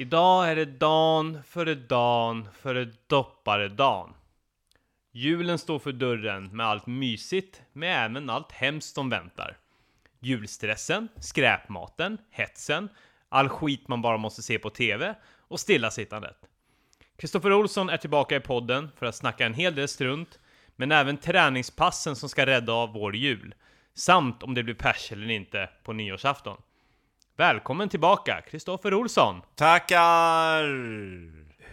Idag 0.00 0.50
är 0.50 0.56
det 0.56 0.64
dan 0.64 1.42
före 1.42 1.74
dan 1.74 2.48
före 2.52 2.92
dopparedan. 3.06 4.14
Julen 5.12 5.58
står 5.58 5.78
för 5.78 5.92
dörren 5.92 6.56
med 6.56 6.66
allt 6.66 6.86
mysigt, 6.86 7.62
men 7.72 7.88
även 7.88 8.30
allt 8.30 8.52
hemskt 8.52 8.94
som 8.94 9.10
väntar. 9.10 9.56
Julstressen, 10.20 11.08
skräpmaten, 11.16 12.18
hetsen, 12.30 12.88
all 13.28 13.48
skit 13.48 13.88
man 13.88 14.02
bara 14.02 14.16
måste 14.16 14.42
se 14.42 14.58
på 14.58 14.70
TV 14.70 15.14
och 15.38 15.60
stillasittandet. 15.60 16.36
Kristoffer 17.16 17.52
Olsson 17.52 17.90
är 17.90 17.96
tillbaka 17.96 18.36
i 18.36 18.40
podden 18.40 18.90
för 18.96 19.06
att 19.06 19.16
snacka 19.16 19.46
en 19.46 19.54
hel 19.54 19.74
del 19.74 19.88
strunt, 19.88 20.38
men 20.76 20.92
även 20.92 21.16
träningspassen 21.16 22.16
som 22.16 22.28
ska 22.28 22.46
rädda 22.46 22.72
av 22.72 22.92
vår 22.92 23.16
jul, 23.16 23.54
samt 23.94 24.42
om 24.42 24.54
det 24.54 24.62
blir 24.62 24.74
pers 24.74 25.12
eller 25.12 25.30
inte 25.30 25.70
på 25.82 25.92
nyårsafton. 25.92 26.56
Välkommen 27.40 27.88
tillbaka, 27.88 28.42
Kristoffer 28.50 28.94
Olsson! 28.94 29.42
Tackar! 29.54 30.64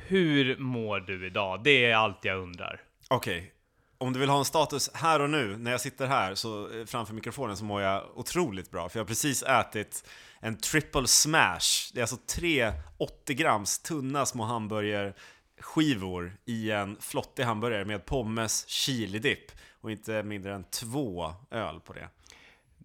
Hur 0.07 0.57
mår 0.57 0.99
du 0.99 1.27
idag? 1.27 1.63
Det 1.63 1.85
är 1.85 1.95
allt 1.95 2.25
jag 2.25 2.39
undrar. 2.39 2.81
Okej, 3.07 3.51
om 3.97 4.13
du 4.13 4.19
vill 4.19 4.29
ha 4.29 4.39
en 4.39 4.45
status 4.45 4.89
här 4.93 5.21
och 5.21 5.29
nu, 5.29 5.57
när 5.57 5.71
jag 5.71 5.81
sitter 5.81 6.07
här 6.07 6.35
så, 6.35 6.79
eh, 6.79 6.85
framför 6.85 7.13
mikrofonen 7.13 7.57
så 7.57 7.65
mår 7.65 7.81
jag 7.81 8.03
otroligt 8.15 8.71
bra. 8.71 8.89
För 8.89 8.99
jag 8.99 9.03
har 9.03 9.07
precis 9.07 9.43
ätit 9.43 10.09
en 10.39 10.57
triple 10.57 11.07
smash. 11.07 11.91
Det 11.93 11.99
är 11.99 12.03
alltså 12.03 12.17
tre 12.35 12.73
80 12.97 13.33
grams 13.33 13.79
tunna 13.79 14.25
små 14.25 14.43
hamburgerskivor 14.43 16.37
i 16.45 16.71
en 16.71 16.97
flottig 16.99 17.43
hamburgare 17.43 17.85
med 17.85 18.05
pommes 18.05 18.67
chili-dipp. 18.67 19.51
Och 19.81 19.91
inte 19.91 20.23
mindre 20.23 20.53
än 20.53 20.63
två 20.63 21.33
öl 21.51 21.79
på 21.79 21.93
det. 21.93 22.09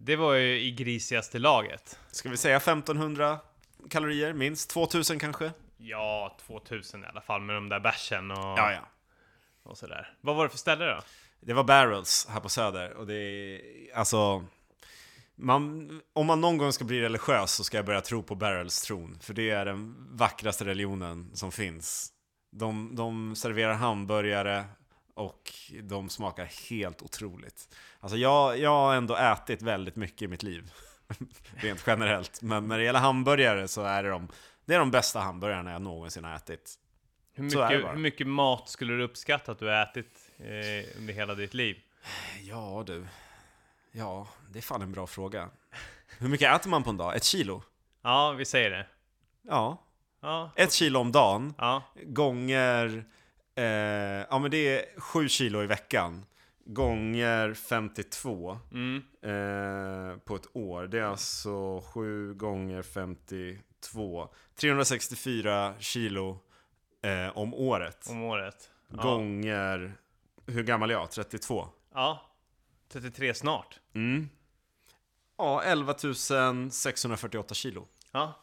Det 0.05 0.15
var 0.15 0.33
ju 0.33 0.59
i 0.59 0.71
grisigaste 0.71 1.39
laget. 1.39 1.99
Ska 2.11 2.29
vi 2.29 2.37
säga 2.37 2.57
1500 2.57 3.39
kalorier 3.89 4.33
minst? 4.33 4.69
2000 4.69 5.19
kanske? 5.19 5.51
Ja, 5.77 6.37
2000 6.47 7.03
i 7.03 7.07
alla 7.07 7.21
fall 7.21 7.41
med 7.41 7.55
de 7.55 7.69
där 7.69 7.79
bärsen 7.79 8.31
och, 8.31 8.37
Ja, 8.37 8.71
ja. 8.71 8.87
och 9.63 9.77
sådär. 9.77 10.13
Vad 10.21 10.35
var 10.35 10.43
det 10.43 10.49
för 10.49 10.57
ställe 10.57 10.85
då? 10.85 10.99
Det 11.39 11.53
var 11.53 11.63
Barrels 11.63 12.27
här 12.29 12.39
på 12.39 12.49
Söder 12.49 12.93
och 12.93 13.07
det 13.07 13.15
är, 13.15 13.61
alltså 13.95 14.45
man, 15.35 16.01
om 16.13 16.25
man 16.25 16.41
någon 16.41 16.57
gång 16.57 16.73
ska 16.73 16.85
bli 16.85 17.01
religiös 17.01 17.51
så 17.51 17.63
ska 17.63 17.77
jag 17.77 17.85
börja 17.85 18.01
tro 18.01 18.23
på 18.23 18.35
Barrels 18.35 18.81
tron 18.81 19.17
För 19.21 19.33
det 19.33 19.49
är 19.49 19.65
den 19.65 19.95
vackraste 20.09 20.65
religionen 20.65 21.29
som 21.33 21.51
finns 21.51 22.11
De, 22.51 22.95
de 22.95 23.35
serverar 23.35 23.73
hamburgare 23.73 24.65
och 25.13 25.51
de 25.83 26.09
smakar 26.09 26.69
helt 26.69 27.01
otroligt 27.01 27.75
Alltså 27.99 28.17
jag, 28.17 28.59
jag 28.59 28.69
har 28.69 28.95
ändå 28.95 29.15
ätit 29.15 29.61
väldigt 29.61 29.95
mycket 29.95 30.21
i 30.21 30.27
mitt 30.27 30.43
liv 30.43 30.71
Rent 31.55 31.83
generellt 31.87 32.41
Men 32.41 32.67
när 32.67 32.77
det 32.77 32.83
gäller 32.83 32.99
hamburgare 32.99 33.67
så 33.67 33.81
är 33.81 34.03
det 34.03 34.09
de 34.09 34.27
Det 34.65 34.75
är 34.75 34.79
de 34.79 34.91
bästa 34.91 35.19
hamburgarna 35.19 35.71
jag 35.71 35.81
någonsin 35.81 36.23
har 36.23 36.35
ätit 36.35 36.73
Hur 37.33 37.43
mycket, 37.43 37.91
hur 37.91 37.99
mycket 37.99 38.27
mat 38.27 38.69
skulle 38.69 38.93
du 38.93 39.03
uppskatta 39.03 39.51
att 39.51 39.59
du 39.59 39.67
har 39.67 39.83
ätit 39.83 40.31
eh, 40.37 40.97
under 40.97 41.13
hela 41.13 41.35
ditt 41.35 41.53
liv? 41.53 41.77
Ja 42.41 42.83
du. 42.87 43.07
Ja, 43.91 44.27
det 44.49 44.59
är 44.59 44.63
fan 44.63 44.81
en 44.81 44.91
bra 44.91 45.07
fråga. 45.07 45.49
Hur 46.17 46.27
mycket 46.27 46.55
äter 46.55 46.69
man 46.69 46.83
på 46.83 46.89
en 46.89 46.97
dag? 46.97 47.15
Ett 47.15 47.23
kilo? 47.23 47.63
Ja, 48.01 48.31
vi 48.31 48.45
säger 48.45 48.69
det. 48.69 48.87
Ja, 49.41 49.83
Ja, 50.23 50.51
ett 50.55 50.73
kilo 50.73 50.99
om 50.99 51.11
dagen 51.11 51.53
ja. 51.57 51.83
gånger... 52.03 53.05
Eh, 53.55 53.63
ja 54.29 54.39
men 54.39 54.51
det 54.51 54.57
är 54.57 54.99
sju 54.99 55.27
kilo 55.29 55.63
i 55.63 55.67
veckan. 55.67 56.25
Gånger 56.65 57.53
52 57.53 58.59
Mm. 58.71 58.95
eh, 59.21 60.17
på 60.17 60.35
ett 60.35 60.47
år. 60.53 60.87
Det 60.87 60.99
är 60.99 61.03
alltså 61.03 61.81
7 61.81 62.33
gånger 62.33 62.81
52. 62.81 64.29
364 64.55 65.73
kilo 65.79 66.39
eh, 67.03 67.37
om 67.37 67.53
året. 67.53 68.07
Om 68.09 68.21
året. 68.23 68.69
Ja. 68.87 69.01
Gånger... 69.01 69.93
Hur 70.45 70.63
gammal 70.63 70.89
är 70.89 70.93
jag? 70.93 71.11
32? 71.11 71.67
Ja. 71.93 72.21
33 72.89 73.33
snart. 73.33 73.79
Mm. 73.95 74.29
Ja, 75.37 75.63
11 75.63 75.95
648 76.71 77.53
kilo. 77.55 77.87
Ja. 78.11 78.39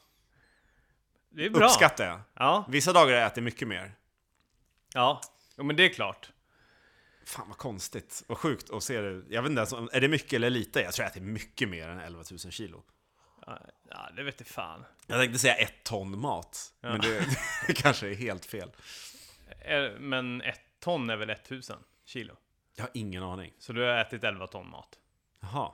Det 1.28 1.46
är 1.46 1.50
bra. 1.50 1.66
Uppskattar 1.66 2.04
jag. 2.04 2.20
Ja, 2.34 2.64
Vissa 2.68 2.92
dagar 2.92 3.12
har 3.12 3.20
jag 3.20 3.26
ätit 3.26 3.44
mycket 3.44 3.68
mer. 3.68 3.94
Ja. 4.94 5.20
Jo, 5.56 5.64
men 5.64 5.76
det 5.76 5.84
är 5.84 5.88
klart. 5.88 6.30
Fan 7.26 7.48
vad 7.48 7.58
konstigt. 7.58 8.24
Vad 8.26 8.38
sjukt 8.38 8.70
att 8.70 8.82
se 8.82 9.00
det. 9.00 9.22
Jag 9.28 9.42
vet 9.42 9.50
inte 9.50 9.58
ens, 9.60 9.72
om- 9.72 9.90
är 9.92 10.00
det 10.00 10.08
mycket 10.08 10.32
eller 10.32 10.50
lite? 10.50 10.80
Jag 10.80 10.92
tror 10.94 11.04
jag 11.04 11.10
äter 11.10 11.20
mycket 11.20 11.68
mer 11.68 11.88
än 11.88 11.98
11 12.00 12.22
000 12.30 12.38
kilo. 12.38 12.82
Ja, 13.46 13.58
Ja, 13.90 14.10
det 14.16 14.22
vet 14.22 14.40
jag 14.40 14.46
fan. 14.46 14.84
Jag 15.06 15.20
tänkte 15.20 15.38
säga 15.38 15.54
ett 15.54 15.84
ton 15.84 16.18
mat. 16.20 16.72
Ja. 16.80 16.88
Men 16.88 17.00
det, 17.00 17.26
det 17.66 17.72
kanske 17.74 18.08
är 18.10 18.14
helt 18.14 18.46
fel. 18.46 18.70
Eh, 19.60 19.90
Men 19.98 20.42
ett 20.42 20.60
ton 20.80 21.10
är 21.10 21.16
väl 21.16 21.30
1000 21.30 21.78
kilo? 22.04 22.36
Jag 22.76 22.84
har 22.84 22.90
ingen 22.94 23.22
aning. 23.22 23.52
Så 23.58 23.72
du 23.72 23.82
har 23.82 23.88
ätit 23.98 24.24
11 24.24 24.46
ton 24.46 24.70
mat? 24.70 24.88
Jaha. 25.40 25.72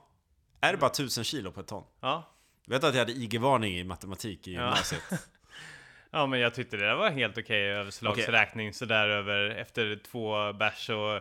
Är 0.61 0.73
det 0.73 0.79
bara 0.79 0.91
1000 0.91 1.25
kilo 1.25 1.53
på 1.53 1.61
ett 1.61 1.67
ton? 1.67 1.85
Ja. 2.01 2.33
Vet 2.67 2.81
du 2.81 2.87
att 2.89 2.95
jag 2.95 3.01
hade 3.01 3.13
IG-varning 3.13 3.79
i 3.79 3.85
matematik 3.85 4.49
i 4.49 4.53
Ja. 4.55 4.61
gymnasiet? 4.61 5.03
Ja, 5.11 5.17
men 6.27 6.41
jag 6.41 6.55
tyckte 6.55 6.77
det 6.77 6.95
var 6.95 7.11
helt 7.11 7.39
okej 7.39 7.71
överslagsräkning 7.71 8.73
sådär 8.73 9.09
över 9.09 9.49
efter 9.51 9.99
två 10.11 10.53
bärs 10.53 10.91
och 10.91 11.15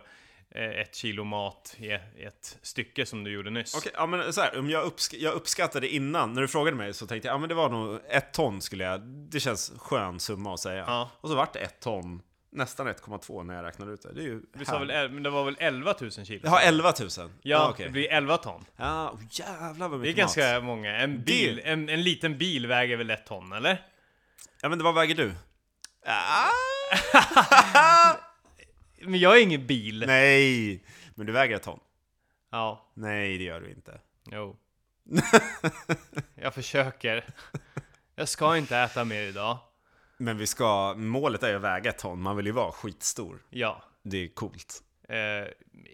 eh, 0.50 0.70
ett 0.80 0.94
kilo 0.94 1.24
mat 1.24 1.76
i 1.78 1.92
ett 2.26 2.58
stycke 2.62 3.06
som 3.06 3.24
du 3.24 3.32
gjorde 3.32 3.50
nyss. 3.50 3.74
Okej, 3.76 3.92
ja 3.94 4.06
men 4.06 4.32
så 4.32 4.40
här, 4.40 4.58
om 4.58 4.70
jag, 4.70 4.84
uppsk 4.84 5.14
jag 5.14 5.34
uppskattade 5.34 5.88
innan, 5.88 6.32
när 6.32 6.42
du 6.42 6.48
frågade 6.48 6.76
mig 6.76 6.94
så 6.94 7.06
tänkte 7.06 7.28
jag, 7.28 7.34
ja 7.34 7.38
men 7.38 7.48
det 7.48 7.54
var 7.54 7.68
nog 7.68 8.00
ett 8.08 8.32
ton 8.32 8.60
skulle 8.60 8.84
jag, 8.84 9.00
det 9.00 9.40
känns 9.40 9.72
skön 9.78 10.20
summa 10.20 10.54
att 10.54 10.60
säga. 10.60 10.84
Ja. 10.86 11.10
Och 11.20 11.28
så 11.28 11.34
vart 11.34 11.52
det 11.52 11.58
ett 11.58 11.80
ton, 11.80 12.22
nästan 12.50 12.88
1,2 12.88 13.44
när 13.44 13.54
jag 13.54 13.64
räknade 13.64 13.92
ut 13.92 14.02
det. 14.02 14.12
Det 14.12 14.20
är 14.20 14.24
ju 14.24 14.42
Du 14.52 14.64
sa 14.64 14.78
väl, 14.78 15.10
men 15.10 15.22
det 15.22 15.30
var 15.30 15.44
väl 15.44 15.56
11 15.58 15.94
000 16.00 16.10
kilo? 16.10 16.48
Har 16.48 16.60
11 16.60 16.92
000? 17.00 17.30
Ja, 17.42 17.68
okej. 17.70 17.86
det 17.86 17.92
blir 17.92 18.12
11 18.12 18.36
ton. 18.36 18.64
Ja, 18.76 19.10
oh, 19.10 19.20
jävlar 19.30 19.88
vad 19.88 19.90
Det 19.90 19.94
är 19.94 19.98
mycket 19.98 20.16
ganska 20.16 20.54
mat. 20.54 20.64
många. 20.64 20.96
En 20.96 21.22
bil, 21.22 21.60
en, 21.64 21.88
en 21.88 22.02
liten 22.02 22.38
bil 22.38 22.66
väger 22.66 22.96
väl 22.96 23.10
ett 23.10 23.26
ton, 23.26 23.52
eller? 23.52 23.82
Ja 24.62 24.68
men 24.68 24.82
vad 24.82 24.94
väger 24.94 25.14
du? 25.14 25.34
Ah, 26.06 26.50
Men 29.00 29.20
jag 29.20 29.36
är 29.38 29.42
ingen 29.42 29.66
bil. 29.66 30.04
nej! 30.06 30.84
Men 31.14 31.26
du 31.26 31.32
väger 31.32 31.56
ett 31.56 31.62
ton? 31.62 31.80
Ja, 32.50 32.90
Nej, 32.94 33.38
det 33.38 33.44
gör 33.44 33.60
du 33.60 33.70
inte. 33.70 34.00
jo. 34.30 34.56
jag 36.34 36.54
försöker. 36.54 37.24
Jag 38.14 38.28
ska 38.28 38.56
inte 38.56 38.76
äta 38.78 39.04
mer 39.04 39.22
idag. 39.22 39.58
Men 40.16 40.38
vi 40.38 40.46
ska, 40.46 40.94
målet 40.94 41.42
är 41.42 41.48
ju 41.48 41.56
att 41.56 41.62
väga 41.62 41.90
ett 41.90 41.98
ton, 41.98 42.20
man 42.22 42.36
vill 42.36 42.46
ju 42.46 42.52
vara 42.52 42.72
skitstor. 42.72 43.42
Ja. 43.50 43.82
Det 44.02 44.16
är 44.24 44.28
coolt. 44.28 44.82
Eh, 45.08 45.48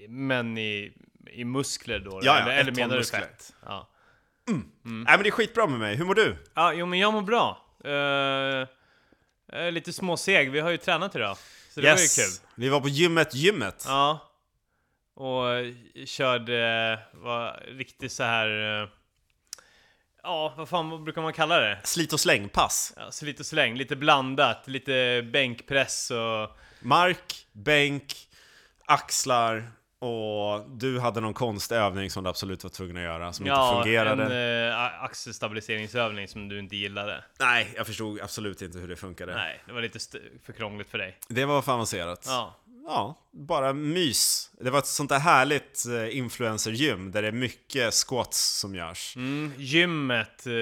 men 0.08 0.58
i, 0.58 0.92
i 1.30 1.44
muskler 1.44 1.98
då? 1.98 2.10
Ja, 2.10 2.20
ja, 2.24 2.38
eller 2.40 2.52
ett 2.54 2.60
eller 2.60 2.72
menar 2.72 2.94
du 2.94 3.00
muskler. 3.00 3.20
fett? 3.20 3.54
Ja. 3.66 3.88
Nej 4.46 4.64
men 4.82 5.22
det 5.22 5.28
är 5.28 5.30
skitbra 5.30 5.66
med 5.66 5.78
mig, 5.80 5.96
hur 5.96 6.04
mår 6.04 6.14
du? 6.14 6.36
ja, 6.54 6.72
jo 6.72 6.86
men 6.86 6.98
jag 6.98 7.12
mår 7.12 7.22
bra. 7.22 7.61
Är 7.84 9.70
lite 9.70 9.92
småseg, 9.92 10.50
vi 10.50 10.60
har 10.60 10.70
ju 10.70 10.76
tränat 10.76 11.16
idag. 11.16 11.36
Så 11.74 11.80
det 11.80 11.90
var 11.90 11.98
ju 11.98 12.08
kul. 12.08 12.48
Vi 12.54 12.68
var 12.68 12.80
på 12.80 12.88
gymmet, 12.88 13.34
gymmet. 13.34 13.84
Ja. 13.86 14.32
Och 15.14 15.50
eh, 15.50 15.74
körde, 16.06 16.98
var 17.12 17.62
riktigt 17.66 18.12
så 18.12 18.22
här. 18.22 18.48
Ja, 20.22 20.54
vad 20.56 20.68
fan 20.68 20.90
vad 20.90 21.02
brukar 21.02 21.22
man 21.22 21.32
kalla 21.32 21.60
det? 21.60 21.80
Slit 21.84 22.12
och 22.12 22.20
slängpass. 22.20 22.92
Ja, 22.96 23.10
så 23.10 23.24
lite 23.24 23.44
släng, 23.44 23.74
lite 23.76 23.96
blandat, 23.96 24.68
lite 24.68 25.28
bänkpress 25.32 26.10
och... 26.10 26.58
Mark, 26.80 27.46
bänk, 27.52 28.14
axlar 28.84 29.72
och 30.02 30.70
du 30.70 31.00
hade 31.00 31.20
någon 31.20 31.34
konstig 31.34 31.74
övning 31.76 32.10
som 32.10 32.24
du 32.24 32.30
absolut 32.30 32.62
var 32.64 32.70
tvungen 32.70 32.96
att 32.96 33.02
göra 33.02 33.32
som 33.32 33.46
inte 33.46 33.82
fungerade. 33.82 34.24
en 34.24 34.68
eh, 34.70 35.04
axelstabiliseringsövning 35.04 36.28
som 36.28 36.48
du 36.48 36.58
inte 36.58 36.76
gillade. 36.76 37.24
Nej, 37.40 37.72
jag 37.76 37.86
förstod 37.86 38.20
absolut 38.20 38.62
inte 38.62 38.78
hur 38.78 38.88
det 38.88 38.96
funkade. 38.96 39.34
Nej, 39.34 39.62
det 39.66 39.72
var 39.72 39.80
lite 39.80 39.98
för 40.44 40.52
krångligt 40.52 40.88
för 40.90 40.98
dig. 40.98 41.18
Det 41.28 41.44
var 41.44 41.62
för 41.62 41.72
avancerat. 41.72 42.24
Ja. 42.26 42.56
Ja, 42.86 43.18
bara 43.30 43.72
mys. 43.72 44.50
Det 44.60 44.70
var 44.70 44.78
ett 44.78 44.86
sånt 44.86 45.10
där 45.10 45.18
härligt 45.18 45.84
eh, 45.86 46.16
influencer-gym 46.18 47.12
där 47.12 47.22
det 47.22 47.28
är 47.28 47.32
mycket 47.32 47.94
squats 47.94 48.58
som 48.60 48.74
görs. 48.74 49.16
Mm, 49.16 49.52
gymmet 49.56 50.46
eh, 50.46 50.52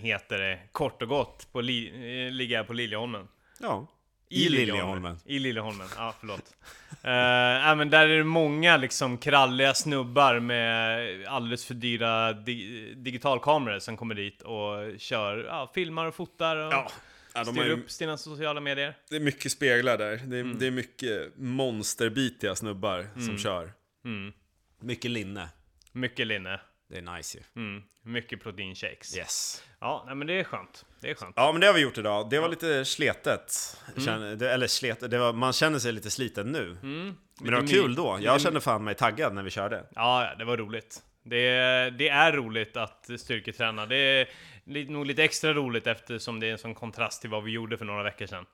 heter 0.00 0.38
det, 0.38 0.58
kort 0.72 1.02
och 1.02 1.08
gott, 1.08 1.52
på 1.52 1.60
li- 1.60 2.26
eh, 2.26 2.32
ligger 2.32 2.64
på 2.64 2.72
Liljeholmen. 2.72 3.28
Ja, 3.60 3.86
i 4.28 4.48
Liljeholmen. 4.48 5.18
I 5.24 5.38
Liljeholmen, 5.38 5.86
ja 5.96 6.14
förlåt. 6.20 6.54
Uh, 7.04 7.10
ja, 7.66 7.74
men 7.74 7.90
där 7.90 8.08
är 8.08 8.18
det 8.18 8.24
många 8.24 8.76
liksom 8.76 9.18
kralliga 9.18 9.74
snubbar 9.74 10.40
med 10.40 11.26
alldeles 11.28 11.64
för 11.66 11.74
dyra 11.74 12.32
di- 12.32 12.94
digitalkameror 12.96 13.78
som 13.78 13.96
kommer 13.96 14.14
dit 14.14 14.42
och 14.42 15.00
kör, 15.00 15.44
ja, 15.44 15.70
filmar 15.74 16.06
och 16.06 16.14
fotar 16.14 16.56
och 16.56 16.72
Ja, 16.72 16.90
ja 17.34 17.44
styr 17.44 17.64
ju, 17.64 17.72
upp 17.72 17.90
sina 17.90 18.16
sociala 18.16 18.60
medier. 18.60 18.94
det 19.10 19.16
är 19.16 19.20
mycket 19.20 19.52
speglar 19.52 19.98
där. 19.98 20.16
Det 20.24 20.36
är, 20.36 20.40
Mm. 20.40 20.58
det 20.58 20.66
är 20.66 20.70
mycket 20.70 21.32
monsterbitiga 21.36 22.54
snubbar 22.54 23.06
som 23.26 23.38
kör. 23.38 23.72
Mm. 24.04 24.32
Mycket 24.80 25.10
linne. 25.10 25.48
Mycket 25.92 26.26
linne. 26.26 26.60
Det 26.88 26.98
är 26.98 27.02
nice 27.16 27.38
ju. 27.38 27.62
Mm, 27.62 27.82
mycket 28.02 28.42
proteinshakes. 28.42 29.16
Yes. 29.16 29.62
Ja, 29.80 30.02
nej, 30.06 30.14
men 30.14 30.26
det 30.26 30.32
är 30.40 30.44
skönt. 30.44 30.84
Det 31.00 31.10
är 31.10 31.14
skönt. 31.14 31.32
Ja, 31.36 31.52
men 31.52 31.60
det 31.60 31.66
har 31.66 31.74
vi 31.74 31.80
gjort 31.80 31.98
idag. 31.98 32.30
Det 32.30 32.38
var 32.40 32.48
lite 32.48 32.84
sletet. 32.84 33.76
Mm. 33.92 34.04
Känner, 34.04 34.36
det, 34.36 34.52
eller 34.52 34.66
sletet, 34.66 35.10
det 35.10 35.18
var, 35.18 35.32
man 35.32 35.52
känner 35.52 35.78
sig 35.78 35.92
lite 35.92 36.10
sliten 36.10 36.52
nu. 36.52 36.62
Mm, 36.82 37.16
Men 37.40 37.50
det 37.54 37.60
var 37.60 37.66
kul 37.66 37.94
då. 37.94 38.18
Jag 38.20 38.40
kände 38.40 38.60
fan 38.60 38.84
mig 38.84 38.94
taggad 38.94 39.34
när 39.34 39.42
vi 39.42 39.50
körde. 39.50 39.84
Ja, 39.94 40.24
ja, 40.24 40.34
det 40.34 40.44
var 40.44 40.56
roligt. 40.56 41.02
Det, 41.22 41.50
det 41.90 42.08
är 42.08 42.32
roligt 42.32 42.76
att 42.76 43.10
styrketräna. 43.18 43.86
Det 43.86 43.96
är 43.96 44.28
li- 44.64 44.88
nog 44.88 45.06
lite 45.06 45.24
extra 45.24 45.52
roligt 45.54 45.86
eftersom 45.86 46.40
det 46.40 46.46
är 46.48 46.52
en 46.52 46.58
sån 46.58 46.74
kontrast 46.74 47.20
till 47.20 47.30
vad 47.30 47.44
vi 47.44 47.50
gjorde 47.50 47.78
för 47.78 47.84
några 47.84 48.02
veckor 48.02 48.26
sedan. 48.26 48.46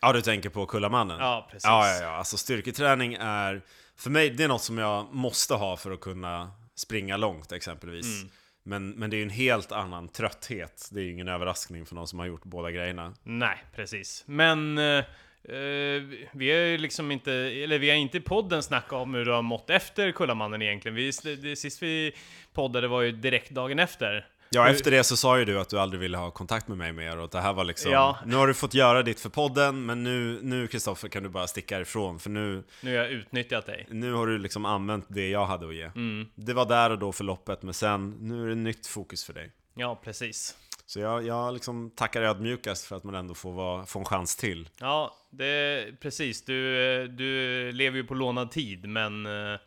Ja, 0.00 0.12
du 0.12 0.22
tänker 0.22 0.48
på 0.48 0.66
Kullamannen? 0.66 1.18
Ja, 1.20 1.48
precis. 1.50 1.64
Ja, 1.64 1.88
ja, 1.88 2.02
ja. 2.02 2.08
Alltså 2.08 2.36
styrketräning 2.36 3.14
är... 3.20 3.62
För 3.96 4.10
mig, 4.10 4.30
det 4.30 4.44
är 4.44 4.48
något 4.48 4.62
som 4.62 4.78
jag 4.78 5.14
måste 5.14 5.54
ha 5.54 5.76
för 5.76 5.90
att 5.90 6.00
kunna 6.00 6.50
springa 6.74 7.16
långt 7.16 7.52
exempelvis. 7.52 8.22
Mm. 8.22 8.32
Men, 8.62 8.90
men 8.90 9.10
det 9.10 9.16
är 9.16 9.18
ju 9.18 9.24
en 9.24 9.30
helt 9.30 9.72
annan 9.72 10.08
trötthet. 10.08 10.88
Det 10.92 11.00
är 11.00 11.04
ju 11.04 11.12
ingen 11.12 11.28
överraskning 11.28 11.86
för 11.86 11.94
någon 11.94 12.08
som 12.08 12.18
har 12.18 12.26
gjort 12.26 12.44
båda 12.44 12.70
grejerna. 12.70 13.14
Nej, 13.22 13.64
precis. 13.74 14.24
Men 14.26 14.78
eh, 14.78 15.04
eh, 15.44 16.02
vi 16.32 16.50
har 16.50 16.58
ju 16.58 16.78
liksom 16.78 17.10
inte, 17.10 17.32
eller 17.32 17.78
vi 17.78 17.90
har 17.90 17.96
inte 17.96 18.18
i 18.18 18.20
podden 18.20 18.62
snackat 18.62 18.92
om 18.92 19.14
hur 19.14 19.24
du 19.24 19.32
har 19.32 19.42
mått 19.42 19.70
efter 19.70 20.12
Kullamannen 20.12 20.62
egentligen. 20.62 20.94
Vi, 20.94 21.10
det 21.42 21.56
sist 21.56 21.82
vi 21.82 22.12
poddade 22.52 22.88
var 22.88 23.02
ju 23.02 23.12
direkt 23.12 23.50
dagen 23.50 23.78
efter. 23.78 24.26
Ja, 24.54 24.68
efter 24.68 24.90
det 24.90 25.04
så 25.04 25.16
sa 25.16 25.38
ju 25.38 25.44
du 25.44 25.60
att 25.60 25.68
du 25.68 25.78
aldrig 25.78 26.00
ville 26.00 26.16
ha 26.16 26.30
kontakt 26.30 26.68
med 26.68 26.78
mig 26.78 26.92
mer 26.92 27.18
och 27.18 27.28
det 27.28 27.40
här 27.40 27.52
var 27.52 27.64
liksom... 27.64 27.92
Ja. 27.92 28.18
Nu 28.26 28.36
har 28.36 28.46
du 28.46 28.54
fått 28.54 28.74
göra 28.74 29.02
ditt 29.02 29.20
för 29.20 29.28
podden, 29.28 29.86
men 29.86 30.02
nu, 30.04 30.38
nu 30.42 30.66
Kristoffer 30.66 31.08
kan 31.08 31.22
du 31.22 31.28
bara 31.28 31.46
sticka 31.46 31.80
ifrån 31.80 32.18
för 32.18 32.30
nu, 32.30 32.64
Nu 32.80 32.96
har 32.96 33.04
jag 33.04 33.12
utnyttjat 33.12 33.66
dig. 33.66 33.86
nu 33.90 34.12
har 34.12 34.26
du 34.26 34.38
liksom 34.38 34.64
använt 34.64 35.04
det 35.08 35.28
jag 35.28 35.46
hade 35.46 35.68
att 35.68 35.74
ge. 35.74 35.84
Mm. 35.84 36.28
Det 36.34 36.52
var 36.52 36.66
där 36.66 36.90
och 36.90 36.98
då 36.98 37.12
för 37.12 37.24
loppet, 37.24 37.62
men 37.62 37.74
sen, 37.74 38.10
nu 38.20 38.44
är 38.44 38.48
det 38.48 38.54
nytt 38.54 38.86
fokus 38.86 39.24
för 39.24 39.32
dig. 39.32 39.52
Ja, 39.74 40.00
precis. 40.04 40.56
Så 40.86 41.00
jag, 41.00 41.26
jag 41.26 41.54
liksom 41.54 41.90
tackar 41.90 42.22
ödmjukast 42.22 42.86
för 42.86 42.96
att 42.96 43.04
man 43.04 43.14
ändå 43.14 43.34
får, 43.34 43.52
vara, 43.52 43.86
få 43.86 43.98
en 43.98 44.04
chans 44.04 44.36
till. 44.36 44.68
Ja, 44.80 45.14
det 45.30 45.86
precis. 46.00 46.44
Du, 46.44 47.08
du 47.08 47.72
lever 47.72 47.96
ju 47.96 48.04
på 48.04 48.14
lånad 48.14 48.50
tid, 48.50 48.88
men 48.88 49.26
eh, 49.26 49.60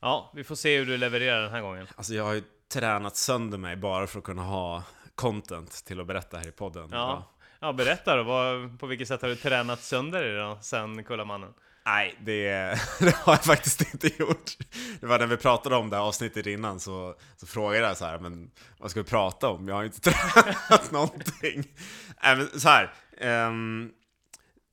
ja, 0.00 0.32
vi 0.34 0.44
får 0.44 0.54
se 0.54 0.78
hur 0.78 0.86
du 0.86 0.96
levererar 0.96 1.42
den 1.42 1.50
här 1.50 1.60
gången. 1.60 1.86
Alltså 1.96 2.14
jag 2.14 2.24
har 2.24 2.32
ju 2.32 2.42
tränat 2.72 3.16
sönder 3.16 3.58
mig 3.58 3.76
bara 3.76 4.06
för 4.06 4.18
att 4.18 4.24
kunna 4.24 4.42
ha 4.42 4.82
content 5.14 5.84
till 5.84 6.00
att 6.00 6.06
berätta 6.06 6.36
här 6.38 6.48
i 6.48 6.52
podden. 6.52 6.88
Ja, 6.92 7.30
ja 7.60 7.72
berätta 7.72 8.16
då. 8.16 8.22
Vad, 8.22 8.80
på 8.80 8.86
vilket 8.86 9.08
sätt 9.08 9.22
har 9.22 9.28
du 9.28 9.36
tränat 9.36 9.80
sönder 9.82 10.22
dig 10.22 10.36
då, 10.36 10.58
sen 10.60 11.04
Kullamannen? 11.04 11.54
Nej, 11.86 12.14
det, 12.20 12.50
det 13.00 13.16
har 13.16 13.32
jag 13.32 13.44
faktiskt 13.44 13.94
inte 13.94 14.22
gjort. 14.22 14.50
Det 15.00 15.06
var 15.06 15.18
när 15.18 15.26
vi 15.26 15.36
pratade 15.36 15.76
om 15.76 15.90
det 15.90 15.96
här 15.96 16.02
avsnittet 16.02 16.46
innan 16.46 16.80
så, 16.80 17.14
så 17.36 17.46
frågade 17.46 17.86
jag 17.86 17.96
så 17.96 18.04
här, 18.04 18.18
men 18.18 18.50
vad 18.78 18.90
ska 18.90 19.00
vi 19.02 19.08
prata 19.08 19.48
om? 19.48 19.68
Jag 19.68 19.74
har 19.74 19.84
inte 19.84 20.00
tränat 20.10 20.90
någonting. 20.90 21.64
Nej, 22.22 22.36
men 22.36 22.60
så 22.60 22.68
här. 22.68 22.92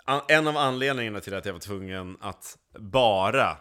an- 0.05 0.21
en 0.27 0.47
av 0.47 0.57
anledningarna 0.57 1.19
till 1.19 1.33
att 1.35 1.45
jag 1.45 1.53
var 1.53 1.59
tvungen 1.59 2.17
att 2.21 2.57
bara 2.79 3.57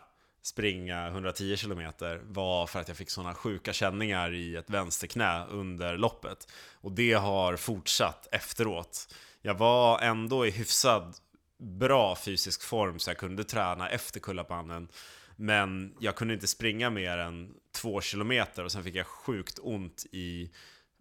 springa 0.48 1.06
110 1.08 1.56
km 1.56 1.92
var 2.22 2.66
för 2.66 2.80
att 2.80 2.88
jag 2.88 2.96
fick 2.96 3.10
sådana 3.10 3.34
sjuka 3.34 3.72
känningar 3.72 4.34
i 4.34 4.56
ett 4.56 4.70
vänsterknä 4.70 5.46
under 5.46 5.96
loppet. 5.96 6.48
Och 6.74 6.92
det 6.92 7.12
har 7.12 7.56
fortsatt 7.56 8.28
efteråt. 8.32 9.14
Jag 9.42 9.54
var 9.54 10.00
ändå 10.00 10.46
i 10.46 10.50
hyfsad 10.50 11.16
bra 11.58 12.16
fysisk 12.16 12.62
form 12.62 12.98
så 12.98 13.10
jag 13.10 13.18
kunde 13.18 13.44
träna 13.44 13.88
efter 13.88 14.20
Kullapannen. 14.20 14.88
Men 15.36 15.94
jag 16.00 16.16
kunde 16.16 16.34
inte 16.34 16.46
springa 16.46 16.90
mer 16.90 17.18
än 17.18 17.54
två 17.74 18.00
kilometer 18.00 18.64
och 18.64 18.72
sen 18.72 18.84
fick 18.84 18.94
jag 18.94 19.06
sjukt 19.06 19.58
ont 19.62 20.06
i 20.12 20.50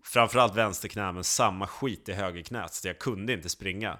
framförallt 0.04 0.56
vänsterknä 0.56 1.12
men 1.12 1.24
samma 1.24 1.68
skit 1.68 2.10
i 2.10 2.14
högerknät 2.14 2.74
så 2.74 2.88
jag 2.88 3.00
kunde 3.00 3.34
inte 3.34 3.50
springa. 3.50 4.00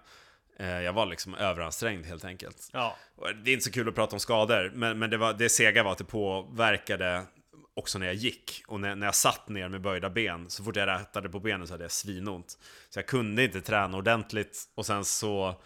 Eh, 0.60 0.82
Jag 0.82 0.94
var 0.94 1.06
liksom 1.06 1.36
överansträngd 1.36 2.06
helt 2.06 2.26
enkelt. 2.26 2.70
Ja, 2.74 2.96
Det 3.44 3.50
är 3.52 3.54
inte 3.54 3.66
så 3.66 3.72
kul 3.72 3.90
att 3.90 3.96
prata 3.96 4.16
om 4.16 4.20
skador, 4.20 4.72
men, 4.76 5.00
men 5.00 5.10
det, 5.10 5.18
var, 5.18 5.34
det 5.34 5.50
sega 5.50 5.84
var 5.84 5.92
att 5.92 5.98
det 5.98 6.04
påverkade 6.04 7.24
också 7.74 8.00
när 8.00 8.06
jag 8.06 8.16
gick. 8.16 8.64
Och 8.68 8.80
när, 8.80 8.96
när 8.96 9.08
jag 9.08 9.16
satt 9.16 9.50
ner 9.50 9.70
med 9.70 9.82
böjda 9.82 10.10
ben, 10.10 10.50
så 10.50 10.64
fort 10.64 10.76
jag 10.76 10.88
rätade 10.88 11.30
på 11.30 11.40
benen 11.40 11.68
så 11.68 11.74
hade 11.74 11.84
jag 11.84 11.92
svinont. 11.92 12.58
Så 12.90 13.00
jag 13.00 13.06
kunde 13.08 13.44
inte 13.44 13.62
träna 13.62 13.98
ordentligt 13.98 14.64
och 14.76 14.86
sen 14.86 15.06
så 15.06 15.62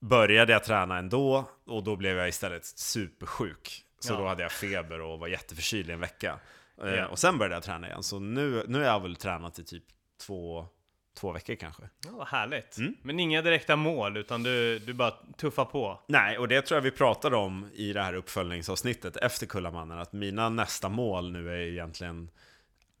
började 0.00 0.52
jag 0.52 0.64
träna 0.64 0.98
ändå 0.98 1.48
och 1.66 1.84
då 1.84 1.96
blev 1.96 2.16
jag 2.16 2.28
istället 2.28 2.64
supersjuk. 2.66 3.82
Så 4.00 4.12
Ja. 4.12 4.18
då 4.18 4.26
hade 4.26 4.42
jag 4.42 4.52
feber 4.52 5.00
och 5.00 5.18
var 5.18 5.28
jätteförkyld 5.28 5.90
i 5.90 5.92
en 5.92 6.00
vecka. 6.00 6.38
Eh, 6.82 6.94
Ja. 6.94 7.06
Och 7.06 7.18
sen 7.18 7.38
började 7.38 7.54
jag 7.54 7.62
träna 7.62 7.86
igen, 7.88 8.02
så 8.02 8.18
nu, 8.18 8.64
nu 8.68 8.78
har 8.78 8.84
jag 8.86 9.00
väl 9.02 9.16
tränat 9.16 9.58
i 9.58 9.64
typ 9.64 9.84
två, 10.26 10.66
två 11.14 11.32
veckor 11.32 11.54
kanske. 11.54 11.82
ja 12.04 12.10
vad 12.12 12.28
härligt. 12.28 12.76
Mm. 12.78 12.94
Men 13.02 13.20
inga 13.20 13.42
direkta 13.42 13.76
mål, 13.76 14.16
utan 14.16 14.42
du, 14.42 14.78
du 14.78 14.92
bara 14.92 15.12
tuffar 15.36 15.64
på. 15.64 16.00
Nej, 16.08 16.38
och 16.38 16.48
det 16.48 16.62
tror 16.62 16.76
jag 16.76 16.82
vi 16.82 16.90
pratade 16.90 17.36
om 17.36 17.70
i 17.74 17.92
det 17.92 18.02
här 18.02 18.14
uppföljningsavsnittet 18.14 19.16
efter 19.16 19.46
Kullamannen, 19.46 19.98
att 19.98 20.12
mina 20.12 20.48
nästa 20.48 20.88
mål 20.88 21.32
nu 21.32 21.50
är 21.50 21.66
egentligen 21.72 22.30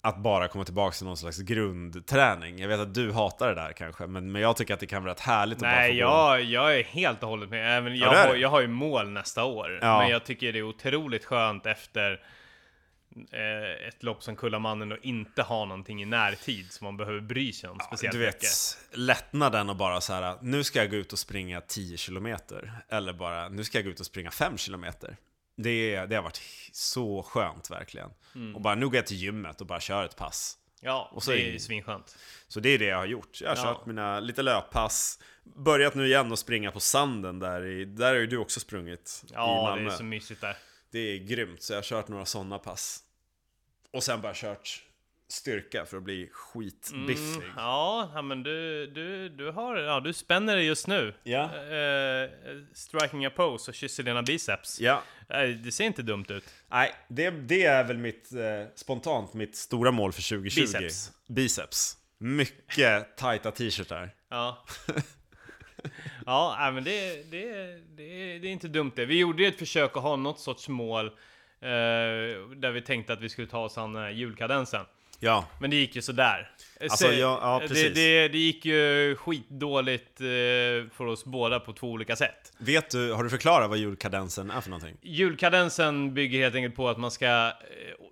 att 0.00 0.16
bara 0.18 0.48
komma 0.48 0.64
tillbaka 0.64 0.94
till 0.94 1.06
någon 1.06 1.16
slags 1.16 1.38
grundträning. 1.38 2.58
Jag 2.58 2.68
vet 2.68 2.80
att 2.80 2.94
du 2.94 3.12
hatar 3.12 3.48
det 3.48 3.54
där 3.54 3.72
kanske, 3.72 4.06
men, 4.06 4.32
men 4.32 4.42
jag 4.42 4.56
tycker 4.56 4.74
att 4.74 4.80
det 4.80 4.86
kan 4.86 5.02
vara 5.02 5.12
rätt 5.12 5.20
härligt 5.20 5.58
att 5.58 5.62
Nej, 5.62 6.02
bara 6.02 6.10
få 6.10 6.16
gå. 6.16 6.38
jag, 6.38 6.42
jag 6.42 6.78
är 6.78 6.84
helt 6.84 7.22
och 7.22 7.28
hållet 7.28 7.50
med. 7.50 7.78
Även 7.78 7.96
jag, 7.96 8.08
har, 8.08 8.34
jag 8.34 8.48
har 8.48 8.60
ju 8.60 8.68
mål 8.68 9.10
nästa 9.10 9.44
år. 9.44 9.78
Ja. 9.82 9.98
Men 9.98 10.10
jag 10.10 10.24
tycker 10.24 10.52
det 10.52 10.58
är 10.58 10.62
otroligt 10.62 11.24
skönt 11.24 11.66
efter 11.66 12.20
eh, 13.32 13.88
ett 13.88 14.02
lopp 14.02 14.22
som 14.22 14.36
Kullamannen 14.36 14.92
och 14.92 14.98
inte 15.02 15.42
ha 15.42 15.64
någonting 15.64 16.02
i 16.02 16.04
närtid 16.04 16.72
som 16.72 16.84
man 16.84 16.96
behöver 16.96 17.20
bry 17.20 17.52
sig 17.52 17.70
om 17.70 17.78
speciellt 17.80 18.12
du 18.12 18.18
vet, 18.18 18.34
mycket. 18.34 18.78
lättnaden 18.92 19.70
och 19.70 19.76
bara 19.76 20.00
så 20.00 20.12
här, 20.12 20.38
nu 20.42 20.64
ska 20.64 20.78
jag 20.78 20.90
gå 20.90 20.96
ut 20.96 21.12
och 21.12 21.18
springa 21.18 21.60
10 21.60 21.96
kilometer. 21.96 22.72
Eller 22.88 23.12
bara, 23.12 23.48
nu 23.48 23.64
ska 23.64 23.78
jag 23.78 23.84
gå 23.84 23.90
ut 23.90 24.00
och 24.00 24.06
springa 24.06 24.30
5 24.30 24.58
kilometer. 24.58 25.16
Det, 25.56 26.06
det 26.06 26.14
har 26.16 26.22
varit 26.22 26.40
så 26.72 27.22
skönt 27.22 27.70
verkligen. 27.70 28.10
Mm. 28.34 28.54
Och 28.54 28.60
bara, 28.60 28.74
nu 28.74 28.86
går 28.86 28.96
jag 28.96 29.06
till 29.06 29.16
gymmet 29.16 29.60
och 29.60 29.66
bara 29.66 29.80
kör 29.80 30.04
ett 30.04 30.16
pass. 30.16 30.58
Ja, 30.80 31.10
Och 31.12 31.22
så 31.22 31.30
det 31.30 31.40
är- 31.48 31.52
ju 31.52 31.58
svinskönt. 31.58 32.16
Så 32.48 32.60
det 32.60 32.68
är 32.68 32.78
det 32.78 32.84
jag 32.84 32.96
har 32.96 33.06
gjort. 33.06 33.40
Jag 33.40 33.48
har 33.48 33.56
Ja. 33.56 33.62
kört 33.62 33.86
mina 33.86 34.20
lite 34.20 34.42
löppass. 34.42 35.18
Börjat 35.56 35.94
nu 35.94 36.06
igen 36.06 36.32
och 36.32 36.38
springa 36.38 36.70
på 36.70 36.80
sanden 36.80 37.38
där 37.38 37.66
i, 37.66 37.84
Där 37.84 38.06
har 38.08 38.14
ju 38.20 38.26
du 38.26 38.36
också 38.36 38.60
sprungit 38.60 39.24
i 39.24 39.32
Ja, 39.34 39.46
det 39.46 39.62
Malmö. 39.70 39.92
är 39.92 39.96
så 39.96 40.04
mysigt 40.04 40.40
där. 40.40 40.56
Det 40.90 40.98
är 40.98 41.18
grymt, 41.18 41.62
så 41.62 41.72
jag 41.72 41.78
har 41.78 41.82
kört 41.82 42.08
några 42.08 42.24
sådana 42.24 42.58
pass. 42.58 43.00
Och 43.94 44.02
sen 44.02 44.20
bara 44.20 44.34
kört 44.34 44.82
styrka 45.28 45.86
för 45.86 45.96
att 45.96 46.02
bli 46.02 46.28
skitbiffig. 46.32 47.42
Mm, 47.42 47.52
ja, 47.56 48.22
men 48.22 48.42
du, 48.42 48.86
du, 48.86 49.28
du 49.28 49.50
har, 49.50 49.76
ja, 49.76 50.00
du 50.00 50.12
spänner 50.12 50.56
dig 50.56 50.66
just 50.66 50.86
nu. 50.86 51.14
Ja. 51.22 51.42
Eh, 51.44 52.30
striking 52.72 53.26
a 53.26 53.30
pose 53.30 53.70
och 53.70 53.74
kysser 53.74 54.02
dina 54.02 54.22
biceps. 54.22 54.80
Ja. 54.80 55.02
Det 55.64 55.72
ser 55.72 55.84
inte 55.84 56.02
dumt 56.02 56.24
ut. 56.28 56.44
Nej, 56.68 56.94
det, 57.08 57.30
det 57.30 57.64
är 57.64 57.84
väl 57.84 57.98
mitt, 57.98 58.32
eh, 58.32 58.40
spontant 58.74 59.34
mitt 59.34 59.56
stora 59.56 59.90
mål 59.90 60.12
för 60.12 60.22
2020. 60.22 60.60
Biceps. 60.60 61.12
Biceps. 61.28 61.96
Mycket 62.18 63.16
tajta 63.16 63.50
t-shirtar. 63.50 64.10
Ja. 64.28 64.64
ja, 66.26 66.70
men 66.74 66.84
det, 66.84 67.30
det, 67.30 67.52
det, 67.96 68.38
det 68.38 68.48
är 68.48 68.52
inte 68.52 68.68
dumt 68.68 68.92
det. 68.96 69.04
Vi 69.04 69.18
gjorde 69.18 69.42
ju 69.42 69.48
ett 69.48 69.58
försök 69.58 69.96
att 69.96 70.02
ha 70.02 70.16
något 70.16 70.40
sorts 70.40 70.68
mål. 70.68 71.10
Eh, 71.64 72.48
där 72.56 72.70
vi 72.70 72.82
tänkte 72.82 73.12
att 73.12 73.20
vi 73.20 73.28
skulle 73.28 73.46
ta 73.46 73.58
oss 73.58 73.78
an 73.78 73.96
eh, 73.96 74.10
julkadensen. 74.10 74.84
Ja, 75.20 75.46
Men 75.60 75.70
det 75.70 75.76
gick 75.76 75.96
ju 75.96 76.02
sådär. 76.02 76.50
Alltså, 76.80 77.06
ja, 77.06 77.38
ja, 77.42 77.58
det, 77.62 77.68
precis. 77.68 77.94
det, 77.94 78.28
det 78.28 78.38
gick 78.38 78.64
ju 78.64 79.16
skitdåligt 79.16 80.20
eh, 80.20 80.26
för 80.96 81.06
oss 81.06 81.24
båda 81.24 81.60
på 81.60 81.72
två 81.72 81.90
olika 81.90 82.16
sätt. 82.16 82.52
vet 82.58 82.90
du, 82.90 83.12
har 83.12 83.24
du 83.24 83.30
förklarat 83.30 83.68
vad 83.68 83.78
julkadensen 83.78 84.50
är 84.50 84.60
för 84.60 84.70
någonting? 84.70 84.96
Julkadensen 85.02 86.14
bygger 86.14 86.40
helt 86.40 86.54
enkelt 86.54 86.76
på 86.76 86.88
att 86.88 86.98
man 86.98 87.10
ska 87.10 87.26
eh, 87.26 87.52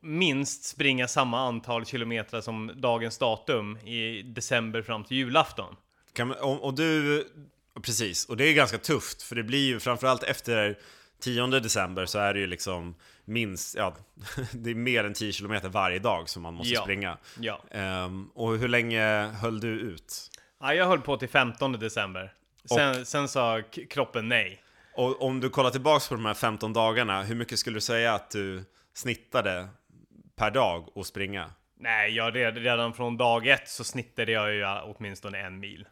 minst 0.03 0.65
springa 0.65 1.09
samma 1.09 1.41
antal 1.49 1.87
kilometer 1.87 2.41
som 2.41 2.71
dagens 2.75 3.19
datum 3.19 3.77
i 3.79 4.23
december 4.23 4.83
fram 4.83 5.05
till 5.05 5.17
julafton. 5.17 5.77
Kan, 6.13 6.29
man- 6.29 6.37
och, 6.37 6.65
och 6.65 6.75
du, 6.75 7.25
precis, 7.83 8.27
och 8.29 8.37
det 8.37 8.45
är 8.49 8.53
ganska 8.55 8.79
tufft 8.79 9.23
för 9.23 9.37
det 9.37 9.43
blir 9.43 9.67
ju 9.67 9.81
framförallt 9.81 10.23
efter 10.23 10.79
10 11.21 11.47
december 11.47 12.07
så 12.07 12.19
är 12.19 12.35
det 12.35 12.41
ju 12.41 12.47
liksom 12.47 12.95
minst, 13.25 13.75
ja, 13.77 13.97
det 14.53 14.71
är 14.71 14.75
mer 14.75 15.05
än 15.05 15.15
10 15.15 15.33
km 15.33 15.61
varje 15.71 15.99
dag 15.99 16.29
som 16.29 16.43
man 16.43 16.55
måste 16.55 16.75
Ja. 16.75 16.83
springa. 16.83 17.19
Ja. 17.41 17.61
Ehm, 17.71 18.31
och 18.35 18.59
hur 18.59 18.69
länge 18.69 19.27
höll 19.27 19.61
du 19.61 19.69
ut? 19.69 20.15
ja, 20.61 20.75
jag 20.75 20.87
höll 20.87 21.01
på 21.01 21.17
till 21.17 21.29
15 21.29 21.73
december. 21.73 22.33
Sen, 22.65 23.07
sen 23.07 23.29
sa 23.29 23.63
kroppen 23.91 24.29
nej. 24.29 24.63
Och 24.95 25.23
om 25.23 25.41
du 25.41 25.51
kollar 25.51 25.71
tillbaks 25.71 26.09
på 26.09 26.15
de 26.15 26.25
här 26.25 26.35
15 26.35 26.73
dagarna, 26.73 27.23
hur 27.23 27.35
mycket 27.35 27.59
skulle 27.59 27.77
du 27.77 27.81
säga 27.81 28.15
att 28.15 28.31
du 28.31 28.65
snittade 28.95 29.69
per 30.37 30.51
dag 30.51 30.89
att 30.97 31.07
springa? 31.07 31.51
Nej, 31.77 32.13
jag 32.13 32.37
red, 32.37 32.57
redan 32.57 32.95
från 32.95 33.17
dag 33.17 33.47
ett 33.47 33.69
så 33.69 33.85
snittade 33.85 34.33
jag 34.33 34.55
ju 34.55 34.65
åtminstone 34.67 35.39
en 35.39 35.61
mil. 35.61 35.87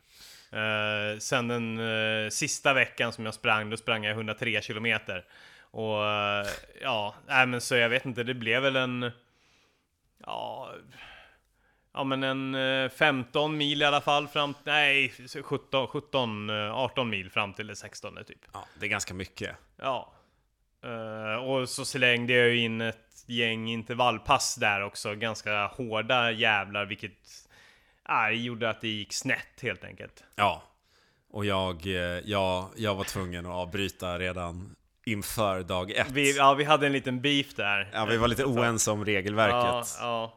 Uh, 0.53 1.19
sen 1.19 1.49
den 1.49 1.79
eh, 1.79 2.29
sista 2.31 2.73
veckan 2.75 3.13
som 3.13 3.25
jag 3.25 3.35
sprang, 3.35 3.71
då 3.71 3.77
sprang 3.77 4.05
jag 4.05 4.13
103 4.13 4.63
kilometer. 4.63 5.25
Och 5.71 6.07
eh, 6.07 6.47
ja, 6.81 7.15
nej 7.27 7.47
men 7.47 7.61
så 7.61 7.75
jag 7.75 7.89
vet 7.89 8.07
inte, 8.07 8.23
det 8.23 8.35
blev 8.35 8.63
väl 8.63 8.77
en... 8.77 9.11
Ja, 10.27 10.73
ja 11.93 12.05
men 12.05 12.23
en 12.23 12.55
eh, 12.55 12.91
15 12.91 13.57
mil 13.57 13.83
i 13.83 13.85
alla 13.85 14.01
fall 14.01 14.29
fram, 14.29 14.55
nej 14.65 15.13
17, 15.43 15.87
17, 15.87 16.51
eh, 16.51 16.75
18 16.75 17.11
mil 17.11 17.31
fram 17.31 17.55
till 17.55 17.67
det 17.67 17.77
16 17.77 18.19
typ. 18.27 18.39
Ja, 18.53 18.65
det 18.81 18.87
är 18.87 18.91
ganska 18.91 19.15
mycket. 19.15 19.57
Ja. 19.77 20.13
Eh, 20.85 21.45
och 21.45 21.69
så 21.69 21.85
slängde 21.85 22.33
jag 22.33 22.49
ju 22.49 22.59
in 22.61 22.81
ett 22.81 23.25
gäng 23.27 23.69
intervallpass 23.69 24.55
där 24.55 24.83
också, 24.83 25.15
ganska 25.15 25.67
hårda 25.67 26.31
jävlar, 26.31 26.87
vilket 26.87 27.49
äh, 28.09 28.31
gjorde 28.31 28.71
att 28.71 28.81
det 28.81 28.89
gick 28.89 29.13
snett 29.13 29.61
helt 29.63 29.85
enkelt. 29.85 30.25
Ja. 30.35 30.63
Och 31.31 31.45
jag, 31.45 31.87
eh, 31.87 32.21
jag, 32.25 32.69
jag 32.77 32.95
var 32.95 33.05
tvungen 33.05 33.47
att 33.47 33.53
avbryta 33.53 34.19
redan 34.19 34.77
inför 35.05 35.63
dag 35.63 35.91
ett. 35.91 36.11
Vi, 36.11 36.37
ja, 36.37 36.55
vi 36.55 36.65
hade 36.65 36.87
en 36.87 36.93
liten 36.93 37.21
beef 37.21 37.55
där. 37.55 37.91
Ja, 37.93 38.05
vi 38.05 38.17
var 38.17 38.29
lite 38.29 38.45
oense 38.45 38.91
om 38.91 39.05
regelverket. 39.05 39.55
Ja, 39.55 39.85
ja. 40.01 40.37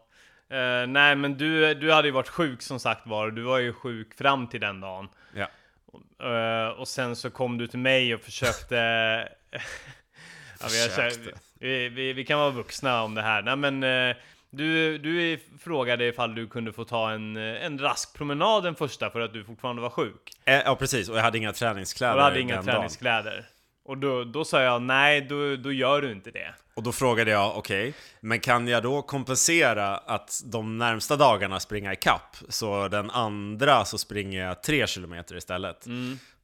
Eh, 0.54 0.88
nej 0.88 1.16
men 1.16 1.38
du, 1.38 1.74
du 1.74 1.92
hade 1.92 2.08
ju 2.08 2.12
varit 2.12 2.30
sjuk 2.30 2.62
som 2.62 2.80
sagt 2.80 3.08
var, 3.08 3.32
du 3.32 3.42
var 3.42 3.58
ju 3.58 3.74
sjuk 3.74 4.18
fram 4.18 4.48
till 4.48 4.60
den 4.60 4.82
dagen. 4.82 5.10
Ja. 5.36 5.48
Eh, 6.28 6.70
och 6.70 6.88
sen 6.88 7.16
så 7.16 7.30
kom 7.30 7.58
du 7.58 7.68
till 7.68 7.80
mig 7.80 8.16
och 8.16 8.22
försökte... 8.22 8.76
ja, 10.60 10.68
vi, 10.72 10.90
Försökte. 10.90 11.32
vi, 11.60 11.90
vi, 11.90 12.14
vi 12.14 12.26
kan 12.26 12.40
vara 12.40 12.50
vuxna 12.50 13.04
om 13.04 13.16
det 13.16 13.22
här. 13.22 13.42
Nej 13.42 13.56
men 13.56 13.84
eh, 13.84 14.16
du, 14.50 14.98
du 14.98 15.40
frågade 15.60 16.08
ifall 16.08 16.36
du 16.36 16.48
kunde 16.48 16.74
få 16.74 16.86
ta 16.86 17.12
en, 17.12 17.38
en 17.38 17.80
rask 17.80 18.18
promenad 18.18 18.64
den 18.64 18.76
första 18.76 19.10
för 19.10 19.20
att 19.20 19.34
du 19.34 19.44
fortfarande 19.44 19.82
var 19.82 19.90
sjuk. 19.90 20.32
Ja, 20.46 20.76
precis. 20.80 21.10
Och 21.10 21.18
jag 21.18 21.24
hade 21.24 21.38
inga 21.38 21.54
träningskläder 21.54 22.14
Och 22.14 22.20
du 22.20 22.24
hade 22.24 22.40
inga 22.40 22.56
den 22.56 22.66
dagen. 22.66 22.90
Och 23.86 23.98
då, 23.98 24.24
då 24.24 24.46
sa 24.46 24.62
jag 24.62 24.82
nej, 24.82 25.22
då, 25.22 25.56
då 25.56 25.72
gör 25.72 26.02
du 26.02 26.12
inte 26.12 26.32
det. 26.32 26.54
Och 26.74 26.84
då 26.84 26.92
frågade 26.92 27.32
jag, 27.32 27.58
okej, 27.58 27.94
men 28.20 28.40
kan 28.40 28.68
jag 28.68 28.84
då 28.84 29.02
kompensera 29.02 29.98
att 29.98 30.42
de 30.46 30.78
närmsta 30.78 31.16
dagarna 31.16 31.60
springa 31.60 31.94
i 31.94 31.96
kapp 31.96 32.38
Så 32.50 32.88
den 32.88 33.10
andra 33.10 33.86
så 33.86 33.98
springer 33.98 34.46
jag 34.46 34.64
tre 34.64 34.88
kilometer 34.88 35.38
istället? 35.38 35.86
Då 35.86 35.92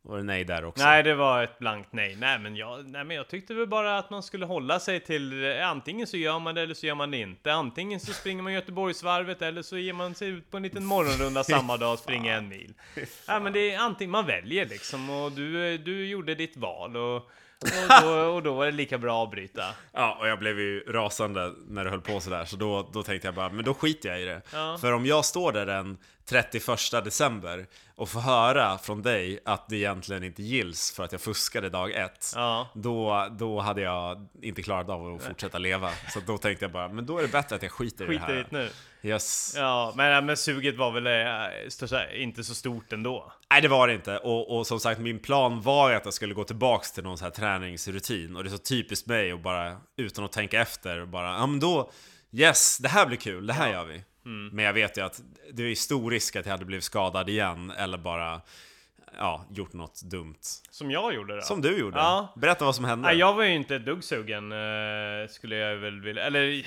var 0.02 0.18
det 0.18 0.24
nej 0.24 0.44
där 0.44 0.66
också. 0.66 0.84
Nej, 0.84 1.04
det 1.04 1.16
var 1.16 1.44
ett 1.44 1.60
blankt 1.60 1.90
nej. 1.94 2.16
Nej 2.16 2.40
men, 2.40 2.56
jag, 2.56 2.86
nej, 2.86 3.04
men 3.04 3.16
jag 3.16 3.28
tyckte 3.28 3.54
väl 3.54 3.68
bara 3.68 3.98
att 3.98 4.10
man 4.10 4.24
skulle 4.24 4.46
hålla 4.46 4.80
sig 4.80 5.00
till 5.00 5.46
eh, 5.46 5.70
antingen 5.70 6.08
så 6.08 6.18
gör 6.18 6.40
man 6.40 6.56
det 6.56 6.62
eller 6.62 6.74
så 6.74 6.86
gör 6.86 6.96
man 6.96 7.12
det 7.12 7.18
inte. 7.18 7.54
Antingen 7.54 8.00
så 8.00 8.14
springer 8.14 8.44
man 8.44 8.54
Göteborgsvarvet 8.54 9.42
eller 9.42 9.62
så 9.62 9.78
ger 9.78 9.94
man 9.94 10.16
sig 10.16 10.28
ut 10.28 10.52
på 10.52 10.58
en 10.58 10.64
liten 10.64 10.86
morgonrunda 10.86 11.44
samma 11.44 11.78
dag 11.78 11.94
och 11.94 12.00
springer 12.00 12.38
en 12.38 12.48
mil. 12.48 12.74
Ja 13.28 13.40
men 13.40 13.54
det 13.54 13.72
är 13.72 13.80
antingen 13.80 14.12
man 14.12 14.26
väljer 14.26 14.66
liksom 14.66 15.10
och 15.10 15.32
du, 15.32 15.74
eh, 15.74 15.80
du 15.80 16.08
gjorde 16.08 16.36
ditt 16.36 16.58
val 16.58 16.98
och, 16.98 17.16
och, 17.16 18.02
då, 18.02 18.10
och 18.10 18.44
då 18.44 18.54
var 18.54 18.66
det 18.66 18.72
lika 18.72 18.98
bra 18.98 19.22
att 19.22 19.28
avbryta. 19.28 19.64
Ja, 19.94 20.18
och 20.20 20.28
jag 20.28 20.40
blev 20.40 20.60
ju 20.60 20.80
rasande 20.80 21.54
när 21.68 21.84
det 21.84 21.90
höll 21.90 22.02
på 22.02 22.20
sådär, 22.20 22.46
så 22.46 22.56
då, 22.56 22.90
då 22.94 23.04
tänkte 23.04 23.28
jag 23.28 23.36
bara, 23.36 23.50
men 23.50 23.66
då 23.66 23.74
skiter 23.74 24.10
jag 24.10 24.22
i 24.22 24.26
det. 24.26 24.42
Ja. 24.54 24.78
För 24.82 24.94
om 24.94 25.06
jag 25.06 25.26
står 25.26 25.52
där 25.52 25.66
den 25.66 25.98
31 26.30 27.04
december 27.04 27.68
och 27.96 28.10
får 28.10 28.20
höra 28.20 28.78
från 28.78 29.02
dig 29.02 29.40
att 29.46 29.70
det 29.70 29.76
egentligen 29.76 30.24
inte 30.24 30.44
gills 30.44 30.92
för 30.96 31.04
att 31.04 31.12
jag 31.12 31.22
fuskade 31.22 31.70
dag 31.70 31.92
ett, 31.92 32.32
Ja. 32.36 32.70
då, 32.74 33.28
då 33.32 33.60
hade 33.60 33.82
jag 33.82 34.28
inte 34.42 34.62
klarat 34.62 34.90
av 34.90 35.16
att 35.16 35.24
fortsätta 35.24 35.58
leva. 35.58 35.90
Så 36.14 36.20
då 36.20 36.38
tänkte 36.38 36.66
jag 36.66 36.72
bara, 36.72 36.90
men 36.90 37.06
då 37.06 37.18
är 37.18 37.22
det 37.22 37.28
bättre 37.28 37.56
att 37.56 37.64
jag 37.64 37.72
skiter, 37.72 38.04
i 38.04 38.08
det 38.08 38.14
Skiter 38.14 38.26
här. 38.36 38.48
det 38.50 38.58
nu. 38.58 38.70
Yes. 39.02 39.54
Ja, 39.58 39.94
men, 39.96 40.26
men 40.26 40.38
suget 40.38 40.78
var 40.78 40.92
väl 40.92 41.08
eh, 41.08 42.24
inte 42.24 42.44
så 42.44 42.56
stort 42.56 42.94
ändå. 42.94 43.34
Nej 43.52 43.62
det 43.62 43.68
var 43.68 43.88
det 43.88 43.94
inte, 43.94 44.18
och, 44.18 44.58
och 44.58 44.68
som 44.68 44.80
sagt 44.80 45.02
min 45.02 45.20
plan 45.20 45.62
var 45.62 45.90
ju 45.90 45.96
att 45.96 46.06
jag 46.06 46.14
skulle 46.14 46.34
gå 46.34 46.44
tillbaks 46.44 46.92
till 46.92 47.04
någon 47.04 47.18
så 47.18 47.24
här 47.24 47.32
träningsrutin 47.32 48.36
Och 48.36 48.44
det 48.44 48.48
är 48.50 48.52
så 48.52 48.58
typiskt 48.58 49.08
mig 49.08 49.34
och 49.34 49.40
bara 49.40 49.78
utan 49.98 50.26
att 50.26 50.32
tänka 50.32 50.62
efter 50.62 51.06
bara, 51.06 51.28
ja 51.34 51.46
men 51.48 51.60
då 51.60 51.92
Yes, 52.32 52.78
det 52.78 52.90
här 52.90 53.06
blir 53.06 53.18
kul, 53.18 53.48
det 53.48 53.54
här 53.54 53.70
gör 53.72 53.86
vi 53.86 54.04
Men 54.24 54.66
jag 54.66 54.74
vet 54.74 54.98
ju 54.98 55.02
att 55.02 55.22
det 55.54 55.64
är 55.64 55.76
stor 55.76 56.12
risk 56.12 56.36
att 56.36 56.46
jag 56.46 56.52
hade 56.52 56.66
blivit 56.66 56.84
skadad 56.84 57.30
igen 57.30 57.72
eller 57.78 57.98
bara 57.98 58.42
Ja, 59.18 59.46
gjort 59.52 59.74
något 59.74 60.02
dumt 60.02 60.36
Som 60.70 60.92
jag 60.92 61.14
gjorde 61.14 61.36
då. 61.36 61.42
Som 61.42 61.62
du 61.62 61.78
gjorde, 61.80 61.98
Ja. 61.98 62.34
berätta 62.36 62.66
vad 62.66 62.76
som 62.76 62.86
hände 62.86 63.08
Nej, 63.08 63.18
jag 63.18 63.34
var 63.34 63.44
ju 63.44 63.54
inte 63.56 63.76
ett 63.76 63.86
dugg 63.86 64.04
sugen, 64.04 64.52
eh, 64.52 65.28
skulle 65.30 65.56
jag 65.56 65.76
väl 65.76 66.02
vilja, 66.02 66.24
eller 66.24 66.66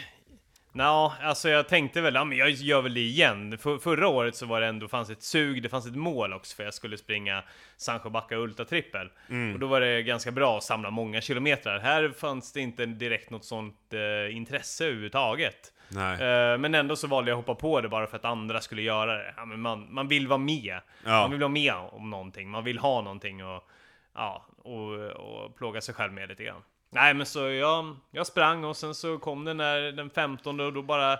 Nå, 0.74 1.12
alltså 1.22 1.48
jag 1.48 1.68
tänkte 1.68 2.00
väl, 2.00 2.14
ja 2.14 2.24
men 2.24 2.38
jag 2.38 2.50
gör 2.50 2.82
väl 2.82 2.94
det 2.94 3.00
igen. 3.00 3.58
För, 3.58 3.78
förra 3.78 4.08
året 4.08 4.36
så 4.36 4.46
var 4.46 4.60
det 4.60 4.66
ändå, 4.66 4.88
fanns 4.88 5.10
ett 5.10 5.22
sug, 5.22 5.62
det 5.62 5.68
fanns 5.68 5.86
ett 5.86 5.96
mål 5.96 6.32
också 6.32 6.56
för 6.56 6.64
jag 6.64 6.74
skulle 6.74 6.98
springa 6.98 7.42
Sandsjöbacka 7.76 8.36
Ultra 8.36 8.64
Trippel. 8.64 9.08
Och 9.54 9.58
då 9.60 9.66
var 9.66 9.80
det 9.80 10.02
ganska 10.02 10.30
bra 10.30 10.56
att 10.56 10.64
samla 10.64 10.90
många 10.90 11.20
kilometrar. 11.20 11.78
Här 11.78 12.08
fanns 12.18 12.52
det 12.52 12.60
inte 12.60 12.86
direkt 12.86 13.30
något 13.30 13.44
sånt 13.44 13.76
eh, 13.92 14.36
intresse 14.36 14.84
överhuvudtaget. 14.84 15.72
Eh, 15.96 16.58
men 16.58 16.74
ändå 16.74 16.96
så 16.96 17.06
valde 17.06 17.30
jag 17.30 17.38
att 17.38 17.46
hoppa 17.46 17.60
på 17.60 17.80
det 17.80 17.88
bara 17.88 18.06
för 18.06 18.16
att 18.16 18.24
andra 18.24 18.60
skulle 18.60 18.82
göra 18.82 19.14
det. 19.14 19.34
Ja, 19.36 19.44
men 19.44 19.60
man, 19.60 19.94
man 19.94 20.08
vill 20.08 20.28
vara 20.28 20.38
med. 20.38 20.80
Ja. 21.04 21.10
Man 21.10 21.30
vill 21.30 21.40
vara 21.40 21.48
med 21.48 21.74
om 21.74 22.10
någonting. 22.10 22.50
Man 22.50 22.64
vill 22.64 22.78
ha 22.78 23.00
någonting 23.00 23.44
och, 23.44 23.68
ja, 24.14 24.46
och, 24.58 24.92
och 24.98 25.56
plåga 25.56 25.80
sig 25.80 25.94
själv 25.94 26.12
med 26.12 26.28
lite 26.28 26.44
grann. 26.44 26.62
Nej 26.90 27.14
men 27.14 27.26
så 27.26 27.48
jag, 27.50 27.96
jag 28.10 28.26
sprang 28.26 28.64
och 28.64 28.76
sen 28.76 28.94
så 28.94 29.18
kom 29.18 29.44
den 29.44 29.56
där 29.56 29.92
den 29.92 30.10
15 30.10 30.60
och 30.60 30.72
då 30.72 30.82
bara 30.82 31.18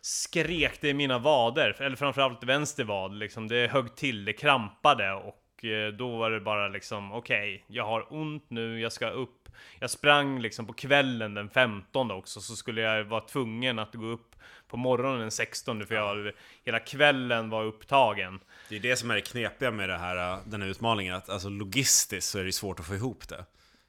skrek 0.00 0.80
det 0.80 0.88
i 0.88 0.94
mina 0.94 1.18
vader. 1.18 1.82
Eller 1.82 1.96
framförallt 1.96 2.44
vänster 2.44 2.84
vad 2.84 3.14
liksom. 3.14 3.48
Det 3.48 3.70
högg 3.70 3.96
till, 3.96 4.24
det 4.24 4.32
krampade 4.32 5.12
och 5.12 5.64
eh, 5.64 5.92
då 5.92 6.16
var 6.16 6.30
det 6.30 6.40
bara 6.40 6.68
liksom 6.68 7.12
okej, 7.12 7.64
jag 7.66 7.84
har 7.84 8.06
ont 8.12 8.50
nu, 8.50 8.80
jag 8.80 8.92
ska 8.92 9.08
upp. 9.08 9.41
Jag 9.78 9.90
sprang 9.90 10.40
liksom 10.40 10.66
på 10.66 10.72
kvällen 10.72 11.34
den 11.34 11.50
15 11.50 12.10
också 12.10 12.40
så 12.40 12.56
skulle 12.56 12.80
jag 12.80 13.04
vara 13.04 13.20
tvungen 13.20 13.78
att 13.78 13.94
gå 13.94 14.06
upp 14.06 14.36
på 14.68 14.76
morgonen 14.76 15.20
den 15.20 15.30
16 15.30 15.86
för 15.86 15.94
jag, 15.94 16.32
hela 16.64 16.78
kvällen 16.78 17.50
var 17.50 17.64
upptagen. 17.64 18.40
Det 18.68 18.76
är 18.76 18.80
det 18.80 18.96
som 18.96 19.10
är 19.10 19.14
det 19.14 19.20
knepiga 19.20 19.70
med 19.70 19.88
det 19.88 19.98
här, 19.98 20.38
den 20.44 20.62
här 20.62 20.68
utmaningen 20.68 21.14
att 21.14 21.28
alltså 21.28 21.48
logistiskt 21.48 22.30
så 22.30 22.38
är 22.38 22.44
det 22.44 22.52
svårt 22.52 22.80
att 22.80 22.86
få 22.86 22.94
ihop 22.94 23.28
det 23.28 23.44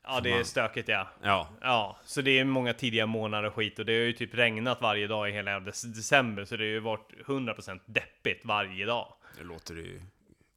Ja 0.06 0.20
det 0.20 0.32
är 0.32 0.44
stökigt 0.44 0.90
ja. 0.90 1.08
Ja, 1.24 1.50
Ja, 1.62 1.98
så 2.06 2.22
det 2.22 2.40
är 2.40 2.46
många 2.46 2.74
tidiga 2.74 3.06
månader 3.06 3.48
och 3.48 3.54
skit 3.54 3.80
och 3.80 3.86
det 3.86 3.94
har 3.94 4.00
ju 4.00 4.14
typ 4.14 4.34
regnat 4.34 4.82
varje 4.82 5.08
dag 5.08 5.30
i 5.30 5.32
hela 5.32 5.60
december 5.60 6.46
så 6.46 6.56
det 6.58 6.64
har 6.64 6.70
ju 6.70 6.80
varit 6.80 7.12
100% 7.26 7.80
deppigt 7.86 8.46
varje 8.46 8.86
dag. 8.86 9.14
det 9.38 9.44
låter 9.44 9.76
ju 9.76 10.02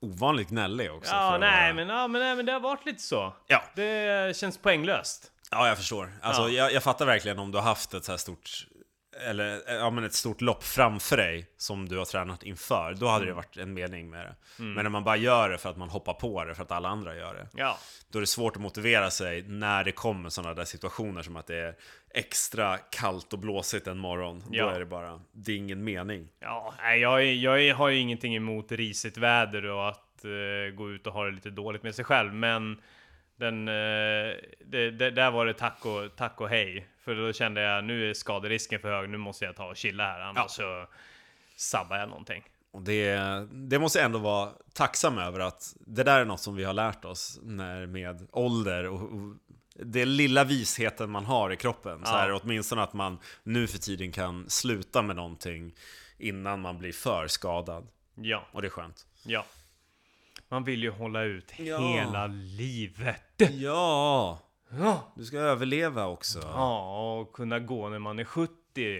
ovanligt 0.01 0.49
gnällig 0.49 0.93
också 0.93 1.15
Ja, 1.15 1.39
nej 1.39 1.73
men, 1.73 1.89
ja, 1.89 2.09
men, 2.09 2.21
nej 2.23 2.37
men 2.37 2.47
det 2.47 2.53
har 2.53 2.61
varit 2.61 2.87
lite 2.87 3.03
så. 3.03 3.35
Ja. 3.47 3.63
Det 3.75 4.37
känns 4.37 4.59
poänglöst. 4.59 5.33
Ja, 5.51 5.69
jag 5.69 5.77
förstår. 5.77 6.13
Alltså, 6.23 6.43
Ja. 6.43 6.49
jag, 6.49 6.73
jag 6.73 6.83
fattar 6.83 7.07
verkligen 7.07 7.39
om 7.39 7.53
du 7.53 7.59
har 7.59 7.63
haft 7.65 7.95
ett 7.95 8.05
så 8.05 8.13
här 8.13 8.17
stort 8.17 8.67
eller 9.21 9.61
ja, 9.69 9.91
men 9.91 10.05
ett 10.05 10.13
stort 10.15 10.41
lopp 10.41 10.65
framför 10.65 11.17
dig 11.17 11.47
som 11.57 11.89
du 11.89 11.99
har 11.99 12.05
tränat 12.05 12.43
inför. 12.43 12.95
Då 12.95 13.07
hade 13.09 13.25
det 13.25 13.31
Mm. 13.31 13.37
varit 13.37 13.57
en 13.57 13.75
mening 13.75 14.11
med 14.11 14.27
det. 14.27 14.35
Men 14.63 14.75
när 14.83 14.89
man 14.91 15.05
bara 15.05 15.17
gör 15.17 15.49
det 15.51 15.59
för 15.59 15.71
att 15.71 15.77
man 15.77 15.89
hoppar 15.91 16.13
på 16.15 16.45
det 16.45 16.55
för 16.55 16.63
att 16.63 16.71
alla 16.73 16.89
andra 16.89 17.17
gör 17.17 17.35
det. 17.35 17.49
Ja. 17.55 17.79
Då 18.11 18.19
är 18.19 18.21
det 18.21 18.27
svårt 18.27 18.57
att 18.57 18.63
motivera 18.63 19.11
sig 19.11 19.43
när 19.43 19.85
det 19.85 19.93
kommer 19.93 20.29
sådana 20.29 20.55
där 20.55 20.65
situationer 20.65 21.23
som 21.23 21.37
att 21.37 21.47
det 21.47 21.57
är 21.57 21.75
extra 22.15 22.79
kallt 22.79 23.33
och 23.33 23.39
blåsigt 23.39 23.87
en 23.87 23.99
morgon. 23.99 24.39
Då 24.49 24.57
Ja. 24.57 24.71
är 24.71 24.79
det 24.79 24.87
bara, 24.87 25.21
det 25.33 25.53
är 25.53 25.57
ingen 25.57 25.85
mening. 25.85 26.29
Ja, 26.41 26.75
jag, 26.97 27.25
jag 27.25 27.75
har 27.75 27.89
ju 27.89 27.99
ingenting 27.99 28.37
emot 28.37 28.73
risigt 28.73 29.17
väder 29.17 29.65
och 29.67 29.89
att 29.89 30.25
eh, 30.25 30.75
gå 30.75 30.91
ut 30.91 31.07
och 31.07 31.13
ha 31.13 31.25
det 31.25 31.31
lite 31.31 31.51
dåligt 31.51 31.83
med 31.83 31.95
sig 31.95 32.05
själv, 32.05 32.35
men 32.35 32.81
den, 33.37 33.69
eh, 33.69 34.35
det, 34.67 34.91
det, 34.91 35.11
där 35.11 35.31
var 35.31 35.47
det 35.47 35.55
tack 35.55 35.87
och, 35.87 36.17
tack 36.17 36.41
och 36.41 36.49
hej. 36.49 36.87
För 37.07 37.15
då 37.15 37.33
kände 37.33 37.61
jag, 37.61 37.85
nu 37.85 38.11
är 38.11 38.15
skaderisken 38.15 38.81
för 38.81 38.93
hög, 39.01 39.11
nu 39.11 39.19
måste 39.19 39.45
jag 39.45 39.57
ta 39.57 39.67
och 39.67 39.77
chilla 39.77 40.05
här, 40.05 40.21
annars 40.21 40.37
Ja. 40.59 40.87
så 40.87 40.87
sabbar 41.57 41.97
jag 41.97 42.09
någonting. 42.09 42.43
Och 42.71 42.83
det, 42.83 43.17
det 43.53 43.79
måste 43.79 43.99
jag 43.99 44.07
ändå 44.07 44.19
vara 44.19 44.53
tacksam 44.73 45.19
över 45.19 45.41
att 45.41 45.77
det 45.81 46.03
där 46.03 46.21
är 46.21 46.25
något 46.25 46.41
som 46.41 46.57
vi 46.57 46.65
har 46.65 46.73
lärt 46.73 47.05
oss 47.05 47.39
när 47.43 47.87
med 47.87 48.29
ålder 48.33 48.85
och, 48.87 49.03
och 49.03 49.35
det 49.75 50.05
lilla 50.05 50.45
visheten 50.45 51.11
man 51.11 51.25
har 51.25 51.53
i 51.53 51.57
kroppen. 51.57 51.99
Så 52.05 52.13
Ja. 52.13 52.17
här, 52.19 52.41
åtminstone 52.43 52.83
att 52.83 52.93
man 52.93 53.19
nu 53.43 53.67
för 53.67 53.79
tiden 53.79 54.13
kan 54.13 54.51
sluta 54.51 55.03
med 55.03 55.17
någonting 55.17 55.75
innan 56.19 56.61
man 56.61 56.79
blir 56.79 56.93
för 56.93 57.27
skadad. 57.29 57.89
Ja, 58.15 58.47
Och 58.53 58.63
det 58.63 58.69
är 58.69 58.71
skönt. 58.71 59.07
ja. 59.23 59.45
Man 60.49 60.65
vill 60.65 60.83
ju 60.83 60.91
hålla 60.91 61.23
ut 61.23 61.53
Ja. 61.59 61.79
hela 61.79 62.27
livet. 62.27 63.23
Ja! 63.53 64.39
Ja. 64.71 65.13
Du 65.17 65.25
ska 65.25 65.39
överleva 65.39 66.07
också. 66.07 66.39
ja, 66.43 67.03
och 67.21 67.33
kunna 67.33 67.59
gå 67.59 67.89
när 67.89 67.99
man 67.99 68.19
är 68.19 68.25
70. 68.25 68.53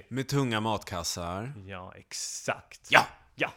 Med 0.09 0.29
tunga 0.29 0.61
matkassar. 0.61 1.53
Ja, 1.67 1.93
exakt. 1.97 2.81
Ja! 2.89 3.07
Ja. 3.35 3.51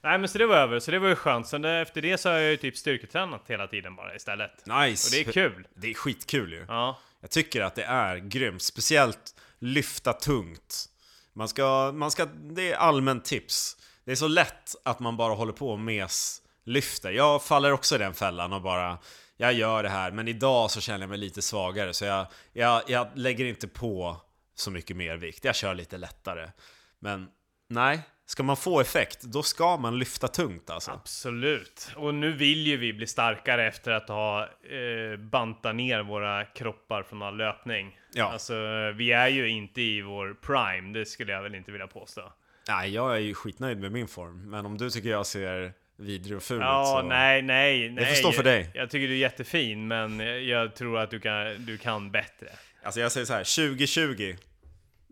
Nej 0.00 0.18
men 0.18 0.28
så 0.28 0.38
det 0.38 0.46
var 0.46 0.56
över, 0.56 0.80
så 0.80 0.90
det 0.90 0.98
var 0.98 1.08
ju 1.08 1.16
skönt. 1.16 1.46
Sen 1.48 1.64
efter 1.64 2.02
det 2.02 2.18
så 2.18 2.28
har 2.28 2.36
jag 2.36 2.50
ju 2.50 2.56
typ 2.56 2.76
styrketränat 2.76 3.42
hela 3.46 3.66
tiden 3.66 3.96
bara 3.96 4.14
istället. 4.14 4.66
Nice! 4.66 5.08
Och 5.08 5.24
det 5.24 5.28
är 5.28 5.32
kul. 5.32 5.66
Det 5.74 5.90
är 5.90 5.94
skitkul 5.94 6.52
ju. 6.52 6.64
Ja. 6.68 6.98
Jag 7.20 7.30
tycker 7.30 7.60
att 7.62 7.74
det 7.74 7.84
är 7.84 8.16
grymt, 8.16 8.62
speciellt 8.62 9.34
lyfta 9.58 10.12
tungt. 10.12 10.88
Man 11.32 11.48
ska, 11.48 11.92
man 11.94 12.10
ska, 12.10 12.24
det 12.26 12.72
är 12.72 12.76
allmänt 12.76 13.24
tips. 13.24 13.76
Det 14.04 14.12
är 14.12 14.16
så 14.16 14.28
lätt 14.28 14.74
att 14.84 15.00
man 15.00 15.16
bara 15.16 15.34
håller 15.34 15.52
på 15.52 15.70
och 15.70 15.80
mes 15.80 16.42
lyfter. 16.64 17.10
Jag 17.10 17.42
faller 17.42 17.72
också 17.72 17.94
i 17.94 17.98
den 17.98 18.14
fällan 18.14 18.52
och 18.52 18.62
bara, 18.62 18.98
jag 19.44 19.52
gör 19.52 19.82
det 19.82 19.88
här, 19.88 20.10
men 20.10 20.28
idag 20.28 20.70
så 20.70 20.80
känner 20.80 21.00
jag 21.00 21.08
mig 21.08 21.18
lite 21.18 21.42
svagare 21.42 21.94
så 21.94 22.04
jag, 22.04 22.26
jag, 22.52 22.82
jag 22.86 23.08
lägger 23.14 23.44
inte 23.44 23.68
på 23.68 24.16
så 24.54 24.70
mycket 24.70 24.96
mer 24.96 25.16
vikt. 25.16 25.44
Jag 25.44 25.54
kör 25.54 25.74
lite 25.74 25.96
lättare. 25.96 26.50
Men 26.98 27.28
nej, 27.68 28.00
ska 28.26 28.42
man 28.42 28.56
få 28.56 28.80
effekt, 28.80 29.22
då 29.22 29.42
ska 29.42 29.76
man 29.76 29.98
lyfta 29.98 30.28
tungt 30.28 30.70
alltså. 30.70 30.90
Absolut. 30.90 31.90
Och 31.96 32.14
nu 32.14 32.32
vill 32.32 32.66
ju 32.66 32.76
vi 32.76 32.92
bli 32.92 33.06
starkare 33.06 33.66
efter 33.66 33.92
att 33.92 34.08
ha 34.08 34.42
eh, 34.44 35.18
bantat 35.18 35.76
ner 35.76 36.02
våra 36.02 36.44
kroppar 36.44 37.02
från 37.02 37.22
all 37.22 37.36
löpning. 37.36 37.98
Ja. 38.12 38.24
Alltså, 38.24 38.54
vi 38.96 39.12
är 39.12 39.28
ju 39.28 39.48
inte 39.48 39.82
i 39.82 40.02
vår 40.02 40.34
prime, 40.34 40.98
det 40.98 41.06
skulle 41.06 41.32
jag 41.32 41.42
väl 41.42 41.54
inte 41.54 41.72
vilja 41.72 41.86
påstå. 41.86 42.32
Nej, 42.68 42.94
jag 42.94 43.14
är 43.14 43.20
ju 43.20 43.34
skitnöjd 43.34 43.78
med 43.78 43.92
min 43.92 44.08
form. 44.08 44.50
Men 44.50 44.66
om 44.66 44.78
du 44.78 44.90
tycker 44.90 45.08
jag 45.08 45.26
ser 45.26 45.72
vidrig 45.96 46.36
och 46.36 46.42
ful 46.42 46.60
Ja, 46.60 46.98
så... 47.02 47.08
nej, 47.08 47.42
nej, 47.42 47.90
nej. 47.90 48.06
får 48.06 48.14
stå 48.14 48.32
för 48.32 48.42
dig. 48.42 48.70
Jag 48.74 48.90
tycker 48.90 49.08
du 49.08 49.14
är 49.14 49.18
jättefin, 49.18 49.88
men 49.88 50.20
jag 50.46 50.74
tror 50.74 50.98
att 50.98 51.10
du 51.10 51.20
kan, 51.20 51.66
du 51.66 51.78
kan 51.78 52.10
bättre. 52.10 52.48
Alltså 52.82 53.00
jag 53.00 53.12
säger 53.12 53.26
så 53.26 53.32
här, 53.32 53.68
2020, 53.74 54.36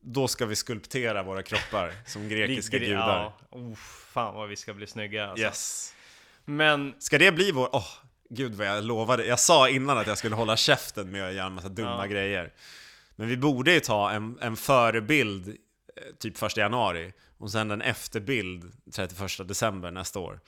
då 0.02 0.28
ska 0.28 0.46
vi 0.46 0.56
skulptera 0.56 1.22
våra 1.22 1.42
kroppar 1.42 1.92
som 2.06 2.28
grekiska 2.28 2.76
Ligger 2.78 2.88
gudar. 2.92 3.06
Ja, 3.08 3.38
oh, 3.50 3.74
fan 4.12 4.34
vad 4.34 4.48
vi 4.48 4.56
ska 4.56 4.74
bli 4.74 4.86
snygga 4.86 5.26
alltså. 5.26 5.44
Yes. 5.44 5.94
Men, 6.44 6.94
Ska 6.98 7.18
det 7.18 7.32
bli 7.32 7.52
vår... 7.52 7.68
Åh, 7.72 7.88
gud 8.30 8.54
vad 8.54 8.66
jag 8.66 8.84
lovade. 8.84 9.26
Jag 9.26 9.40
sa 9.40 9.68
innan 9.68 9.98
att 9.98 10.06
jag 10.06 10.18
skulle 10.18 10.34
hålla 10.34 10.56
käften 10.56 11.10
med 11.10 11.28
att 11.28 11.34
göra 11.34 11.46
en 11.46 11.52
massa 11.52 11.68
dumma 11.68 11.98
Ja. 12.00 12.06
grejer. 12.06 12.52
Men 13.16 13.28
vi 13.28 13.36
borde 13.36 13.72
ju 13.72 13.80
ta 13.80 14.10
en, 14.10 14.38
en 14.40 14.56
förebild 14.56 15.48
eh, 15.48 15.54
typ 16.18 16.38
första 16.38 16.60
januari 16.60 17.12
och 17.38 17.50
sen 17.50 17.70
en 17.70 17.82
efterbild 17.82 18.72
31 18.94 19.48
december 19.48 19.90
nästa 19.90 20.18
år. 20.18 20.40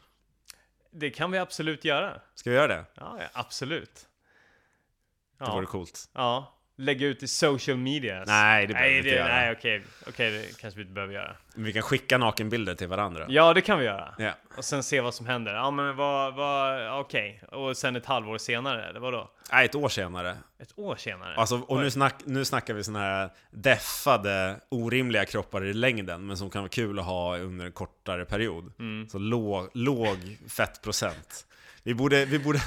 Det 0.95 1.11
kan 1.11 1.31
vi 1.31 1.39
absolut 1.39 1.85
göra. 1.85 2.21
Ska 2.35 2.51
vi 2.51 2.57
göra 2.57 2.67
det? 2.69 2.85
Ja, 2.95 3.19
absolut. 3.33 3.95
Det 3.95 5.45
Ja. 5.45 5.55
vore 5.55 5.67
coolt. 5.67 6.09
Ja, 6.13 6.59
lägga 6.77 7.07
ut 7.07 7.23
i 7.23 7.29
social 7.29 7.77
media. 7.77 8.25
Nej, 8.27 8.67
det 8.67 8.73
behöver 8.75 8.91
vi 8.93 8.99
inte 8.99 9.11
det, 9.11 9.17
göra. 9.17 9.29
Nej, 9.29 9.53
okej, 9.53 9.85
okej, 10.07 10.31
det 10.31 10.59
kanske 10.61 10.77
vi 10.79 10.83
inte 10.83 10.95
behöver 10.95 11.15
göra. 11.15 11.37
Vi 11.55 11.73
kan 11.73 11.83
skicka 11.83 12.19
nakenbilder 12.19 12.75
till 12.75 12.89
varandra. 12.89 13.25
Ja, 13.29 13.55
det 13.55 13.61
kan 13.61 13.79
vi 13.79 13.85
göra. 13.85 14.15
Ja. 14.19 14.33
Och 14.57 14.65
sen 14.65 14.83
se 14.83 15.01
vad 15.01 15.15
som 15.15 15.27
händer. 15.27 15.55
Ja, 15.55 15.71
men 15.71 15.97
vad, 15.97 16.35
vad, 16.35 17.01
okej. 17.01 17.43
Och 17.53 17.77
sen 17.77 17.97
ett 17.97 18.07
halvår 18.07 18.39
senare, 18.39 18.89
eller 18.89 19.01
vadå? 19.01 19.31
Nej, 19.53 19.65
ett 19.65 19.75
år 19.75 19.89
senare. 19.89 20.37
Ett 20.59 20.79
år 20.79 20.97
senare? 20.97 21.35
Alltså, 21.35 21.57
och 21.57 21.81
nu, 21.81 21.91
snack, 21.91 22.15
nu 22.25 22.45
snackar 22.45 22.75
vi 22.75 22.85
såna 22.85 22.99
här 22.99 23.31
deffade, 23.51 24.57
orimliga 24.69 25.25
kroppar 25.25 25.65
i 25.65 25.73
längden, 25.73 26.27
men 26.27 26.37
som 26.37 26.51
kan 26.51 26.63
vara 26.63 26.71
kul 26.71 26.99
att 26.99 27.05
ha 27.05 27.39
under 27.39 27.67
en 27.67 27.73
kortare 27.73 28.25
period. 28.25 28.73
Mm. 28.79 29.09
Så 29.09 29.19
låg, 29.19 29.69
låg 29.75 30.39
fettprocent. 30.49 31.47
Vi 31.87 31.95
borde, 31.95 32.25
vi 32.25 32.39
borde... 32.39 32.63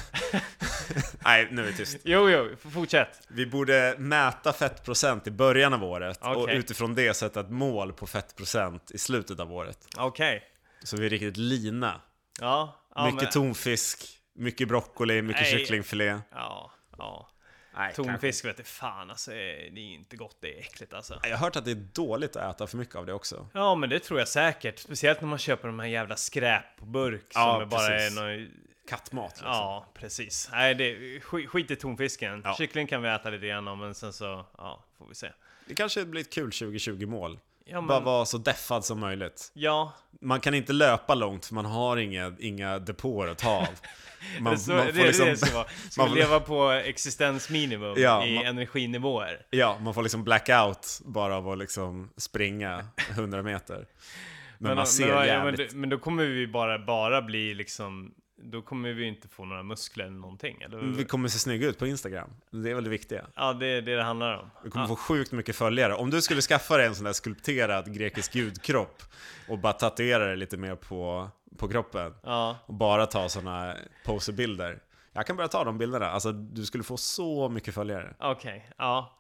Nej, 1.25 1.47
nu 1.51 1.61
är 1.61 1.65
vi 1.65 1.73
tyst. 1.73 1.97
Jo, 2.03 2.29
jo, 2.29 2.49
fortsätt. 2.73 3.21
Vi 3.27 3.45
borde 3.45 3.95
mäta 3.97 4.53
fettprocent 4.53 5.27
i 5.27 5.31
början 5.31 5.73
av 5.73 5.83
året 5.83 6.19
och 6.21 6.43
Okej. 6.43 6.57
utifrån 6.57 6.95
det 6.95 7.13
sätta 7.13 7.39
ett 7.39 7.49
mål 7.49 7.93
på 7.93 8.07
fettprocent 8.07 8.76
i 8.91 8.97
slutet 8.97 9.39
av 9.39 9.53
året. 9.53 9.87
Okej. 9.97 10.43
Så 10.83 10.97
vi 10.97 11.05
är 11.05 11.09
riktigt 11.09 11.37
lina. 11.37 12.01
Ja. 12.39 12.75
ja 12.95 13.05
mycket 13.05 13.21
men, 13.21 13.31
tonfisk, 13.31 14.19
mycket 14.33 14.67
broccoli, 14.67 15.21
mycket 15.21 15.41
Nej. 15.41 15.51
kycklingfilé. 15.51 16.19
Ja, 16.31 16.71
ja. 16.97 17.29
Nej, 17.77 17.93
Tonfisk 17.93 18.45
vet 18.45 18.57
du 18.57 18.63
fan 18.63 19.09
alltså, 19.09 19.31
det 19.31 19.37
är 19.37 19.77
inte 19.77 20.15
gott, 20.15 20.37
det 20.41 20.57
är 20.57 20.59
äckligt 20.59 20.93
alltså. 20.93 21.19
Jag 21.23 21.29
har 21.29 21.37
hört 21.37 21.55
att 21.55 21.65
det 21.65 21.71
är 21.71 21.87
dåligt 21.93 22.35
att 22.35 22.55
äta 22.55 22.67
för 22.67 22.77
mycket 22.77 22.95
av 22.95 23.05
det 23.05 23.13
också. 23.13 23.47
Ja, 23.53 23.75
men 23.75 23.89
det 23.89 23.99
tror 23.99 24.19
jag 24.19 24.27
säkert. 24.27 24.79
Speciellt 24.79 25.21
när 25.21 25.27
man 25.27 25.37
köper 25.37 25.67
de 25.67 25.79
här 25.79 25.87
jävla 25.87 26.15
skräp 26.15 26.77
på 26.77 26.85
burk 26.85 27.25
Ja, 27.33 27.53
som 27.53 27.61
är 27.61 27.65
bara 27.65 27.99
är 27.99 28.11
någon... 28.11 28.51
Kattmat 28.87 29.31
liksom. 29.31 29.47
Ja, 29.47 29.91
precis. 29.93 30.49
Nej, 30.51 30.75
det, 30.75 31.19
skit, 31.19 31.49
skit 31.49 31.71
i 31.71 31.75
tonfisken. 31.75 32.41
Ja. 32.43 32.55
Kyckling 32.57 32.87
kan 32.87 33.01
vi 33.01 33.09
äta 33.09 33.29
lite 33.29 33.47
grann 33.47 33.67
om, 33.67 33.79
men 33.79 33.95
sen 33.95 34.13
så, 34.13 34.45
ja, 34.57 34.83
får 34.97 35.07
vi 35.07 35.15
se. 35.15 35.31
Det 35.65 35.75
kanske 35.75 36.05
blir 36.05 36.21
ett 36.21 36.33
kul 36.33 36.49
2020-mål. 36.49 37.39
Ja, 37.69 37.81
Bara 37.81 37.99
men, 37.99 38.03
vara 38.05 38.25
så 38.25 38.37
deffad 38.37 38.85
som 38.85 38.99
möjligt. 38.99 39.51
ja, 39.53 39.93
Man 40.21 40.39
kan 40.39 40.53
inte 40.53 40.73
löpa 40.73 41.15
långt 41.15 41.45
för 41.45 41.53
man 41.55 41.65
har 41.65 41.97
inga, 41.97 42.35
inga 42.39 42.79
depåer 42.79 43.27
att 43.27 43.37
ta 43.37 43.49
av. 43.49 43.67
Man, 44.39 44.53
det, 44.53 44.59
så, 44.59 44.71
man 44.73 44.85
det, 44.85 44.93
får 44.93 45.01
är 45.01 45.07
liksom, 45.07 45.25
det 45.25 45.31
det 45.31 45.37
ska 45.37 45.55
vara. 45.57 45.67
Ska 45.89 46.05
man 46.05 46.13
leva 46.15 46.39
på 46.39 46.69
existensminimum 46.71 47.93
Ja, 47.97 48.25
i 48.25 48.35
man- 48.35 48.45
energinivåer? 48.45 49.45
ja, 49.49 49.77
man 49.81 49.93
får 49.93 50.03
liksom 50.03 50.23
blackout 50.23 51.01
bara 51.05 51.35
av 51.35 51.49
att 51.49 51.57
liksom 51.57 52.09
springa 52.17 52.85
100 53.11 53.43
meter. 53.43 53.85
Men, 54.59 54.75
man 54.75 54.87
ser 54.87 55.07
men, 55.07 55.27
ja, 55.27 55.43
men, 55.43 55.45
jävligt... 55.45 55.73
men 55.73 55.89
då 55.89 55.97
kommer 55.97 56.23
vi 56.25 56.47
bara, 56.47 56.79
bara 56.79 57.21
bli 57.21 57.53
liksom... 57.53 58.11
Då 58.39 58.61
kommer 58.61 58.93
vi 58.93 59.05
inte 59.05 59.27
få 59.27 59.45
några 59.45 59.63
muskler 59.63 60.05
eller 60.05 60.17
någonting, 60.17 60.61
eller? 60.61 60.77
Vi 60.77 61.05
kommer 61.05 61.27
se 61.27 61.39
snygga 61.39 61.67
ut 61.67 61.79
på 61.79 61.87
Instagram. 61.87 62.29
Det 62.51 62.69
är 62.71 62.75
väl 62.75 62.83
det 62.83 62.89
viktiga. 62.89 63.25
Ja, 63.35 63.53
det 63.53 63.67
är 63.67 63.81
det 63.81 63.95
det 63.95 64.03
handlar 64.03 64.37
om. 64.37 64.49
Vi 64.63 64.69
kommer 64.69 64.83
Ja. 64.83 64.87
få 64.87 64.95
sjukt 64.95 65.31
mycket 65.31 65.55
följare. 65.55 65.93
Om 65.95 66.09
du 66.09 66.21
skulle 66.21 66.41
skaffa 66.41 66.77
dig 66.77 66.87
en 66.87 66.95
sån 66.95 67.05
där 67.05 67.13
skulpterad 67.13 67.93
grekisk 67.93 68.33
gudkropp 68.33 69.03
och 69.49 69.59
bara 69.59 69.73
tatuera 69.73 70.25
det 70.25 70.35
lite 70.35 70.57
mer 70.57 70.75
på, 70.75 71.29
på 71.57 71.67
kroppen 71.67 72.13
Ja, 72.23 72.57
och 72.65 72.73
bara 72.73 73.05
ta 73.05 73.29
såna 73.29 73.75
poserbilder. 74.05 74.79
Jag 75.13 75.27
kan 75.27 75.35
börja 75.35 75.47
ta 75.47 75.63
de 75.63 75.77
bilderna. 75.77 76.05
Alltså 76.09 76.31
du 76.31 76.65
skulle 76.65 76.83
få 76.83 76.97
så 76.97 77.49
mycket 77.49 77.73
följare. 77.73 78.15
okej. 78.19 78.69
ja. 78.77 79.17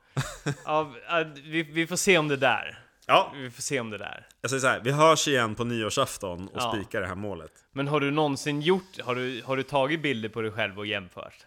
ja 0.65 0.93
ja, 1.09 1.25
vi, 1.43 1.63
vi 1.63 1.87
får 1.87 1.95
se 1.95 2.17
om 2.17 2.27
det 2.27 2.37
där. 2.37 2.79
Ja, 3.09 3.31
Vi 3.35 3.51
får 3.51 3.61
se 3.61 3.79
om 3.79 3.89
det 3.89 3.97
där. 3.97 4.27
jag 4.41 4.49
säger 4.51 4.61
så 4.61 4.67
här. 4.67 4.79
Vi 4.79 4.91
hörs 4.91 5.27
igen 5.27 5.55
på 5.55 5.63
nyårsafton 5.63 6.47
och 6.47 6.61
Ja. 6.61 6.73
spikar 6.75 7.01
det 7.01 7.07
här 7.07 7.15
målet. 7.15 7.51
Men 7.71 7.87
har 7.87 7.99
du 7.99 8.11
någonsin 8.11 8.61
gjort, 8.61 8.99
har 9.03 9.15
du, 9.15 9.41
har 9.45 9.57
du 9.57 9.63
tagit 9.63 10.01
bilder 10.01 10.29
på 10.29 10.41
dig 10.41 10.51
själv 10.51 10.79
och 10.79 10.85
jämfört? 10.85 11.45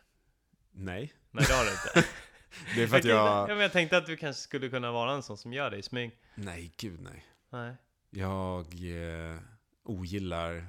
Nej. 0.72 1.12
Nej 1.30 1.44
det 1.48 1.54
har 1.54 1.64
du 1.64 1.70
inte. 1.70 2.08
Det 2.74 2.82
är 2.82 2.86
för 2.86 2.96
att 2.96 3.04
jag, 3.04 3.16
jag... 3.18 3.26
ja, 3.50 3.54
men 3.54 3.58
jag 3.58 3.72
tänkte 3.72 3.96
att 3.96 4.06
du 4.06 4.16
kanske 4.16 4.42
skulle 4.42 4.68
kunna 4.68 4.92
vara 4.92 5.12
en 5.12 5.22
sån 5.22 5.38
som 5.38 5.52
gör 5.52 5.70
det 5.70 5.76
i 5.76 5.82
smyg. 5.82 6.16
Nej, 6.34 6.72
gud 6.76 7.00
nej. 7.00 7.26
Nej. 7.50 7.74
Jag 8.10 8.60
eh, 8.74 9.38
ogillar, 9.84 10.66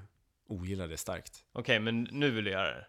ogillar 0.48 0.88
det 0.88 0.98
starkt. 0.98 1.40
Okej, 1.54 1.80
men 1.80 2.04
nu 2.12 2.30
vill 2.32 2.44
du 2.44 2.52
göra 2.52 2.68
det? 2.74 2.86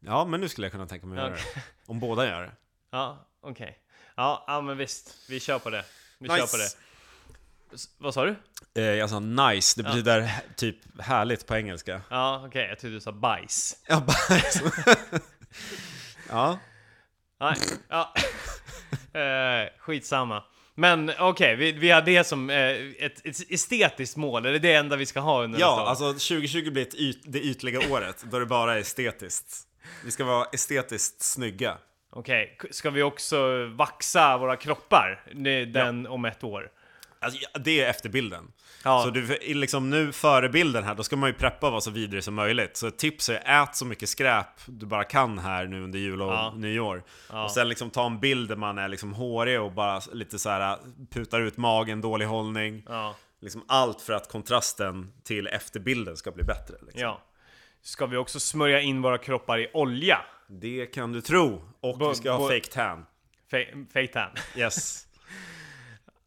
Ja, 0.00 0.24
men 0.24 0.40
nu 0.40 0.48
skulle 0.48 0.64
jag 0.64 0.72
kunna 0.72 0.86
tänka 0.86 1.06
mig 1.06 1.18
att 1.18 1.24
göra 1.24 1.34
det. 1.36 1.62
Om 1.86 2.00
båda 2.00 2.26
gör 2.26 2.42
det. 2.42 2.52
Ja, 2.90 3.26
okej. 3.40 3.78
Ja, 4.16 4.44
ja, 4.46 4.60
men 4.60 4.76
visst. 4.76 5.30
Vi 5.30 5.40
kör 5.40 5.58
på 5.58 5.70
det. 5.70 5.84
Vi 6.18 6.28
Nice. 6.28 6.40
kör 6.40 6.46
på 6.46 6.56
det. 6.56 6.68
Vad 7.98 8.14
sa 8.14 8.24
du? 8.24 8.36
Eh, 8.74 8.82
jag 8.84 9.10
sa 9.10 9.20
nice, 9.20 9.82
det 9.82 9.88
Ja. 9.88 9.92
betyder 9.92 10.30
typ 10.56 10.76
härligt 11.00 11.46
på 11.46 11.56
engelska. 11.56 12.00
Ja, 12.10 12.44
okej. 12.46 12.66
Jag 12.68 12.78
trodde 12.78 12.96
du 12.96 13.00
sa 13.00 13.12
bajs. 13.12 13.76
Ja, 13.88 14.00
bajs. 14.00 14.62
ja. 16.30 16.58
Nej, 17.40 17.54
ja. 17.88 18.14
eh, 19.20 19.68
skitsamma. 19.78 20.44
Men 20.74 21.12
okej, 21.18 21.56
vi, 21.56 21.72
vi 21.72 21.90
har 21.90 22.02
det 22.02 22.24
som 22.24 22.50
eh, 22.50 22.56
ett, 22.98 23.26
ett 23.26 23.50
estetiskt 23.50 24.16
mål. 24.16 24.46
Är 24.46 24.58
det 24.58 24.72
enda 24.74 24.96
vi 24.96 25.06
ska 25.06 25.20
ha 25.20 25.42
under 25.44 25.60
Ja, 25.60 25.86
alltså 25.88 26.12
2020 26.12 26.70
blir 26.70 26.82
ett 26.82 26.94
yt, 26.94 27.22
det 27.24 27.40
ytliga 27.40 27.92
året, 27.92 28.24
då 28.30 28.38
det 28.38 28.46
bara 28.46 28.74
är 28.74 28.78
estetiskt. 28.80 29.56
Vi 30.04 30.10
ska 30.10 30.24
vara 30.24 30.44
estetiskt 30.52 31.22
snygga. 31.22 31.78
Okej, 32.10 32.56
k- 32.60 32.68
ska 32.70 32.90
vi 32.90 33.02
också 33.02 33.66
vaxa 33.66 34.38
våra 34.38 34.56
kroppar? 34.56 35.24
Den 35.72 36.06
om 36.06 36.24
ett 36.24 36.44
år? 36.44 36.70
Alltså, 37.20 37.40
det 37.58 37.80
är 37.80 37.90
efterbilden. 37.90 38.52
Ja. 38.84 39.02
Så 39.02 39.10
du, 39.10 39.38
liksom 39.54 39.90
nu 39.90 40.12
före 40.12 40.48
bilden 40.48 40.84
här, 40.84 40.94
då 40.94 41.02
ska 41.02 41.16
man 41.16 41.28
ju 41.30 41.34
preppa 41.34 41.66
och 41.66 41.72
vara 41.72 41.80
så 41.80 41.90
vidrig 41.90 42.24
som 42.24 42.34
möjligt. 42.34 42.76
Så 42.76 42.86
ett 42.86 42.98
tips 42.98 43.28
är 43.28 43.62
ät 43.62 43.76
så 43.76 43.84
mycket 43.84 44.08
skräp 44.08 44.46
du 44.66 44.86
bara 44.86 45.04
kan 45.04 45.38
här 45.38 45.66
nu 45.66 45.84
under 45.84 45.98
jul 45.98 46.22
och 46.22 46.32
Ja. 46.32 46.52
nyår. 46.56 47.02
Ja. 47.30 47.44
Och 47.44 47.50
sen 47.50 47.68
liksom 47.68 47.90
ta 47.90 48.06
en 48.06 48.20
bild 48.20 48.48
där 48.48 48.56
man 48.56 48.78
är 48.78 48.88
liksom 48.88 49.12
hårig 49.12 49.60
och 49.60 49.72
bara 49.72 50.00
lite 50.12 50.38
så 50.38 50.50
här 50.50 50.78
putar 51.10 51.40
ut 51.40 51.56
magen, 51.56 52.00
dålig 52.00 52.26
hållning. 52.26 52.82
Ja. 52.88 53.14
Liksom 53.40 53.64
allt 53.68 54.00
för 54.02 54.12
att 54.12 54.28
kontrasten 54.28 55.12
till 55.24 55.46
efterbilden 55.46 56.16
ska 56.16 56.30
bli 56.30 56.44
bättre. 56.44 56.74
Liksom. 56.82 57.00
ja. 57.02 57.22
Ska 57.82 58.06
vi 58.06 58.16
också 58.16 58.40
smörja 58.40 58.80
in 58.80 59.02
våra 59.02 59.18
kroppar 59.18 59.58
i 59.58 59.70
olja? 59.74 60.18
Det 60.48 60.86
kan 60.86 61.12
du 61.12 61.20
tro. 61.20 61.62
Och 61.80 61.98
Bo- 61.98 62.08
vi 62.08 62.14
ska 62.14 62.32
ha 62.32 62.48
fake 62.48 62.68
tan. 62.72 63.06
Fake 63.92 64.06
tan. 64.06 64.30
Yes. 64.56 65.04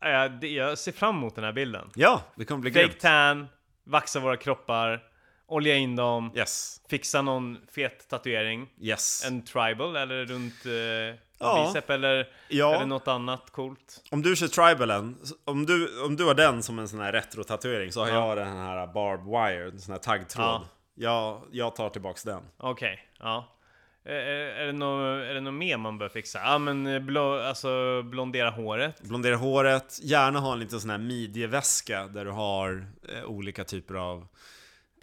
Eh, 0.05 0.47
Jag 0.49 0.77
ser 0.77 0.91
fram 0.91 1.15
emot 1.17 1.35
den 1.35 1.43
här 1.43 1.51
bilden. 1.53 1.89
Ja, 1.95 2.21
det 2.35 2.45
kommer 2.45 2.61
bli 2.61 2.71
Fake 2.71 2.85
grymt. 2.85 2.99
tan, 2.99 3.47
vaxa 3.83 4.19
våra 4.19 4.37
kroppar, 4.37 5.03
olja 5.47 5.75
in 5.75 5.95
dem, 5.95 6.31
Yes. 6.35 6.81
fixa 6.89 7.21
någon 7.21 7.57
fet 7.71 8.09
tatuering. 8.09 8.69
Yes. 8.81 9.25
En 9.25 9.45
tribal 9.45 9.95
eller 9.95 10.25
runt 10.25 10.65
eh, 10.65 11.19
Ja. 11.39 11.67
bicep 11.67 11.89
eller, 11.89 12.27
Ja. 12.49 12.75
eller 12.75 12.85
något 12.85 13.07
annat 13.07 13.51
coolt. 13.51 14.03
Om 14.11 14.21
du 14.21 14.35
kör 14.35 14.47
tribalen, 14.47 15.17
om 15.45 15.65
du, 15.65 16.01
om 16.05 16.15
du 16.15 16.25
har 16.25 16.33
den 16.33 16.63
som 16.63 16.79
en 16.79 16.87
sån 16.87 16.99
här 16.99 17.11
retro-tatuering 17.11 17.91
så 17.91 17.99
har 18.01 18.07
Ja. 18.07 18.27
jag 18.27 18.37
den 18.37 18.57
här 18.57 18.87
barbed 18.87 19.25
wire, 19.25 19.65
en 19.71 19.79
sån 19.79 19.91
här 19.91 19.99
taggtråd. 19.99 20.45
Ja. 20.45 20.63
Jag, 20.95 21.41
jag 21.51 21.75
tar 21.75 21.89
tillbaks 21.89 22.23
den. 22.23 22.43
Okej, 22.57 22.99
ja. 23.19 23.57
Eh, 24.05 24.13
Är 24.61 24.65
det, 24.65 24.71
något, 24.71 25.23
är 25.29 25.33
det 25.33 25.41
något 25.41 25.53
mer 25.53 25.77
man 25.77 25.97
bör 25.97 26.09
fixa? 26.09 26.39
Ja 26.43 26.57
men 26.57 26.87
eh, 26.87 26.99
blå, 26.99 27.39
alltså 27.39 28.01
blondera 28.03 28.49
håret. 28.49 29.01
Blondera 29.01 29.35
håret, 29.35 29.99
gärna 30.01 30.39
ha 30.39 30.53
en 30.53 30.59
liten 30.59 30.79
sån 30.81 30.89
här 30.89 30.97
midjeväska 30.97 32.07
där 32.07 32.25
du 32.25 32.31
har 32.31 32.85
eh, 33.09 33.23
olika 33.25 33.63
typer 33.63 33.95
av 33.95 34.27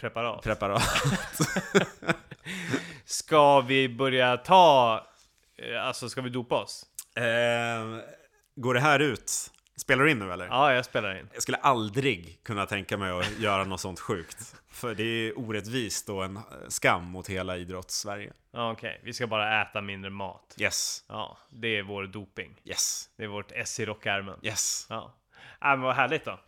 Preparat. 0.01 0.43
preparat. 0.43 0.83
Ska 3.05 3.61
vi 3.61 3.89
börja 3.89 4.37
ta... 4.37 5.01
eh, 5.59 5.87
Alltså 5.87 6.09
ska 6.09 6.21
vi 6.21 6.31
dopa 6.31 6.55
oss? 6.63 6.87
eh, 7.17 7.99
går 8.57 8.75
det 8.75 8.81
här 8.81 8.99
ut 9.01 9.33
Spelar 9.79 10.05
du 10.05 10.11
in 10.11 10.19
nu 10.19 10.33
eller? 10.33 10.47
Ja, 10.47 10.75
jag 10.75 10.85
spelar 10.85 11.19
in. 11.21 11.29
Jag 11.33 11.43
skulle 11.43 11.59
aldrig 11.59 12.39
kunna 12.43 12.67
tänka 12.67 12.97
mig 12.97 13.11
att 13.11 13.39
göra 13.39 13.65
något 13.65 13.81
sånt 13.81 14.01
sjukt. 14.01 14.55
För 14.71 14.95
det 14.95 15.03
är 15.03 15.39
orättvist 15.39 16.09
och 16.09 16.25
en 16.25 16.39
skam 16.69 17.05
mot 17.05 17.29
hela 17.29 17.57
idrotts-Sverige. 17.57 18.33
Ja, 18.53 18.73
Okej, 18.73 19.01
vi 19.05 19.13
ska 19.13 19.27
bara 19.27 19.63
äta 19.63 19.81
mindre 19.81 20.11
mat. 20.11 20.55
Yes, 20.61 21.05
Ja, 21.09 21.39
det 21.51 21.69
är 21.79 21.83
vår 21.83 22.07
doping. 22.07 22.61
yes, 22.65 23.09
Det 23.17 23.25
är 23.25 23.29
vårt 23.29 23.53
S 23.53 23.81
i 23.81 23.87
rockärmen. 23.87 24.39
yes. 24.43 24.87
Ja, 24.89 25.15
äh, 25.63 25.69
men 25.69 25.81
vad 25.81 25.95
härligt 25.97 26.25
då. 26.25 26.39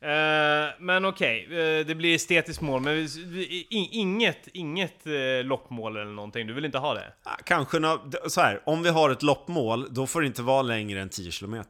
Eh, 0.00 0.68
men 0.78 1.04
okej, 1.04 1.44
eh, 1.44 1.86
det 1.86 1.94
blir 1.94 2.14
estetiskt 2.14 2.62
mål, 2.62 2.80
men 2.82 2.94
vi- 2.94 3.24
vi- 3.24 3.66
i- 3.70 3.88
inget, 3.92 4.48
inget 4.52 5.06
uh, 5.06 5.44
loppmål 5.44 5.96
eller 5.96 6.12
någonting. 6.12 6.46
Du 6.46 6.52
vill 6.52 6.64
inte 6.64 6.78
ha 6.78 6.94
det? 6.94 7.12
Ah, 7.22 7.36
Kanske 7.44 7.78
d- 7.78 8.18
så 8.28 8.40
här, 8.40 8.62
om 8.66 8.82
vi 8.82 8.88
har 8.88 9.10
ett 9.10 9.22
loppmål, 9.22 9.94
då 9.94 10.06
får 10.06 10.20
det 10.20 10.26
inte 10.26 10.42
vara 10.42 10.62
längre 10.62 11.00
än 11.00 11.08
10 11.08 11.30
km. 11.30 11.64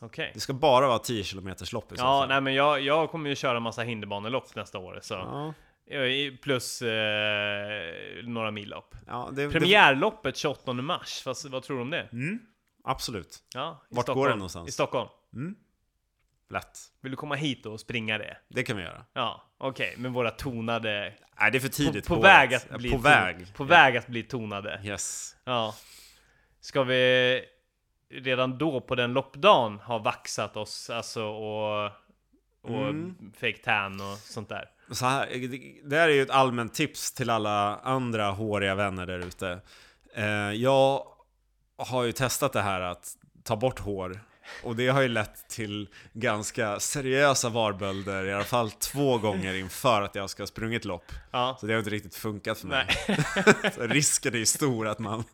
Okej. 0.00 0.30
Det 0.34 0.40
ska 0.40 0.52
bara 0.52 0.86
vara 0.88 0.98
10 0.98 1.24
km 1.24 1.48
lopp 1.72 1.92
i 1.92 1.96
så 1.96 2.02
Ja, 2.02 2.20
fall. 2.20 2.28
nej 2.28 2.40
men 2.40 2.54
jag, 2.54 2.80
jag 2.80 3.10
kommer 3.10 3.30
ju 3.30 3.36
köra 3.36 3.60
massa 3.60 3.82
hinderbanelopp 3.82 4.54
nästa 4.54 4.78
år, 4.78 4.98
så. 5.02 5.14
Ja, 5.14 5.54
Plus 6.42 6.82
eh, 6.82 8.24
några 8.24 8.50
millopp. 8.50 8.94
ja, 9.06 9.28
det, 9.32 9.50
Premiärloppet 9.50 10.36
28 10.36 10.72
mars, 10.72 11.22
vad, 11.26 11.36
vad 11.50 11.62
tror 11.62 11.76
du 11.76 11.82
om 11.82 11.90
det? 11.90 12.08
absolut. 12.84 13.38
Ja, 13.54 13.82
Vart 13.88 13.96
går 13.96 14.02
Stockholm. 14.02 14.30
det 14.30 14.36
någonstans? 14.36 14.68
I 14.68 14.72
Stockholm. 14.72 15.08
Lätt. 16.50 16.78
Vill 17.00 17.10
du 17.12 17.16
komma 17.16 17.34
hit 17.34 17.66
och 17.66 17.80
springa 17.80 18.18
det? 18.18 18.36
Det 18.48 18.62
kan 18.62 18.76
vi 18.76 18.82
göra. 18.82 19.04
Ja, 19.12 19.42
okej, 19.58 19.94
med 19.98 20.12
våra 20.12 20.30
tonade... 20.30 21.14
Nej, 21.40 21.50
det 21.50 21.58
är 21.58 21.60
för 21.60 21.68
På, 21.68 21.74
tidigt 21.74 22.06
på 22.08 22.14
på 22.16 22.20
väg 22.22 22.50
året. 22.50 22.70
att 22.70 22.78
bli 22.78 22.90
På 22.90 22.96
ton- 22.96 23.02
väg. 23.02 23.54
På 23.54 23.64
väg 23.64 23.96
att 23.96 24.06
bli 24.06 24.22
tonade. 24.22 24.80
Yes. 24.84 25.36
Ja. 25.44 25.74
Ska 26.60 26.82
vi 26.82 27.42
redan 28.10 28.58
då 28.58 28.80
på 28.80 28.94
den 28.94 29.12
loppdagen 29.12 29.78
ha 29.78 29.98
vaxat 29.98 30.56
oss 30.56 30.90
alltså 30.90 31.22
och, 31.24 31.84
och 32.62 32.88
Mm. 32.88 33.32
fake 33.40 33.58
tan 33.64 34.00
och 34.00 34.18
sånt 34.18 34.48
där? 34.48 34.64
Så 34.92 35.06
här, 35.06 35.26
det- 35.84 35.96
här 35.96 36.08
är 36.08 36.12
ju 36.12 36.22
ett 36.22 36.30
allmänt 36.30 36.74
tips 36.74 37.12
till 37.12 37.30
alla 37.30 37.76
andra 37.76 38.30
håriga 38.30 38.74
vänner 38.74 39.06
där 39.06 39.18
ute. 39.18 39.60
Eh, 40.14 40.24
jag 40.52 41.04
har 41.78 42.02
ju 42.04 42.12
testat 42.12 42.52
det 42.52 42.62
här 42.62 42.80
att 42.80 43.16
ta 43.44 43.56
bort 43.56 43.78
hår. 43.78 44.20
Och 44.64 44.76
det 44.76 44.88
har 44.88 45.00
ju 45.00 45.08
lett 45.08 45.48
till 45.48 45.88
ganska 46.12 46.80
seriösa 46.80 47.48
varbölder, 47.48 48.24
i 48.26 48.32
alla 48.32 48.44
fall 48.44 48.70
två 48.70 49.18
gånger 49.18 49.54
inför 49.54 50.02
att 50.02 50.14
jag 50.14 50.30
ska 50.30 50.42
ha 50.42 50.46
sprungit 50.46 50.84
lopp. 50.84 51.12
Ja. 51.30 51.56
Så 51.60 51.66
det 51.66 51.72
har 51.72 51.78
inte 51.78 51.90
riktigt 51.90 52.14
funkat 52.14 52.58
för 52.58 52.66
mig. 52.66 52.86
Risken 53.78 54.34
är 54.34 54.38
ju 54.38 54.46
stor 54.46 54.88
att 54.88 54.98
man 54.98 55.24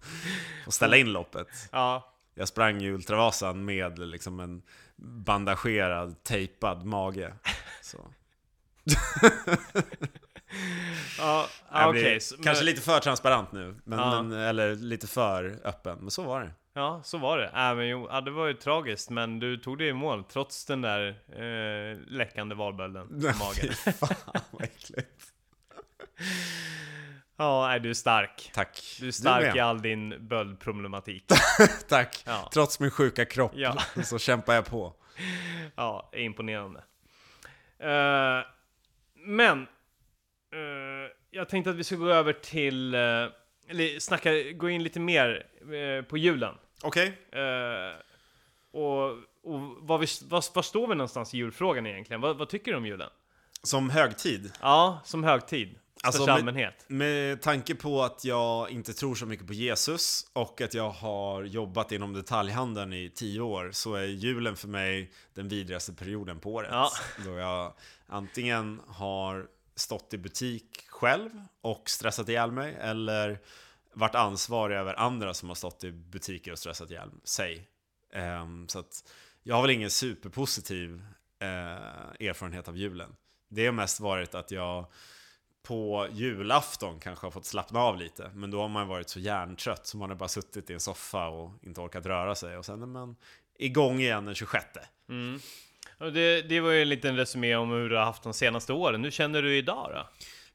får 0.64 0.72
ställa 0.72 0.96
in 0.96 1.12
loppet. 1.12 1.48
Ja. 1.72 2.12
Jag 2.38 2.49
sprang 2.49 2.81
ju 2.81 2.94
Ultravasan 2.94 3.64
med 3.64 3.99
liksom 3.99 4.40
en 4.40 4.62
bandagerad, 4.96 6.25
tejpad 6.25 6.85
mage. 6.85 7.35
Så. 7.83 7.99
Ja, 11.18 11.90
blir 11.92 12.18
så- 12.18 12.37
Kanske 12.42 12.64
lite 12.64 12.81
för 12.81 13.01
transparent 13.01 13.53
nu, 13.53 13.75
men, 13.85 13.99
Ja. 13.99 14.22
men, 14.22 14.38
eller 14.40 14.75
lite 14.75 15.07
för 15.07 15.61
öppen, 15.64 15.99
men 16.01 16.11
så 16.11 16.22
var 16.22 16.40
det. 16.40 16.51
Ja, 16.75 17.01
så 17.05 17.18
var 17.18 17.38
det. 17.38 17.44
Äh, 17.46 17.75
men 17.77 17.88
jo, 17.88 18.09
ja, 18.11 18.20
det 18.20 18.31
var 18.31 18.46
ju 18.46 18.55
tragiskt, 18.55 19.11
men 19.11 19.38
du 19.38 19.57
tog 19.57 19.79
det 19.79 19.88
i 19.88 19.92
mål 19.92 20.25
trots 20.25 20.64
den 20.64 20.81
där 20.83 21.09
eh, 21.33 21.99
läckande 22.07 22.55
valbölden 22.55 23.09
på 23.09 23.14
magen. 23.38 23.75
Fy 23.85 23.92
fan 23.92 24.40
vad 24.51 24.62
äckligt. 24.62 25.33
Ja, 27.37 27.66
nej, 27.66 27.81
du 27.81 27.90
är 27.90 27.94
stark. 27.94 28.51
Tack. 28.55 28.96
Du 29.01 29.07
är 29.09 29.12
stark 29.12 29.42
med. 29.42 29.57
i 29.57 29.61
all 29.61 29.83
din 29.83 30.29
böldproblematik. 30.29 31.25
Tack. 31.88 32.22
Ja. 32.27 32.51
Trots 32.53 32.81
min 32.81 32.90
sjuka 32.90 33.25
kropp 33.25 33.53
Ja. 33.55 33.83
så 34.05 34.18
kämpar 34.18 34.55
jag 34.55 34.66
på. 34.66 34.94
Ja, 35.75 36.09
är 36.12 36.20
imponerande. 36.20 36.85
Eh, 37.79 38.46
men, 39.14 39.62
eh, 40.53 41.11
jag 41.31 41.49
tänkte 41.49 41.70
att 41.70 41.77
vi 41.77 41.85
ska 41.85 41.96
gå 41.96 42.09
över 42.09 42.33
till, 42.33 42.94
uh, 42.94 43.29
eller 43.68 44.01
snacka, 44.01 44.31
gå 44.53 44.70
in 44.70 44.83
lite 44.83 45.01
mer 45.01 46.03
på 46.03 46.18
julen. 46.18 46.55
Okej. 46.83 47.18
Eh, 47.33 48.01
och 48.72 49.16
och 49.46 49.61
var, 49.61 49.99
vi, 49.99 50.07
var, 50.29 50.55
var 50.55 50.62
står 50.62 50.87
vi 50.87 50.94
någonstans 50.94 51.35
i 51.35 51.37
julfrågan 51.37 51.87
egentligen? 51.87 52.20
Vad, 52.20 52.37
vad 52.37 52.49
tycker 52.49 52.70
du 52.70 52.77
om 52.77 52.87
julen? 52.87 53.11
Som 53.62 53.90
högtid. 53.90 54.53
Ja, 54.61 55.01
som 55.05 55.25
högtid. 55.25 55.79
Alltså, 56.02 56.42
med-. 56.42 56.72
Med 56.87 57.42
tanke 57.42 57.74
på 57.74 58.02
att 58.02 58.24
jag 58.24 58.70
inte 58.70 58.92
tror 58.92 59.14
så 59.14 59.26
mycket 59.26 59.46
på 59.46 59.52
Jesus 59.52 60.26
och 60.32 60.61
att 60.61 60.74
jag 60.74 60.90
har 60.90 61.42
jobbat 61.44 61.92
inom 61.92 62.12
detaljhandeln 62.12 62.92
i 62.92 63.11
tio 63.11 63.40
år 63.40 63.70
så 63.72 63.94
är 63.94 64.04
julen 64.04 64.56
för 64.56 64.68
mig 64.68 65.12
den 65.35 65.48
vidrigaste 65.48 65.92
perioden 65.92 66.40
på 66.40 66.54
året. 66.54 66.70
Ja. 66.72 66.90
Då 67.24 67.30
jag 67.30 67.72
antingen 68.06 68.80
har 68.87 69.46
stått 69.74 70.14
i 70.14 70.18
butik 70.18 70.87
själv 70.88 71.30
och 71.61 71.90
stressat 71.90 72.28
ihjäl 72.28 72.52
mig 72.52 72.76
eller 72.80 73.38
varit 73.92 74.14
ansvarig 74.14 74.76
över 74.76 74.94
andra 74.94 75.35
som 75.35 75.48
har 75.48 75.56
stått 75.56 75.85
i 75.85 75.92
butiker 75.92 76.52
och 76.52 76.59
stressat 76.59 76.90
ihjäl 76.90 77.11
sig. 77.24 77.68
Ehm, 78.12 78.68
så 78.68 78.78
att 78.78 79.04
jag 79.42 79.54
har 79.54 79.62
väl 79.62 79.70
ingen 79.70 79.90
superpositiv 79.90 81.04
eh, 81.38 82.28
erfarenhet 82.28 82.68
av 82.68 82.76
julen. 82.76 83.16
Det 83.48 83.66
har 83.66 83.72
mest 83.72 84.00
varit 84.00 84.35
att 84.35 84.50
jag 84.50 84.87
på 85.66 86.07
julafton 86.12 87.00
kanske 87.00 87.26
har 87.26 87.31
fått 87.31 87.44
slappna 87.44 87.81
av 87.81 87.98
lite. 87.98 88.31
Men 88.35 88.50
då 88.50 88.61
har 88.61 88.68
man 88.68 88.88
varit 88.88 89.09
så 89.09 89.20
hjärntrött 89.20 89.87
så 89.87 89.96
man 89.96 90.11
har 90.11 90.16
bara 90.16 90.29
suttit 90.29 90.70
i 90.70 90.74
en 90.74 90.81
soffa 90.81 91.29
och 91.29 91.50
inte 91.62 91.81
orkat 91.81 92.07
röra 92.07 92.35
sig. 92.35 92.57
Och 92.57 92.64
sen 92.64 92.83
är 92.83 92.87
man 92.87 93.16
igång 93.59 94.00
igen 94.00 94.24
den 94.24 94.35
26. 94.35 94.64
Mm. 95.09 95.40
Det, 95.98 96.42
det 96.42 96.61
var 96.61 96.70
ju 96.70 96.83
en 96.83 96.88
liten 96.88 97.16
resumé 97.16 97.57
om 97.57 97.70
hur 97.70 97.88
du 97.88 97.96
har 97.96 98.05
haft 98.05 98.22
de 98.22 98.35
senaste 98.35 98.72
åren. 98.72 99.05
Hur 99.05 99.11
känner 99.11 99.42
du 99.42 99.57
idag 99.57 99.90
då? 99.94 100.07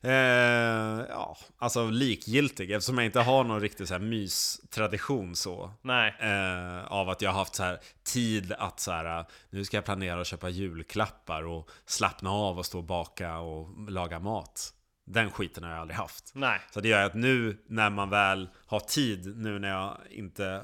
Eh, 0.03 1.05
ja, 1.09 1.37
alltså 1.57 1.89
likgiltig 1.89 2.71
eftersom 2.71 2.97
jag 2.97 3.05
inte 3.05 3.19
har 3.19 3.43
någon 3.43 3.61
riktig 3.61 3.87
så 3.87 3.93
här 3.93 4.01
mystradition 4.01 5.35
så. 5.35 5.71
Nej. 5.81 6.15
Eh, 6.19 6.91
av 6.91 7.09
att 7.09 7.21
jag 7.21 7.31
har 7.31 7.39
haft 7.39 7.55
så 7.55 7.63
här 7.63 7.79
tid 8.03 8.53
att 8.57 8.79
så 8.79 8.91
här, 8.91 9.25
nu 9.49 9.65
ska 9.65 9.77
jag 9.77 9.85
planera 9.85 10.21
att 10.21 10.27
köpa 10.27 10.49
julklappar 10.49 11.43
och 11.43 11.69
slappna 11.85 12.31
av 12.31 12.59
och 12.59 12.65
stå 12.65 12.77
och 12.77 12.83
baka 12.83 13.37
och 13.37 13.91
laga 13.91 14.19
mat. 14.19 14.73
Den 15.05 15.31
skiten 15.31 15.63
har 15.63 15.71
jag 15.71 15.79
aldrig 15.79 15.97
haft. 15.97 16.31
Nej. 16.35 16.59
Så 16.71 16.81
det 16.81 16.87
gör 16.87 17.03
att 17.05 17.13
nu 17.13 17.57
när 17.67 17.89
man 17.89 18.09
väl 18.09 18.49
har 18.65 18.79
tid, 18.79 19.37
nu 19.37 19.59
när 19.59 19.69
jag 19.69 19.97
inte 20.09 20.45
eh, 20.45 20.61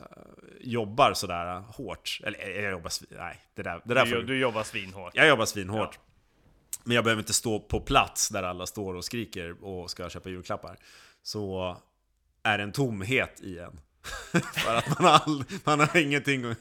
jobbar 0.62 1.14
sådär 1.14 1.60
hårt, 1.68 2.20
eller 2.24 2.40
eh, 2.50 2.62
jag 2.62 2.72
jobbar, 2.72 2.90
svi- 2.90 3.18
nej, 3.18 3.42
det 3.56 3.64
där, 3.64 3.82
det 3.86 3.94
där 3.94 4.06
Du, 4.06 4.12
får 4.12 4.18
du 4.22 4.40
jobbar 4.40 4.64
svinhårt. 4.64 5.16
Jag 5.16 5.28
jobbar 5.28 5.46
svinhårt. 5.46 6.00
Men 6.84 6.96
jag 6.96 7.04
behöver 7.04 7.22
inte 7.22 7.34
stå 7.34 7.60
på 7.60 7.80
plats 7.80 8.30
där 8.30 8.44
alla 8.44 8.66
står 8.66 8.94
och 8.96 9.06
skriker 9.06 9.64
och 9.66 9.90
ska 9.92 10.10
köpa 10.10 10.30
julklappar. 10.30 10.78
Så 11.24 11.78
är 12.44 12.58
det 12.58 12.64
en 12.64 12.72
tomhet 12.72 13.42
i 13.42 13.60
en. 13.60 13.80
För 14.54 14.76
att 14.76 15.00
man 15.00 15.06
har, 15.12 15.22
all, 15.26 15.44
man 15.64 15.80
har 15.80 15.98
ingenting 15.98 16.46
att, 16.52 16.58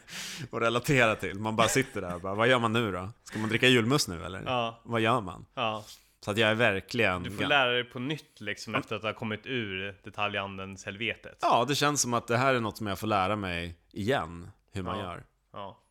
att 0.53 0.63
relatera 0.63 1.15
till. 1.17 1.39
Man 1.39 1.57
bara 1.57 1.69
sitter 1.69 2.01
där 2.01 2.15
och 2.15 2.21
bara, 2.21 2.35
vad 2.35 2.49
gör 2.49 2.59
man 2.59 2.73
nu 2.73 2.93
då? 2.93 3.11
Ska 3.25 3.39
man 3.39 3.49
dricka 3.49 3.67
julmust 3.69 4.09
nu 4.09 4.25
eller? 4.25 4.43
Ja. 4.47 4.81
Vad 4.85 5.01
gör 5.01 5.21
man? 5.21 5.47
Ja. 5.55 5.85
Så 6.27 6.31
att 6.31 6.39
jag 6.39 6.51
är 6.51 6.55
verkligen... 6.55 7.23
Du 7.23 7.31
får 7.31 7.45
lära 7.45 7.73
dig 7.73 7.85
på 7.85 7.99
nytt 7.99 8.41
liksom 8.41 8.75
efter 8.75 8.97
att 8.97 9.03
ha 9.03 9.13
kommit 9.13 9.47
ur 9.47 9.97
detaljhandelns 10.05 10.85
helvetet. 10.85 11.39
Ja, 11.41 11.65
det 11.69 11.75
känns 11.75 12.03
som 12.03 12.15
att 12.15 12.27
det 12.27 12.37
här 12.37 12.55
är 12.55 12.61
något 12.61 12.77
som 12.77 12.87
jag 12.87 12.99
får 12.99 13.07
lära 13.07 13.37
mig 13.37 13.75
igen, 13.93 14.51
hur 14.73 14.83
man 14.83 14.99
Ja. 14.99 15.05
gör. 15.05 15.25
Ja. 15.53 15.83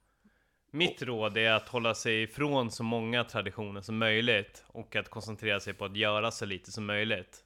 Mitt 0.71 1.01
råd 1.01 1.37
är 1.37 1.51
att 1.51 1.69
hålla 1.69 1.95
sig 1.95 2.23
ifrån 2.23 2.71
så 2.71 2.83
många 2.83 3.23
traditioner 3.23 3.81
som 3.81 3.97
möjligt 3.97 4.63
och 4.67 4.95
att 4.95 5.09
koncentrera 5.09 5.59
sig 5.59 5.73
på 5.73 5.85
att 5.85 5.95
göra 5.95 6.31
så 6.31 6.45
lite 6.45 6.71
som 6.71 6.85
möjligt. 6.85 7.44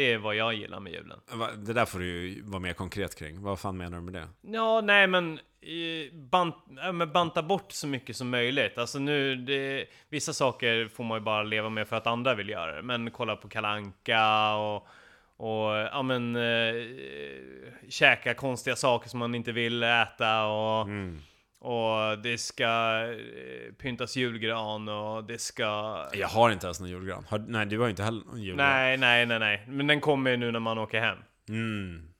Det 0.00 0.12
är 0.12 0.18
vad 0.18 0.34
jag 0.34 0.54
gillar 0.54 0.80
med 0.80 0.92
julen. 0.92 1.20
Det 1.56 1.72
där 1.72 1.84
får 1.84 1.98
du 1.98 2.06
ju 2.06 2.42
vara 2.42 2.60
mer 2.60 2.72
konkret 2.72 3.18
kring. 3.18 3.42
Vad 3.42 3.60
fan 3.60 3.76
menar 3.76 3.98
du 3.98 4.04
med 4.04 4.14
det? 4.14 4.28
Ja, 4.40 4.80
nej 4.80 5.06
men, 5.06 5.38
eh, 5.60 6.14
bant, 6.14 6.56
men 6.92 7.12
banta 7.12 7.42
bort 7.42 7.72
så 7.72 7.86
mycket 7.86 8.16
som 8.16 8.30
möjligt. 8.30 8.78
Alltså 8.78 8.98
nu, 8.98 9.36
det, 9.36 9.86
vissa 10.08 10.32
saker 10.32 10.88
får 10.88 11.04
man 11.04 11.18
ju 11.18 11.24
bara 11.24 11.42
leva 11.42 11.68
med 11.68 11.88
för 11.88 11.96
att 11.96 12.06
andra 12.06 12.34
vill 12.34 12.48
göra 12.48 12.76
det. 12.76 12.82
Men 12.82 13.10
kolla 13.10 13.36
på 13.36 13.48
Kalanka 13.48 14.54
och, 14.54 14.86
och 15.36 15.76
ja 15.76 16.02
men, 16.02 16.36
eh, 16.36 16.74
käka 17.88 18.34
konstiga 18.34 18.76
saker 18.76 19.08
som 19.08 19.18
man 19.18 19.34
inte 19.34 19.52
vill 19.52 19.82
äta 19.82 20.46
och, 20.46 20.88
och 21.60 22.18
det 22.18 22.38
ska 22.38 22.64
eh, 23.10 23.72
pyntas 23.78 24.16
julgran 24.16 24.88
och 24.88 25.24
det 25.24 25.38
ska... 25.38 26.04
Jag 26.12 26.28
har 26.28 26.50
inte 26.50 26.66
ens 26.66 26.80
någon 26.80 26.88
julgran. 26.88 27.26
Har, 27.28 27.38
nej, 27.38 27.66
du 27.66 27.78
har 27.78 27.88
inte 27.88 28.02
heller 28.02 28.24
någon 28.24 28.42
julgran. 28.42 28.66
Nej, 28.66 28.96
nej, 28.96 29.26
nej, 29.26 29.38
nej. 29.38 29.64
Men 29.68 29.86
den 29.86 30.00
kommer 30.00 30.30
ju 30.30 30.36
nu 30.36 30.50
när 30.52 30.60
man 30.60 30.78
åker 30.78 31.00
hem. 31.00 31.18
Mm. 31.48 32.10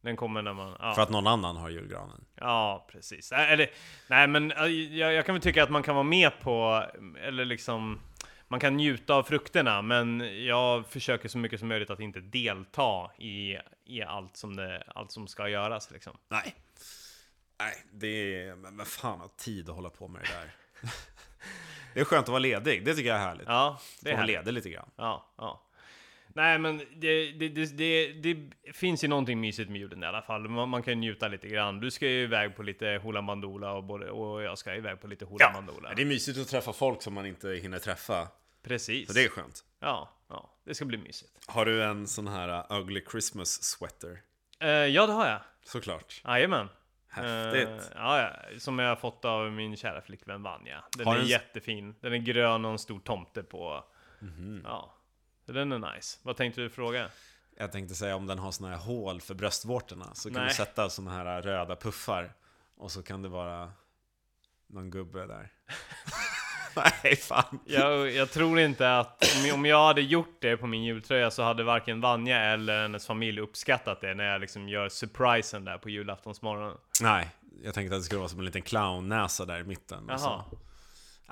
Den 0.00 0.16
kommer 0.16 0.42
när 0.42 0.52
man... 0.52 0.76
Ja. 0.80 0.94
För 0.94 1.02
att 1.02 1.10
någon 1.10 1.26
annan 1.26 1.56
har 1.56 1.70
julgranen. 1.70 2.24
Ja, 2.40 2.86
precis. 2.92 3.32
Eller, 3.32 3.70
nej 4.08 4.26
men 4.26 4.52
jag, 4.90 5.12
jag 5.14 5.26
kan 5.26 5.34
väl 5.34 5.42
tycka 5.42 5.62
att 5.62 5.70
man 5.70 5.82
kan 5.82 5.94
vara 5.94 6.04
med 6.04 6.40
på, 6.40 6.84
eller 7.22 7.44
liksom, 7.44 8.00
man 8.48 8.60
kan 8.60 8.76
njuta 8.76 9.14
av 9.14 9.22
frukterna, 9.22 9.82
men 9.82 10.20
jag 10.46 10.86
försöker 10.86 11.28
så 11.28 11.38
mycket 11.38 11.60
som 11.60 11.68
möjligt 11.68 11.90
att 11.90 12.00
inte 12.00 12.20
delta 12.20 13.10
i, 13.18 13.58
i 13.84 14.02
allt, 14.02 14.36
som 14.36 14.56
det, 14.56 14.82
allt 14.94 15.12
som 15.12 15.26
ska 15.26 15.48
göras 15.48 15.90
liksom. 15.90 16.16
Nej. 16.28 16.54
Nej, 17.64 17.84
det 17.92 18.08
är... 18.44 18.54
Men 18.56 18.76
men 18.76 18.86
fan 18.86 19.20
har 19.20 19.28
tid 19.36 19.68
att 19.68 19.74
hålla 19.74 19.90
på 19.90 20.08
med 20.08 20.22
det 20.22 20.28
där. 20.28 20.54
Det 21.94 22.00
är 22.00 22.04
skönt 22.04 22.22
att 22.22 22.28
vara 22.28 22.38
ledig, 22.38 22.84
det 22.84 22.94
tycker 22.94 23.08
jag 23.08 23.18
är 23.18 23.22
härligt. 23.22 23.46
Ja, 23.46 23.80
det 24.00 24.08
är 24.08 24.12
att 24.12 24.16
vara 24.16 24.26
härligt. 24.26 24.36
ledig 24.36 24.52
lite 24.52 24.70
grann. 24.70 24.90
Ja, 24.96 25.34
ja. 25.36 25.60
Nej 26.28 26.58
men 26.58 26.78
det, 26.96 27.32
det, 27.32 27.48
det, 27.48 27.66
det, 27.66 28.12
det 28.12 28.72
finns 28.72 29.04
ju 29.04 29.08
någonting 29.08 29.40
mysigt 29.40 29.70
med 29.70 29.80
julen 29.80 30.02
i 30.02 30.06
alla 30.06 30.22
fall. 30.22 30.48
Man, 30.48 30.68
man 30.68 30.82
kan 30.82 31.00
njuta 31.00 31.28
lite 31.28 31.48
grann. 31.48 31.80
Du 31.80 31.90
ska 31.90 32.06
ju 32.06 32.22
iväg 32.22 32.56
på 32.56 32.62
lite 32.62 33.00
Hoola 33.02 33.22
Bandoola 33.22 33.72
och, 33.72 33.84
både, 33.84 34.10
och 34.10 34.42
jag 34.42 34.58
ska 34.58 34.74
iväg 34.74 35.00
på 35.00 35.06
lite 35.06 35.24
Hoola 35.24 35.44
Ja, 35.44 35.52
Bandoola. 35.54 35.94
det 35.94 36.02
är 36.02 36.06
mysigt 36.06 36.38
att 36.38 36.48
träffa 36.48 36.72
folk 36.72 37.02
som 37.02 37.14
man 37.14 37.26
inte 37.26 37.48
hinner 37.48 37.78
träffa. 37.78 38.28
Precis. 38.62 39.06
Så 39.08 39.12
det 39.14 39.24
är 39.24 39.28
skönt. 39.28 39.64
Ja, 39.80 40.10
ja, 40.28 40.50
det 40.64 40.74
ska 40.74 40.84
bli 40.84 40.98
mysigt. 40.98 41.32
Har 41.46 41.64
du 41.64 41.84
en 41.84 42.06
sån 42.06 42.28
här 42.28 42.72
uh, 42.72 42.80
ugly 42.80 43.04
Christmas 43.10 43.62
sweater? 43.62 44.20
Eh, 44.60 44.68
ja, 44.68 45.06
det 45.06 45.12
har 45.12 45.26
jag. 45.28 45.40
Såklart. 45.64 46.22
Jajamän. 46.24 46.68
Häftigt. 47.14 47.68
Eh, 47.68 47.86
ja, 47.94 48.20
ja, 48.20 48.58
som 48.58 48.78
jag 48.78 48.88
har 48.88 48.96
fått 48.96 49.24
av 49.24 49.52
min 49.52 49.76
kära 49.76 50.00
flickvän 50.00 50.42
Vanja. 50.42 50.84
Den 50.96 51.06
Har 51.06 51.14
är 51.14 51.18
den 51.18 51.24
s- 51.26 51.30
jättefin. 51.30 51.94
Den 52.00 52.12
är 52.12 52.16
grön 52.18 52.64
och 52.64 52.70
en 52.70 52.78
stor 52.78 53.00
tomte 53.00 53.42
på. 53.42 53.84
Mhm. 54.18 54.60
Ja, 54.64 54.94
så 55.46 55.52
den 55.52 55.72
är 55.72 55.94
nice. 55.94 56.18
Vad 56.22 56.36
tänkte 56.36 56.60
du 56.60 56.70
fråga? 56.70 57.08
Jag 57.56 57.72
tänkte 57.72 57.94
säga 57.94 58.16
om 58.16 58.26
den 58.26 58.38
har 58.38 58.52
såna 58.52 58.68
här 58.70 58.76
hål 58.76 59.20
för 59.20 59.34
bröstvårtorna 59.34 60.14
så 60.14 60.28
kan 60.30 60.38
Nej. 60.38 60.48
du 60.48 60.54
sätta 60.54 60.90
såna 60.90 61.10
här 61.10 61.42
röda 61.42 61.76
puffar 61.76 62.32
och 62.76 62.92
så 62.92 63.02
kan 63.02 63.22
det 63.22 63.28
vara 63.28 63.72
någon 64.66 64.90
gubbe 64.90 65.26
där. 65.26 65.52
Nej, 67.04 67.16
fan. 67.16 67.58
Jag, 67.64 68.10
jag 68.10 68.30
tror 68.30 68.60
inte 68.60 68.98
att 68.98 69.24
om, 69.44 69.54
om 69.54 69.64
jag 69.64 69.86
hade 69.86 70.00
gjort 70.00 70.36
det 70.40 70.56
på 70.56 70.66
min 70.66 70.84
jultröja 70.84 71.30
så 71.30 71.42
hade 71.42 71.64
varken 71.64 72.00
Vanja 72.00 72.40
eller 72.40 72.82
hennes 72.82 73.06
familj 73.06 73.40
uppskattat 73.40 74.00
det 74.00 74.14
när 74.14 74.24
jag 74.24 74.40
liksom 74.40 74.68
gör 74.68 74.88
surprisen 74.88 75.64
där 75.64 75.78
på 75.78 75.90
julaftonsmorgonen. 75.90 76.76
Nej, 77.00 77.30
jag 77.62 77.74
tänkte 77.74 77.96
att 77.96 78.00
det 78.02 78.04
skulle 78.04 78.18
vara 78.18 78.28
som 78.28 78.38
en 78.38 78.44
liten 78.44 78.62
clownnäsa 78.62 79.44
där 79.44 79.60
i 79.60 79.64
mitten. 79.64 80.04
Jaha. 80.08 80.18
Så. 80.18 80.44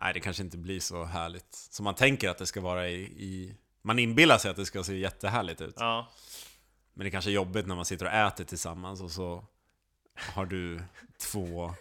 Nej, 0.01 0.15
det 0.15 0.21
kanske 0.21 0.43
inte 0.43 0.57
blir 0.57 0.81
så 0.81 1.05
härligt 1.05 1.55
som 1.55 1.85
man 1.85 1.95
tänker 1.95 2.31
att 2.31 2.39
det 2.39 2.47
ska 2.47 2.61
vara 2.61 2.89
i... 2.89 3.01
i... 3.03 3.55
Man 3.85 3.99
inbillar 3.99 4.39
sig 4.39 4.51
att 4.51 4.57
det 4.57 4.67
ska 4.67 4.85
se 4.85 4.99
jättehärligt 4.99 5.61
ut. 5.61 5.75
Ja, 5.79 6.09
Men 6.95 7.05
det 7.05 7.11
kanske 7.11 7.31
är 7.31 7.33
jobbigt 7.33 7.67
när 7.67 7.75
man 7.75 7.85
sitter 7.85 8.07
och 8.07 8.13
äter 8.13 8.45
tillsammans 8.45 9.03
och 9.03 9.11
så 9.11 9.45
har 10.35 10.47
du 10.47 10.83
två 11.19 11.75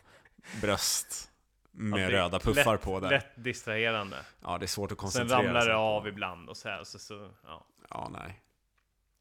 bröst 0.61 1.30
med 1.71 1.99
det 2.11 2.17
röda 2.17 2.39
puffar 2.39 2.71
lätt, 2.73 2.81
på 2.81 2.99
där. 2.99 3.09
Lätt 3.09 3.31
distraherande. 3.43 4.17
Ja, 4.41 4.57
det 4.57 4.65
är 4.65 4.67
svårt 4.67 4.91
att 4.91 4.97
Sen 4.97 5.03
koncentrera 5.03 5.39
ramlar 5.43 5.61
sig 5.61 5.69
det 5.69 5.75
på. 5.75 5.79
av 5.79 6.07
ibland 6.07 6.49
och 6.49 6.57
så 6.57 6.69
här. 6.69 6.83
Så, 6.83 6.99
så, 6.99 7.29
ja. 7.45 7.65
Ja, 7.89 8.09
nej. 8.13 8.41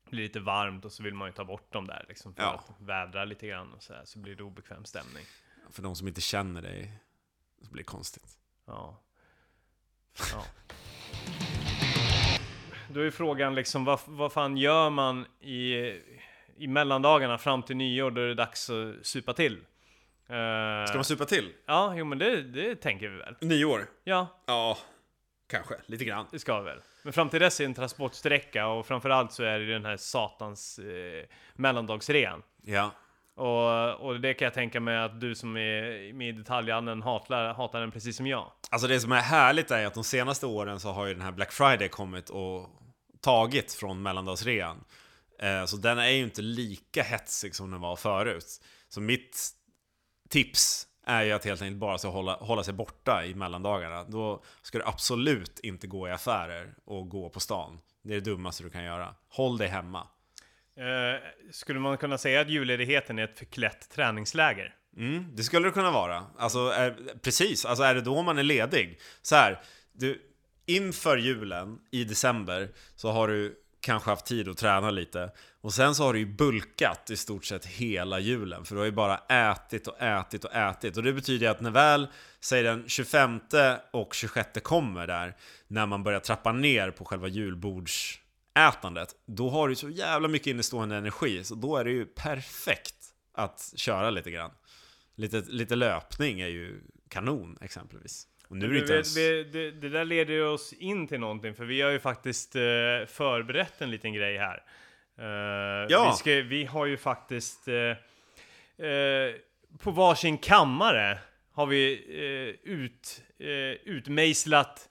Det 0.05 0.11
blir 0.11 0.23
lite 0.23 0.41
varmt 0.41 0.85
och 0.85 0.93
så 0.93 1.03
vill 1.03 1.15
man 1.15 1.29
ju 1.29 1.33
ta 1.33 1.45
bort 1.45 1.73
dem 1.73 1.87
där 1.87 2.05
liksom 2.09 2.35
för 2.35 2.43
Ja. 2.43 2.65
att 2.69 2.81
vädra 2.87 3.25
lite 3.25 3.47
grann 3.47 3.73
och 3.73 3.83
så 3.83 3.95
här. 3.95 4.05
Så 4.05 4.19
blir 4.19 4.35
det 4.37 4.43
obekväm 4.43 4.85
stämning. 4.85 5.25
För 5.71 5.83
de 5.83 5.97
som 5.97 6.09
inte 6.09 6.21
känner 6.21 6.63
dig 6.63 6.93
så 7.63 7.71
blir 7.71 7.83
det 7.83 7.87
konstigt. 7.87 8.39
Ja. 8.67 9.03
ja. 10.33 10.45
Då 12.89 13.01
är 13.01 13.11
frågan 13.11 13.55
liksom, 13.55 13.85
vad, 13.85 14.01
vad 14.07 14.33
fan 14.33 14.57
gör 14.57 14.91
man 14.91 15.27
i, 15.41 15.75
i 16.57 16.67
mellandagarna 16.69 17.39
fram 17.39 17.63
till 17.63 17.77
nyår 17.77 18.11
då 18.11 18.21
är 18.21 18.27
det 18.27 18.35
dags 18.35 18.71
att 18.71 19.07
supa 19.07 19.33
till? 19.33 19.65
Eh, 20.31 20.87
Ska 20.87 20.95
man 20.97 21.05
supa 21.05 21.25
till? 21.25 21.53
Ja, 21.67 21.95
jo 21.97 22.05
men 22.05 22.19
det, 22.19 22.43
det 22.43 22.75
tänker 22.77 23.09
vi 23.09 23.17
väl. 23.19 23.37
Nyår? 23.41 23.87
Ja, 24.05 24.43
Ja, 24.47 24.79
kanske. 25.51 25.75
Lite 25.87 26.05
grann. 26.05 26.27
det 26.31 26.39
ska 26.39 26.59
vi 26.59 26.65
väl. 26.65 26.79
Men 27.03 27.13
fram 27.13 27.29
till 27.29 27.41
dess 27.41 27.61
är 27.61 27.65
det 27.65 27.69
en 27.71 27.75
transportsträcka 27.75 28.67
och 28.67 28.87
framförallt 28.87 29.33
så 29.33 29.43
är 29.43 29.59
det 29.59 29.73
den 29.73 29.85
här 29.85 29.97
satans 29.97 30.79
eh, 30.79 31.25
mellandagsrean. 31.55 32.43
Ja. 32.63 32.91
Och, 33.35 34.07
och 34.07 34.21
det 34.21 34.35
kan 34.35 34.47
jag 34.47 34.55
tänka 34.55 34.81
mig 34.81 34.99
att 34.99 35.21
du 35.21 35.35
som 35.35 35.57
är 35.57 36.13
med 36.13 36.29
i 36.29 36.33
detaljhandeln 36.33 37.03
hatar, 37.03 37.55
hatar 37.55 37.81
den 37.81 37.91
precis 37.91 38.17
som 38.17 38.27
jag. 38.27 38.53
Alltså 38.71 38.87
det 38.89 39.01
som 39.01 39.13
är 39.13 39.21
härligt 39.21 39.71
är 39.71 39.87
att 39.87 39.95
de 39.95 40.05
senaste 40.05 40.47
åren 40.47 40.81
så 40.81 40.89
har 40.93 41.07
ju 41.07 41.15
den 41.15 41.23
här 41.23 41.33
Black 41.33 41.53
Friday 41.53 41.89
kommit 41.89 42.31
och 42.31 42.69
tagit 43.21 43.73
från 43.73 44.03
mellandagsrean. 44.03 44.85
Eh, 45.39 45.65
Så 45.65 45.77
den 45.77 45.99
är 45.99 46.09
ju 46.11 46.23
inte 46.23 46.43
lika 46.43 47.03
hetsig 47.03 47.55
som 47.55 47.71
den 47.71 47.81
var 47.81 47.97
förut. 47.97 48.45
Så 48.89 49.01
mitt 49.01 49.49
tips 50.31 50.87
är 51.07 51.23
ju 51.23 51.33
att 51.33 51.45
helt 51.45 51.63
enkelt 51.63 51.81
bara 51.81 51.99
så 51.99 52.11
hålla, 52.11 52.35
hålla 52.35 52.65
sig 52.65 52.75
borta 52.75 53.25
i 53.25 53.35
mellandagarna. 53.35 54.05
Då 54.05 54.43
ska 54.63 54.79
du 54.79 54.85
absolut 54.85 55.61
inte 55.61 55.87
gå 55.87 56.09
i 56.09 56.11
affärer 56.11 56.75
och 56.85 57.09
gå 57.09 57.29
på 57.29 57.41
stan. 57.41 57.79
Det 58.03 58.13
är 58.13 58.15
det 58.15 58.31
dummaste 58.31 58.63
du 58.63 58.71
kan 58.71 58.85
göra. 58.85 59.15
Håll 59.29 59.59
dig 59.59 59.69
hemma. 59.69 60.07
Eh, 60.77 61.21
skulle 61.53 61.81
man 61.81 61.99
kunna 61.99 62.19
säga 62.19 62.41
att 62.41 62.49
julledigheten 62.49 63.19
är 63.19 63.25
ett 63.25 63.39
förklätt 63.39 63.91
träningsläger? 63.91 64.75
Mm, 64.97 65.37
det 65.37 65.43
skulle 65.43 65.69
det 65.69 65.73
kunna 65.73 65.91
vara. 65.91 66.27
Alltså, 66.39 66.59
är, 66.59 67.19
precis. 67.23 67.65
Alltså 67.65 67.85
är 67.85 67.95
det 67.95 68.01
då 68.01 68.23
man 68.23 68.39
är 68.39 68.43
ledig? 68.43 69.01
Så 69.23 69.35
här, 69.35 69.63
du, 69.93 70.23
inför 70.67 71.17
julen 71.17 71.79
i 71.91 72.05
december 72.05 72.69
så 72.97 73.11
har 73.11 73.29
du 73.29 73.57
kanske 73.81 74.11
haft 74.11 74.27
tid 74.27 74.49
att 74.49 74.57
träna 74.57 74.91
lite. 74.91 75.31
Och 75.61 75.75
sen 75.75 75.95
så 75.95 76.05
har 76.05 76.13
du 76.13 76.19
ju 76.19 76.27
bulkat 76.27 77.11
i 77.11 77.17
stort 77.17 77.45
sett 77.45 77.67
hela 77.67 78.19
julen. 78.19 78.65
För 78.65 78.75
du 78.75 78.79
har 78.79 78.87
ju 78.87 78.93
bara 78.93 79.19
ätit 79.19 79.87
och 79.87 80.03
ätit 80.03 80.45
och 80.45 80.55
ätit. 80.55 80.97
Och 80.97 81.03
det 81.03 81.13
betyder 81.13 81.47
ju 81.47 81.51
att 81.51 81.61
när 81.61 81.71
väl, 81.71 82.09
säg 82.41 82.63
den 82.63 82.89
25 82.89 83.41
och 83.93 84.15
26 84.15 84.51
kommer 84.63 85.07
där, 85.07 85.37
när 85.69 85.87
man 85.87 86.03
börjar 86.03 86.21
trappa 86.21 86.53
ner 86.53 86.91
på 86.91 87.05
själva 87.05 87.29
julbordsätandet, 87.29 89.15
då 89.27 89.51
har 89.51 89.69
du 89.69 89.75
så 89.75 89.89
jävla 89.89 90.29
mycket 90.29 90.47
innestående 90.47 90.97
energi. 90.97 91.45
Så 91.45 91.55
då 91.55 91.77
är 91.77 91.85
det 91.85 91.91
ju 91.91 92.07
perfekt 92.07 92.97
att 93.35 93.73
köra 93.77 94.11
lite 94.11 94.31
grann. 94.31 94.51
Lite, 95.15 95.43
lite 95.47 95.77
löpning 95.77 96.41
är 96.41 96.49
ju 96.49 96.81
kanon 97.09 97.59
exempelvis. 97.61 98.27
Och 98.51 98.57
nu 98.57 98.67
är 98.67 98.71
det 98.71 98.79
inte 98.79 98.93
ens... 98.95 99.17
vi, 99.17 99.45
det, 99.45 99.71
det 99.71 99.89
där 99.89 100.05
leder 100.05 100.35
ju 100.35 100.45
oss 100.45 100.73
in 100.73 101.07
till 101.09 101.21
någonting, 101.21 101.55
för 101.55 101.65
vi 101.65 101.81
har 101.81 101.91
ju 101.91 101.99
faktiskt 102.01 102.57
eh, 102.57 102.61
förberett 103.07 103.81
en 103.81 103.91
liten 103.91 104.13
grej 104.15 104.39
här. 104.39 104.63
Eh, 105.19 105.87
Ja. 105.89 106.11
vi, 106.11 106.17
ska, 106.17 106.31
vi 106.49 106.65
har 106.65 106.87
ju 106.87 106.97
faktiskt 106.97 107.69
eh, 107.69 108.87
eh, 108.87 109.35
på 109.79 109.91
varsin 109.91 110.39
kammare 110.39 111.19
har 111.53 111.67
vi 111.67 111.93
eh, 112.65 112.71
ut, 112.73 113.23
eh, 113.39 113.93
utmejslat 113.95 114.87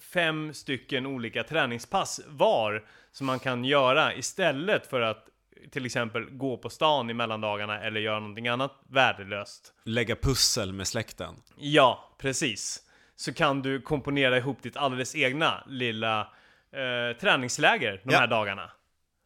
fem 0.00 0.54
stycken 0.54 1.06
olika 1.06 1.42
träningspass 1.42 2.20
var 2.26 2.84
som 3.12 3.26
man 3.26 3.38
kan 3.38 3.64
göra 3.64 4.14
istället 4.14 4.86
för 4.86 5.00
att 5.00 5.28
till 5.70 5.86
exempel 5.86 6.24
gå 6.30 6.56
på 6.56 6.70
stan 6.70 7.10
i 7.10 7.14
mellandagarna 7.14 7.80
eller 7.80 8.00
göra 8.00 8.18
någonting 8.20 8.48
annat 8.48 8.72
värdelöst. 8.88 9.74
Lägga 9.84 10.16
pussel 10.16 10.72
med 10.72 10.88
släkten. 10.88 11.34
Ja, 11.56 12.13
precis. 12.28 12.80
Så 13.16 13.32
kan 13.32 13.62
du 13.62 13.80
komponera 13.80 14.36
ihop 14.38 14.62
ditt 14.62 14.76
alldeles 14.76 15.14
egna 15.16 15.64
lilla 15.66 16.20
eh, 16.72 17.16
träningsläger 17.20 18.00
de 18.04 18.12
Ja. 18.12 18.18
här 18.18 18.26
dagarna. 18.26 18.70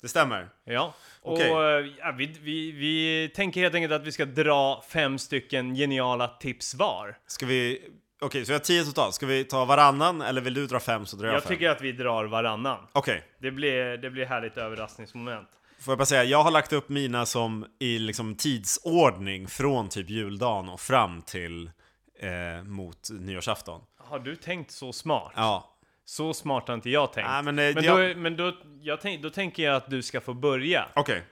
Det 0.03 0.09
stämmer. 0.09 0.49
Ja, 0.65 0.95
och 1.23 1.33
Okej. 1.33 1.51
eh, 1.51 1.87
ja, 1.99 2.15
vi, 2.19 2.27
vi, 2.43 2.73
vi 2.73 3.29
tänker 3.35 3.61
helt 3.61 3.75
enkelt 3.75 3.93
att 3.93 4.07
vi 4.07 4.13
ska 4.13 4.25
dra 4.25 4.83
fem 4.89 5.19
stycken 5.19 5.75
geniala 5.75 6.29
tips 6.29 6.75
var. 6.75 7.19
Ska 7.27 7.47
vi... 7.47 7.83
Okej, 8.21 8.45
så 8.45 8.51
vi 8.51 8.55
har 8.55 8.61
tio 8.61 8.85
totalt. 8.85 9.15
Ska 9.15 9.27
vi 9.27 9.45
ta 9.45 9.65
varannan 9.65 10.21
eller 10.23 10.41
vill 10.41 10.55
du 10.55 10.67
dra 10.67 10.81
fem 10.81 11.07
så 11.07 11.17
drar 11.17 11.27
jag, 11.27 11.35
Jag 11.37 11.43
fem? 11.43 11.49
tycker 11.53 11.69
att 11.71 11.81
vi 11.81 11.93
drar 11.93 12.25
varannan. 12.25 12.87
Okej, 12.93 13.23
Det 13.41 13.51
blir, 13.51 13.97
det 13.97 14.11
blir 14.11 14.27
härligt 14.27 14.57
överraskningsmoment. 14.57 15.49
får 15.81 15.93
jag 15.93 15.99
bara 15.99 16.07
säga, 16.07 16.25
jag 16.25 16.43
har 16.43 16.51
lagt 16.51 16.73
upp 16.73 16.89
mina 16.89 17.27
som 17.27 17.67
i 17.79 17.99
liksom 17.99 18.35
tidsordning 18.35 19.49
från 19.49 19.89
typ 19.89 20.11
juldagen 20.11 20.69
och 20.69 20.81
fram 20.81 21.23
till 21.23 21.71
eh, 22.19 22.65
mot 22.65 23.09
nyårsafton. 23.11 23.81
Har 23.97 24.19
du 24.19 24.37
tänkt 24.37 24.71
så 24.71 24.93
smart? 24.93 25.33
Ja. 25.37 25.75
Så 26.05 26.35
smart 26.35 26.69
har 26.69 26.75
inte 26.75 26.91
jag 26.91 27.13
tänkt. 27.13 27.29
Nej, 27.31 27.43
men, 27.43 27.59
eh, 27.59 27.75
men 27.75 27.85
jag- 27.85 28.17
då, 28.17 28.21
men 28.21 28.37
då, 28.37 28.53
jag 28.83 29.01
tänk, 29.01 29.23
då 29.23 29.31
tänker 29.31 29.63
jag 29.63 29.75
att 29.77 29.91
du 29.91 30.03
ska 30.03 30.21
få 30.21 30.35
börja. 30.35 30.89
Okej. 30.95 31.23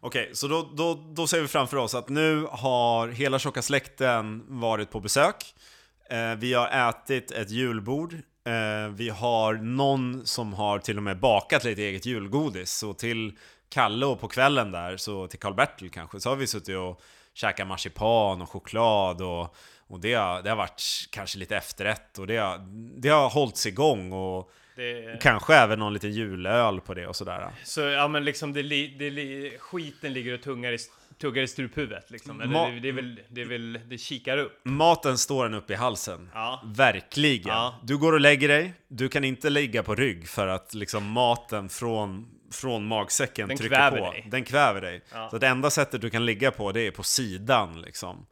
Okej, 0.00 0.30
så 0.32 0.48
då, 0.48 0.70
då, 0.74 0.94
då 0.94 1.26
ser 1.26 1.40
vi 1.40 1.48
framför 1.48 1.76
oss 1.76 1.94
att 1.94 2.08
nu 2.08 2.46
har 2.50 3.08
hela 3.08 3.38
tjocka 3.38 3.62
släkten 3.62 4.44
varit 4.60 4.90
på 4.90 5.00
besök. 5.00 5.54
Eh, 6.10 6.34
vi 6.34 6.54
har 6.54 6.88
ätit 6.88 7.30
ett 7.30 7.50
julbord. 7.50 8.12
Eh, 8.44 8.88
vi 8.94 9.08
har 9.08 9.54
någon 9.54 10.26
som 10.26 10.52
har 10.54 10.78
till 10.78 10.96
och 10.96 11.02
med 11.02 11.18
bakat 11.20 11.64
lite 11.64 11.82
eget 11.82 12.06
julgodis. 12.06 12.70
Så 12.72 12.94
till 12.94 13.38
Kalle 13.68 14.06
och 14.06 14.20
på 14.20 14.28
kvällen 14.28 14.72
där, 14.72 14.96
så 14.96 15.26
till 15.26 15.38
Karl-Bertil 15.38 15.90
kanske, 15.90 16.20
så 16.20 16.28
har 16.28 16.36
vi 16.36 16.46
suttit 16.46 16.76
och 16.76 17.00
käkat 17.34 17.66
marsipan 17.66 18.42
och 18.42 18.48
choklad 18.48 19.22
och, 19.22 19.56
och 19.86 20.00
det, 20.00 20.14
har, 20.14 20.42
det 20.42 20.48
har 20.48 20.56
varit 20.56 20.82
kanske 21.10 21.38
lite 21.38 21.56
efterrätt 21.56 22.18
och 22.18 22.26
det 22.26 22.36
har, 22.36 22.58
det 23.00 23.08
har 23.08 23.28
hållits 23.28 23.66
igång 23.66 24.12
och 24.12 24.52
Det, 24.76 25.20
kanske 25.22 25.54
även 25.54 25.78
någon 25.78 25.92
liten 25.92 26.12
julöl 26.12 26.80
på 26.80 26.94
det 26.94 27.06
och 27.06 27.16
sådär. 27.16 27.48
Så 27.64 27.80
ja 27.80 28.08
men 28.08 28.24
liksom 28.24 28.52
det, 28.52 28.62
li, 28.62 28.96
det 28.98 29.10
li, 29.10 29.56
skiten 29.58 30.12
ligger 30.12 30.34
och 30.34 30.42
tungar 30.42 30.72
i, 30.72 30.78
tuggar 31.20 31.42
i 31.42 31.48
struphuvudet 31.48 32.10
liksom. 32.10 32.40
Eller 32.40 32.54
Ma- 32.54 32.74
det, 32.74 32.80
det 32.80 32.88
är 32.88 32.92
väl, 32.92 33.20
det 33.28 33.40
är 33.40 33.46
väl, 33.46 33.80
det 33.88 33.98
kikar 33.98 34.38
upp. 34.38 34.60
Maten 34.64 35.18
står 35.18 35.46
en 35.46 35.54
upp 35.54 35.70
i 35.70 35.74
halsen. 35.74 36.30
Ja. 36.34 36.62
Verkligen. 36.64 37.48
Ja. 37.48 37.80
Du 37.82 37.98
går 37.98 38.12
och 38.12 38.20
lägger 38.20 38.48
dig, 38.48 38.74
du 38.88 39.08
kan 39.08 39.24
inte 39.24 39.50
ligga 39.50 39.82
på 39.82 39.94
rygg 39.94 40.28
för 40.28 40.46
att 40.46 40.74
liksom 40.74 41.10
maten 41.10 41.68
från, 41.68 42.28
från 42.52 42.86
magsäcken 42.86 43.48
Den 43.48 43.56
trycker 43.56 43.90
på. 43.90 43.96
dig. 43.96 44.26
Den 44.30 44.44
kväver 44.44 44.80
dig. 44.80 45.02
Ja. 45.12 45.30
Så 45.30 45.38
det 45.38 45.48
enda 45.48 45.70
sättet 45.70 46.00
du 46.00 46.10
kan 46.10 46.26
ligga 46.26 46.50
på 46.50 46.72
det 46.72 46.86
är 46.86 46.90
på 46.90 47.02
sidan 47.02 47.82
liksom. 47.82 48.26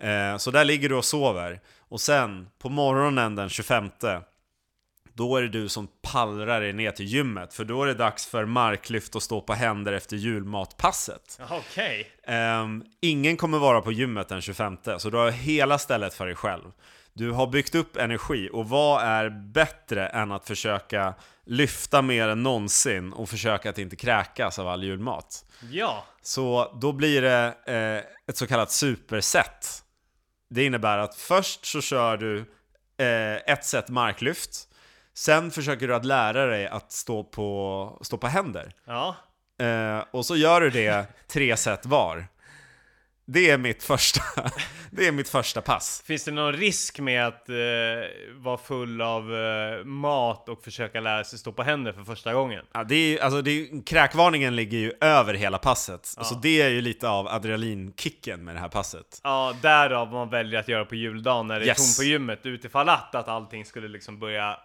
Eh, 0.00 0.36
så 0.36 0.50
där 0.50 0.64
ligger 0.64 0.88
du 0.88 0.94
och 0.94 1.04
sover. 1.04 1.60
Och 1.78 2.00
sen 2.00 2.48
på 2.58 2.68
morgonen 2.68 3.36
den 3.36 3.48
25 3.48 3.90
då 5.14 5.36
är 5.36 5.42
det 5.42 5.48
du 5.48 5.68
som 5.68 5.88
pallrar 6.02 6.60
dig 6.60 6.72
ner 6.72 6.90
till 6.90 7.06
gymmet 7.06 7.54
för 7.54 7.64
då 7.64 7.82
är 7.82 7.86
det 7.86 7.94
dags 7.94 8.26
för 8.26 8.44
marklyft 8.44 9.16
och 9.16 9.22
stå 9.22 9.40
på 9.40 9.52
händer 9.52 9.92
efter 9.92 10.16
julmatpasset. 10.16 11.40
Okej. 11.50 12.10
Ehm, 12.26 12.84
ingen 13.00 13.36
kommer 13.36 13.58
vara 13.58 13.80
på 13.80 13.92
gymmet 13.92 14.28
den 14.28 14.40
25 14.40 14.76
så 14.98 15.10
du 15.10 15.16
har 15.16 15.30
hela 15.30 15.78
stället 15.78 16.14
för 16.14 16.26
dig 16.26 16.34
själv. 16.34 16.72
Du 17.12 17.30
har 17.30 17.46
byggt 17.46 17.74
upp 17.74 17.96
energi 17.96 18.50
och 18.52 18.68
vad 18.68 19.02
är 19.02 19.30
bättre 19.30 20.06
än 20.06 20.32
att 20.32 20.46
försöka 20.46 21.14
lyfta 21.46 22.02
mer 22.02 22.28
än 22.28 22.42
någonsin 22.42 23.12
och 23.12 23.28
försöka 23.28 23.70
att 23.70 23.78
inte 23.78 23.96
kräkas 23.96 24.58
av 24.58 24.68
all 24.68 24.84
julmat? 24.84 25.44
Ja. 25.70 26.04
Så 26.22 26.78
då 26.80 26.92
blir 26.92 27.22
det 27.22 27.54
eh, 27.66 28.28
ett 28.28 28.36
så 28.36 28.46
kallat 28.46 28.70
superset. 28.70 29.82
Det 30.50 30.64
innebär 30.64 30.98
att 30.98 31.14
först 31.14 31.66
så 31.66 31.80
kör 31.80 32.16
du 32.16 32.38
eh, 32.98 33.52
ett 33.52 33.64
set 33.64 33.88
marklyft. 33.88 34.68
Sen 35.14 35.50
försöker 35.50 35.88
du 35.88 35.94
att 35.94 36.04
lära 36.04 36.46
dig 36.46 36.66
att 36.66 36.92
stå 36.92 37.24
på, 37.24 37.98
stå 38.02 38.18
på 38.18 38.26
händer. 38.26 38.74
Ja. 38.84 39.16
Eh, 39.60 40.04
och 40.10 40.26
så 40.26 40.36
gör 40.36 40.60
du 40.60 40.70
det 40.70 41.06
tre 41.28 41.56
set 41.56 41.86
var. 41.86 42.26
Det 43.26 43.50
är 43.50 43.58
mitt 43.58 43.82
första, 43.82 44.20
det 44.90 45.06
är 45.06 45.12
mitt 45.12 45.28
första 45.28 45.60
pass. 45.60 46.02
Finns 46.06 46.24
det 46.24 46.30
någon 46.30 46.52
risk 46.52 46.98
med 47.00 47.26
att 47.26 47.48
eh, 47.48 47.54
vara 48.36 48.58
full 48.58 49.00
av 49.02 49.34
eh, 49.34 49.84
mat 49.84 50.48
och 50.48 50.64
försöka 50.64 51.00
lära 51.00 51.24
sig 51.24 51.38
stå 51.38 51.52
på 51.52 51.62
händer 51.62 51.92
för 51.92 52.04
första 52.04 52.32
gången? 52.34 52.64
Ja, 52.72 52.84
det 52.84 52.94
är, 52.94 53.08
ju- 53.10 53.18
alltså 53.20 53.42
det 53.42 53.50
är, 53.50 53.86
kräkvarningen 53.86 54.56
ligger 54.56 54.78
ju 54.78 54.92
över 55.00 55.34
hela 55.34 55.58
passet. 55.58 56.06
Så 56.06 56.34
det 56.34 56.62
är 56.62 56.68
ju 56.68 56.80
lite 56.80 57.08
av 57.08 57.28
adrenalinkicken 57.28 58.44
med 58.44 58.54
det 58.54 58.60
här 58.60 58.68
passet. 58.68 59.20
Ja, 59.22 59.56
därav 59.62 60.12
man 60.12 60.28
väljer 60.30 60.60
att 60.60 60.68
göra 60.68 60.84
på 60.84 60.94
juldagen 60.94 61.46
när 61.46 61.60
det 61.60 61.64
är 61.64 61.66
Yes. 61.66 61.96
tomt 61.96 62.06
på 62.06 62.10
gymmet 62.10 62.46
utifall 62.46 62.88
att, 62.88 63.14
att 63.14 63.28
allting 63.28 63.64
skulle 63.64 63.88
liksom 63.88 64.18
börja 64.18 64.56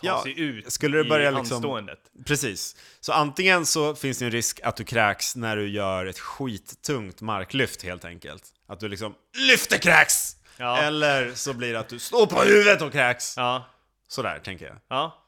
ta 0.00 0.06
Ja, 0.06 0.22
sig 0.22 0.40
ut 0.40 0.72
skulle 0.72 1.00
i 1.00 1.04
börja 1.08 1.30
liksom- 1.30 1.56
anståendet. 1.56 1.98
Precis. 2.26 2.76
Så 3.00 3.12
antingen 3.12 3.66
så 3.66 3.94
finns 3.94 4.18
det 4.18 4.24
en 4.24 4.30
risk 4.30 4.60
att 4.62 4.76
du 4.76 4.84
kräks 4.84 5.36
när 5.36 5.56
du 5.56 5.68
gör 5.68 6.06
ett 6.06 6.18
skittungt 6.18 7.20
marklyft 7.20 7.82
helt 7.82 8.04
enkelt. 8.04 8.44
Att 8.66 8.80
du 8.80 8.88
liksom 8.88 9.14
lyfter 9.48 9.78
kräks! 9.78 10.36
Ja. 10.56 10.78
Eller 10.78 11.32
så 11.34 11.54
blir 11.54 11.72
det 11.72 11.78
att 11.80 11.88
du 11.88 11.98
står 11.98 12.26
på 12.26 12.40
huvudet 12.42 12.82
och 12.82 12.92
kräks. 12.92 13.34
Ja, 13.36 13.66
Sådär 14.08 14.38
tänker 14.44 14.66
jag. 14.66 14.76
ja. 14.88 15.20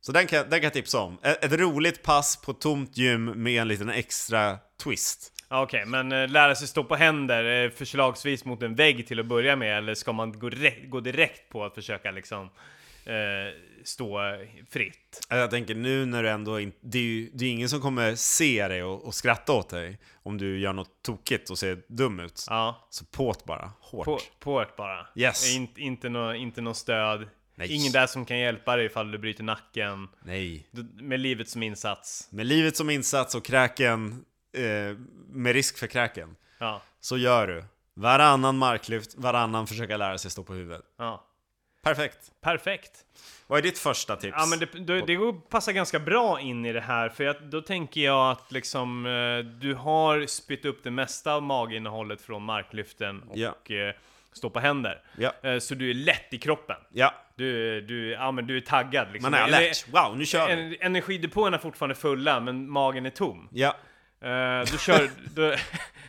Så 0.00 0.12
den 0.12 0.26
kan, 0.26 0.40
den 0.50 0.50
kan 0.50 0.62
jag 0.62 0.72
tipsa 0.72 0.98
om. 1.00 1.18
Ett, 1.22 1.44
ett 1.44 1.52
roligt 1.52 2.02
pass 2.02 2.36
på 2.36 2.52
tomt 2.52 2.96
gym 2.96 3.24
med 3.24 3.60
en 3.62 3.68
liten 3.68 3.88
extra 3.88 4.58
twist. 4.82 5.32
Okej, 5.48 5.84
men 5.86 6.12
eh, 6.12 6.28
lära 6.28 6.54
sig 6.54 6.68
stå 6.68 6.84
på 6.84 6.96
händer 6.96 7.64
eh, 7.64 7.70
förslagsvis 7.70 8.44
mot 8.44 8.62
en 8.62 8.74
vägg 8.74 9.06
till 9.06 9.20
att 9.20 9.26
börja 9.26 9.56
med 9.56 9.78
eller 9.78 9.94
ska 9.94 10.12
man 10.12 10.38
gå, 10.38 10.50
gå 10.88 11.00
direkt 11.00 11.48
på 11.50 11.64
att 11.64 11.74
försöka 11.74 12.10
liksom 12.10 12.50
eh, 13.04 13.14
stå 13.84 14.20
fritt? 14.70 15.26
Jag 15.28 15.50
tänker 15.50 15.74
nu 15.74 16.06
när 16.06 16.22
du 16.22 16.28
ändå 16.30 16.60
inte... 16.60 16.76
Det 16.80 16.98
är 16.98 17.02
ju 17.02 17.30
det 17.34 17.44
är 17.44 17.50
ingen 17.50 17.68
som 17.68 17.80
kommer 17.80 18.14
se 18.14 18.68
dig 18.68 18.82
och, 18.82 19.04
och 19.04 19.14
skratta 19.14 19.52
åt 19.52 19.68
dig 19.68 19.98
om 20.22 20.38
du 20.38 20.58
gör 20.60 20.72
något 20.72 21.02
tokigt 21.02 21.50
och 21.50 21.58
ser 21.58 21.82
dum 21.88 22.20
ut. 22.20 22.46
Ja, 22.48 22.86
Så 22.90 23.04
påt 23.04 23.44
bara, 23.44 23.70
hårt. 23.80 24.04
på, 24.04 24.18
på 24.38 24.60
ett 24.62 24.76
bara. 24.76 25.06
Yes. 25.14 25.56
In, 25.56 25.68
inte 25.76 26.08
något 26.08 26.36
inte 26.36 26.60
nå 26.60 26.74
stöd. 26.74 27.28
Nej. 27.54 27.72
Ingen 27.72 27.92
där 27.92 28.06
som 28.06 28.24
kan 28.24 28.38
hjälpa 28.38 28.76
dig 28.76 28.86
ifall 28.86 29.10
du 29.10 29.18
bryter 29.18 29.44
nacken. 29.44 30.08
Nej. 30.22 30.66
Med 30.94 31.20
livet 31.20 31.48
som 31.48 31.62
insats. 31.62 32.28
Med 32.30 32.46
livet 32.46 32.76
som 32.76 32.90
insats 32.90 33.34
och 33.34 33.44
kräken, 33.44 34.24
eh, 34.56 34.96
med 35.28 35.52
risk 35.52 35.78
för 35.78 35.86
kräken, 35.86 36.36
Ja, 36.58 36.82
så 37.00 37.16
gör 37.18 37.46
du 37.46 37.64
varannan 37.94 38.58
marklyft, 38.58 39.14
varannan 39.14 39.66
försöka 39.66 39.96
lära 39.96 40.18
sig 40.18 40.30
stå 40.30 40.42
på 40.44 40.54
huvudet. 40.54 40.82
ja. 40.98 41.24
Perfekt. 41.82 42.18
Perfekt. 42.40 42.90
Vad 43.46 43.58
är 43.58 43.62
ditt 43.62 43.78
första 43.78 44.16
tips? 44.16 44.34
Ja 44.38 44.46
men 44.46 44.58
det, 44.58 44.66
det, 44.66 45.06
det 45.06 45.32
passar 45.50 45.72
ganska 45.72 45.98
bra 45.98 46.40
in 46.40 46.66
i 46.66 46.72
det 46.72 46.80
här 46.80 47.08
för 47.08 47.26
att 47.26 47.40
då 47.50 47.60
tänker 47.60 48.00
jag 48.00 48.30
att 48.30 48.52
liksom 48.52 49.06
eh, 49.06 49.38
du 49.60 49.74
har 49.74 50.26
spytt 50.26 50.64
upp 50.64 50.84
det 50.84 50.90
mesta 50.90 51.34
av 51.34 51.42
maginnehållet 51.42 52.20
från 52.20 52.42
marklyften 52.42 53.22
och 53.22 53.36
Ja. 53.38 53.48
eh, 53.48 53.94
stå 54.32 54.50
på 54.50 54.60
händer. 54.60 55.00
Ja. 55.18 55.32
Eh, 55.42 55.58
så 55.58 55.74
du 55.74 55.90
är 55.90 55.94
lätt 55.94 56.34
i 56.34 56.38
kroppen. 56.38 56.76
Ja, 56.92 57.14
Du, 57.36 57.80
du, 57.80 58.10
ja, 58.10 58.32
men 58.32 58.46
du 58.46 58.56
är 58.56 58.60
taggad 58.60 59.12
liksom. 59.12 59.30
man 59.30 59.40
är 59.40 59.44
alert. 59.44 59.86
Wow, 59.92 60.16
nu 60.18 60.26
kör 60.26 60.46
vi. 60.46 60.52
En, 60.52 60.76
energidepåerna 60.80 61.56
är 61.56 61.60
fortfarande 61.60 61.94
fulla 61.94 62.40
men 62.40 62.70
magen 62.70 63.06
är 63.06 63.10
tom. 63.10 63.48
Ja. 63.52 63.76
Eh, 64.22 64.60
du 64.72 64.78
kör... 64.78 65.10
du, 65.34 65.56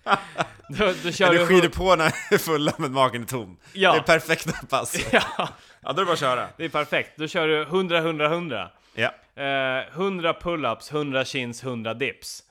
då, 0.77 0.93
då 1.03 1.11
kör 1.11 1.31
du... 1.33 1.37
Energidepåerna 1.39 2.05
är 2.31 2.37
fulla 2.37 2.73
men 2.77 2.93
magen 2.93 3.21
är 3.21 3.25
tom. 3.27 3.57
Ja. 3.73 3.91
Det 3.93 3.97
är 3.97 4.01
perfekta 4.01 4.51
pass. 4.69 5.07
Ja, 5.11 5.49
Ja, 5.85 5.93
då 5.93 6.01
är 6.01 6.01
det 6.01 6.05
bara 6.05 6.13
att 6.13 6.19
köra. 6.19 6.47
det 6.57 6.65
är 6.65 6.69
perfekt. 6.69 7.11
Då 7.17 7.27
kör 7.27 7.47
du 7.47 7.61
100, 7.61 7.97
100, 7.97 8.25
100. 8.25 8.71
Ja. 8.95 9.13
Eh, 9.43 9.87
100 9.93 10.33
pull-ups, 10.33 10.91
100 10.93 11.25
chins, 11.25 11.63
100 11.63 11.93
dips. 11.93 12.43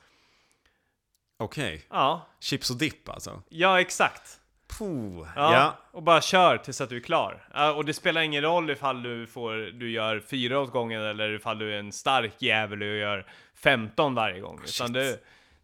Okej. 1.38 1.84
Ja, 1.90 2.26
Chips 2.40 2.70
och 2.70 2.76
dipp 2.76 3.08
alltså. 3.08 3.42
ja 3.48 3.80
exakt. 3.80 4.38
Puh. 4.78 5.28
Ja, 5.36 5.52
Ja. 5.54 5.74
och 5.92 6.02
bara 6.02 6.20
kör 6.20 6.56
tills 6.58 6.80
att 6.80 6.88
du 6.88 6.96
är 6.96 7.00
klar. 7.00 7.48
Ja, 7.54 7.72
och 7.72 7.84
det 7.84 7.94
spelar 7.94 8.20
ingen 8.20 8.42
roll 8.42 8.70
ifall 8.70 9.02
du, 9.02 9.26
får, 9.26 9.52
du 9.78 9.90
gör 9.90 10.20
fyra 10.30 10.58
åt 10.60 10.70
gången 10.72 11.02
eller 11.02 11.30
ifall 11.34 11.58
du 11.58 11.74
är 11.74 11.78
en 11.78 11.92
stark 11.92 12.32
jävel 12.42 12.82
och 12.82 12.88
gör 12.88 13.26
15 13.56 14.14
varje 14.14 14.40
gång. 14.40 14.60
Utan 14.64 14.92
det, 14.92 15.18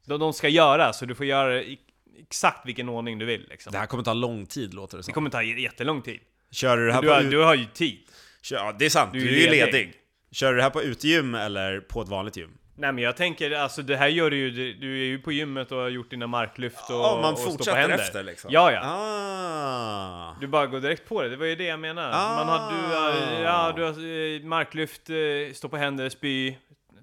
de, 0.08 0.20
de 0.20 0.32
ska 0.32 0.48
göra, 0.48 0.92
så 0.92 1.06
du 1.06 1.14
får 1.14 1.26
göra 1.26 1.48
det 1.54 1.64
i 1.70 1.78
exakt 2.20 2.66
vilken 2.66 2.88
ordning 2.88 3.18
du 3.18 3.26
vill. 3.26 3.46
Liksom. 3.50 3.72
Det 3.72 3.78
här 3.78 3.86
kommer 3.86 4.04
ta 4.04 4.12
lång 4.14 4.46
tid 4.46 4.74
låter 4.74 4.96
det 4.96 5.00
Det 5.00 5.04
som. 5.04 5.14
kommer 5.14 5.30
ta 5.30 5.42
jättelång 5.42 6.02
tid. 6.02 6.20
Kör 6.50 6.76
du 6.76 6.86
det 6.86 6.92
här 6.92 7.02
Du 7.02 7.08
på 7.08 7.14
har, 7.14 7.22
du 7.22 7.38
har 7.38 7.54
ju 7.54 7.64
tid. 7.64 7.98
Kör- 8.42 8.56
Ja, 8.56 8.74
det 8.78 8.84
är 8.84 8.90
sant. 8.90 9.12
Du 9.12 9.18
Du 9.20 9.26
är 9.26 9.30
ju 9.30 9.50
ledig. 9.50 9.72
ledig. 9.74 9.92
Kör 10.32 10.50
du 10.50 10.56
det 10.56 10.62
här 10.62 10.70
på 10.70 10.82
utegym 10.82 11.34
eller 11.34 11.80
på 11.80 12.02
ett 12.02 12.08
vanligt 12.08 12.36
gym? 12.36 12.50
Nej 12.80 12.92
men 12.92 13.04
jag 13.04 13.16
tänker, 13.16 13.50
alltså 13.50 13.82
det 13.82 13.96
här 13.96 14.08
gör 14.08 14.30
du 14.30 14.36
ju, 14.36 14.50
du- 14.74 15.00
är 15.00 15.04
ju 15.04 15.18
på 15.18 15.32
gymmet 15.32 15.72
och 15.72 15.78
har 15.78 15.88
gjort 15.88 16.10
dina 16.10 16.26
marklyft 16.26 16.90
och, 16.90 16.94
Ja, 16.96 17.18
man 17.22 17.32
och 17.32 17.44
på 17.44 17.50
fortsätter 17.50 17.78
händer. 17.78 17.98
efter 17.98 18.22
liksom. 18.22 18.50
Ja, 18.52 18.72
ja. 18.72 18.80
Ah. 18.84 20.36
Du 20.40 20.46
bara 20.46 20.66
går 20.66 20.80
direkt 20.80 21.08
på 21.08 21.22
det, 21.22 21.28
det 21.28 21.36
var 21.36 21.46
ju 21.46 21.56
det 21.56 21.64
jag 21.64 21.80
menade. 21.80 22.08
Man 22.12 22.48
har, 22.48 22.72
du, 22.72 22.94
har, 22.96 23.42
ja, 23.42 23.72
du 23.76 23.82
har 23.82 23.90
eh, 23.90 24.42
marklyft, 24.48 25.10
eh, 25.10 25.54
stå 25.54 25.68
på 25.68 25.76
händer, 25.76 26.08
spy, 26.08 26.54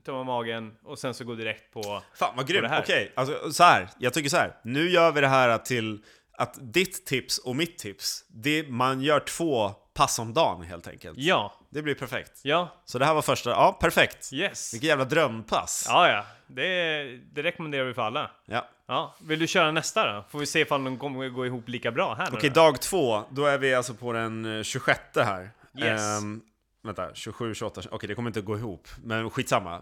tömma 0.05 0.23
magen 0.23 0.75
och 0.83 0.99
sen 0.99 1.13
så 1.13 1.23
gå 1.23 1.35
direkt 1.35 1.73
på... 1.73 2.01
Fan 2.15 2.33
vad 2.37 2.47
grymt. 2.47 2.71
Okej, 2.79 3.11
alltså 3.15 3.51
så 3.51 3.63
här. 3.63 3.89
Jag 3.99 4.13
tycker 4.13 4.29
så 4.29 4.37
här. 4.37 4.55
Nu 4.63 4.89
gör 4.89 5.11
vi 5.11 5.21
det 5.21 5.27
här 5.27 5.57
till 5.57 6.03
att 6.37 6.57
ditt 6.73 7.05
tips 7.05 7.37
och 7.37 7.55
mitt 7.55 7.77
tips, 7.77 8.23
det, 8.27 8.69
man 8.69 9.01
gör 9.01 9.19
två 9.19 9.69
pass 9.93 10.19
om 10.19 10.33
dagen 10.33 10.61
helt 10.61 10.87
enkelt. 10.87 11.17
Ja, 11.19 11.53
Det 11.69 11.81
blir 11.81 11.95
perfekt. 11.95 12.31
ja, 12.43 12.69
Så 12.85 12.99
det 12.99 13.05
här 13.05 13.13
var 13.13 13.21
första, 13.21 13.49
ja 13.49 13.77
perfekt. 13.81 14.33
yes. 14.33 14.73
Vilket 14.73 14.87
jävla 14.87 15.05
drömpass. 15.05 15.85
Ja, 15.89 16.09
ja. 16.09 16.25
Det, 16.47 17.03
det 17.33 17.43
rekommenderar 17.43 17.83
vi 17.85 17.93
för 17.93 18.01
alla. 18.01 18.31
Ja. 18.45 18.67
Ja, 18.87 19.15
vill 19.21 19.39
du 19.39 19.47
köra 19.47 19.71
nästa 19.71 20.13
då? 20.13 20.25
Får 20.29 20.39
vi 20.39 20.45
se 20.45 20.59
ifall 20.59 20.83
de 20.83 20.97
kommer 20.97 21.29
gå 21.29 21.45
ihop 21.45 21.69
lika 21.69 21.91
bra 21.91 22.13
här 22.15 22.27
Okej, 22.33 22.49
då. 22.49 22.61
dag 22.61 22.81
två, 22.81 23.23
då 23.29 23.45
är 23.45 23.57
vi 23.57 23.73
alltså 23.73 23.93
på 23.93 24.13
den 24.13 24.57
eh, 24.57 24.63
26 24.63 24.99
här. 25.15 25.49
Yes. 25.77 26.01
Ehm, 26.01 26.41
vänta, 26.85 27.09
27, 27.13 27.55
28, 27.55 27.81
okej 27.91 28.07
det 28.07 28.15
kommer 28.15 28.29
inte 28.29 28.41
gå 28.41 28.57
ihop. 28.57 28.87
Men 29.03 29.29
skitsamma. 29.29 29.81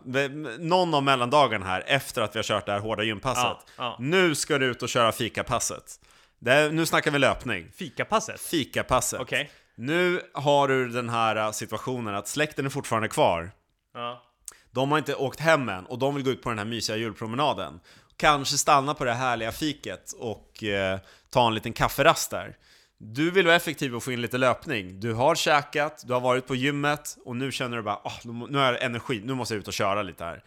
Någon 0.59 0.93
av 0.93 1.03
mellandagarna 1.03 1.65
här, 1.65 1.83
efter 1.87 2.21
att 2.21 2.35
vi 2.35 2.39
har 2.39 2.43
kört 2.43 2.65
det 2.65 2.71
här 2.71 2.79
hårda 2.79 3.03
gympasset. 3.03 3.43
Ja, 3.45 3.63
ja. 3.77 3.97
Nu 3.99 4.35
ska 4.35 4.57
du 4.57 4.65
ut 4.65 4.83
och 4.83 4.89
köra 4.89 5.11
fikapasset. 5.11 5.99
Det 6.39 6.71
nu 6.73 6.85
snackar 6.85 7.11
vi 7.11 7.19
löpning. 7.19 7.71
Fikapasset? 7.75 8.41
Fikapasset. 8.41 9.21
Okej. 9.21 9.51
Nu 9.75 10.21
har 10.33 10.67
du 10.67 10.89
den 10.89 11.09
här 11.09 11.35
eh, 11.35 11.51
situationen 11.51 12.15
att 12.15 12.27
släkten 12.27 12.65
är 12.65 12.69
fortfarande 12.69 13.07
kvar. 13.07 13.51
Ja. 13.93 14.23
De 14.71 14.91
har 14.91 14.97
inte 14.97 15.15
åkt 15.15 15.39
hem 15.39 15.69
än 15.69 15.85
och 15.85 15.99
de 15.99 16.15
vill 16.15 16.23
gå 16.23 16.31
ut 16.31 16.43
på 16.43 16.49
den 16.49 16.57
här 16.57 16.65
mysiga 16.65 16.97
julpromenaden. 16.97 17.79
Kanske 18.17 18.58
stanna 18.58 18.93
på 18.93 19.06
det 19.06 19.13
härliga 19.13 19.51
fiket 19.51 20.13
och 20.19 20.63
eh, 20.63 20.99
ta 21.29 21.47
en 21.47 21.54
liten 21.54 21.73
kafferast 21.73 22.31
där. 22.31 22.58
Du 22.98 23.31
vill 23.31 23.46
vara 23.46 23.56
effektiv 23.56 23.96
och 23.96 24.04
få 24.04 24.12
in 24.12 24.21
lite 24.21 24.37
löpning. 24.37 25.00
Du 25.00 25.13
har 25.13 25.35
käkat, 25.35 26.04
du 26.08 26.13
har 26.13 26.19
varit 26.19 26.48
på 26.48 26.56
gymmet 26.56 27.17
och 27.25 27.35
nu 27.35 27.52
känner 27.52 27.77
du 27.77 27.83
bara 27.83 28.02
oh, 28.04 28.48
nu 28.50 28.58
har 28.58 28.65
jag 28.65 28.83
energi, 28.83 29.21
nu 29.25 29.33
måste 29.33 29.54
jag 29.54 29.60
ut 29.60 29.67
och 29.67 29.73
köra 29.73 30.04
lite 30.04 30.23
här. 30.23 30.44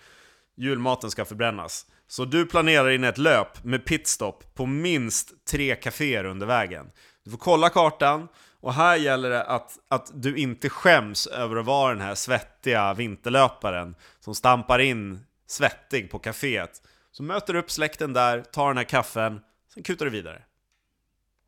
Julmaten 0.57 1.11
ska 1.11 1.25
förbrännas. 1.25 1.87
Så 2.09 2.25
du 2.25 2.47
planerar 2.47 2.91
in 2.91 3.05
ett 3.05 3.19
löp 3.19 3.65
med 3.65 3.85
pitstop 3.85 4.55
på 4.55 4.67
minst 4.67 5.47
tre 5.47 5.75
kaféer 5.75 6.25
under 6.25 6.47
vägen. 6.47 6.91
Du 7.25 7.31
får 7.31 7.39
kolla 7.39 7.69
kartan 7.69 8.29
och 8.61 8.75
här 8.75 8.97
gäller 8.97 9.31
det 9.31 9.45
att, 9.45 9.79
att 9.89 10.11
du 10.15 10.37
inte 10.37 10.69
skäms 10.69 11.27
över 11.27 11.57
att 11.57 11.67
vara 11.67 11.93
den 11.93 12.03
här 12.03 12.15
svettiga 12.15 12.95
vinterlöparen 12.95 13.95
som 14.21 14.35
stampar 14.35 14.79
in 14.79 15.21
svettig 15.47 16.11
på 16.11 16.19
kaféet. 16.19 16.83
Så 17.13 17.23
möter 17.23 17.53
du 17.53 17.59
upp 17.59 17.71
släkten 17.71 18.13
där, 18.13 18.41
tar 18.41 18.69
den 18.69 18.77
här 18.77 18.85
kaffen, 18.85 19.41
sen 19.75 19.83
kutar 19.83 20.05
du 20.05 20.11
vidare. 20.11 20.43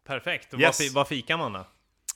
Perfekt. 0.09 0.55
Och 0.55 0.61
Yes. 0.61 0.67
vad, 0.81 0.87
fi- 0.87 0.95
vad 0.95 1.09
fikar 1.09 1.37
man 1.37 1.53
då? 1.53 1.65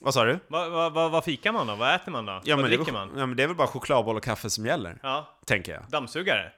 Vad 0.01 0.15
sa 0.15 0.25
du? 0.25 0.39
Vad, 0.49 0.71
vad, 0.71 0.93
vad, 0.93 1.11
vad 1.11 1.25
fikar 1.25 1.53
man 1.53 1.67
då? 1.67 1.75
Vad 1.75 1.95
äter 1.95 2.13
man 2.13 2.27
då? 2.27 2.33
Ja, 2.33 2.57
vad 2.57 2.63
men 2.63 2.71
det, 2.71 2.75
är 2.77 2.79
dricker 2.79 2.93
väl, 2.93 3.07
man? 3.09 3.19
ja 3.19 3.27
men 3.27 3.37
det 3.37 3.43
är 3.43 3.47
väl 3.47 3.57
bara 3.57 3.69
chokladboll 3.69 4.17
och 4.17 4.23
kaffe 4.23 4.51
som 4.51 4.67
gäller, 4.67 4.99
Ja, 5.03 5.39
tänker 5.47 5.73
jag. 5.73 5.83
dammsugare? 5.89 6.53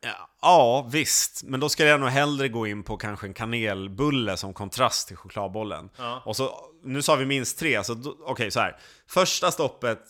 Ja, 0.00 0.28
ja, 0.42 0.88
visst. 0.92 1.42
Men 1.44 1.60
då 1.60 1.68
skulle 1.68 1.88
jag 1.88 2.00
nog 2.00 2.08
hellre 2.08 2.48
gå 2.48 2.66
in 2.66 2.82
på 2.82 2.96
kanske 2.96 3.26
en 3.26 3.34
kanelbulle 3.34 4.36
som 4.36 4.54
kontrast 4.54 5.08
till 5.08 5.16
chokladbollen. 5.16 5.90
Ja. 5.96 6.22
Och 6.24 6.36
så, 6.36 6.60
nu 6.84 7.02
sa 7.02 7.16
vi 7.16 7.26
minst 7.26 7.58
tre, 7.58 7.84
så 7.84 7.94
då- 7.94 8.16
okej 8.20 8.50
så 8.50 8.60
här. 8.60 8.76
Första 9.08 9.50
stoppet, 9.50 10.00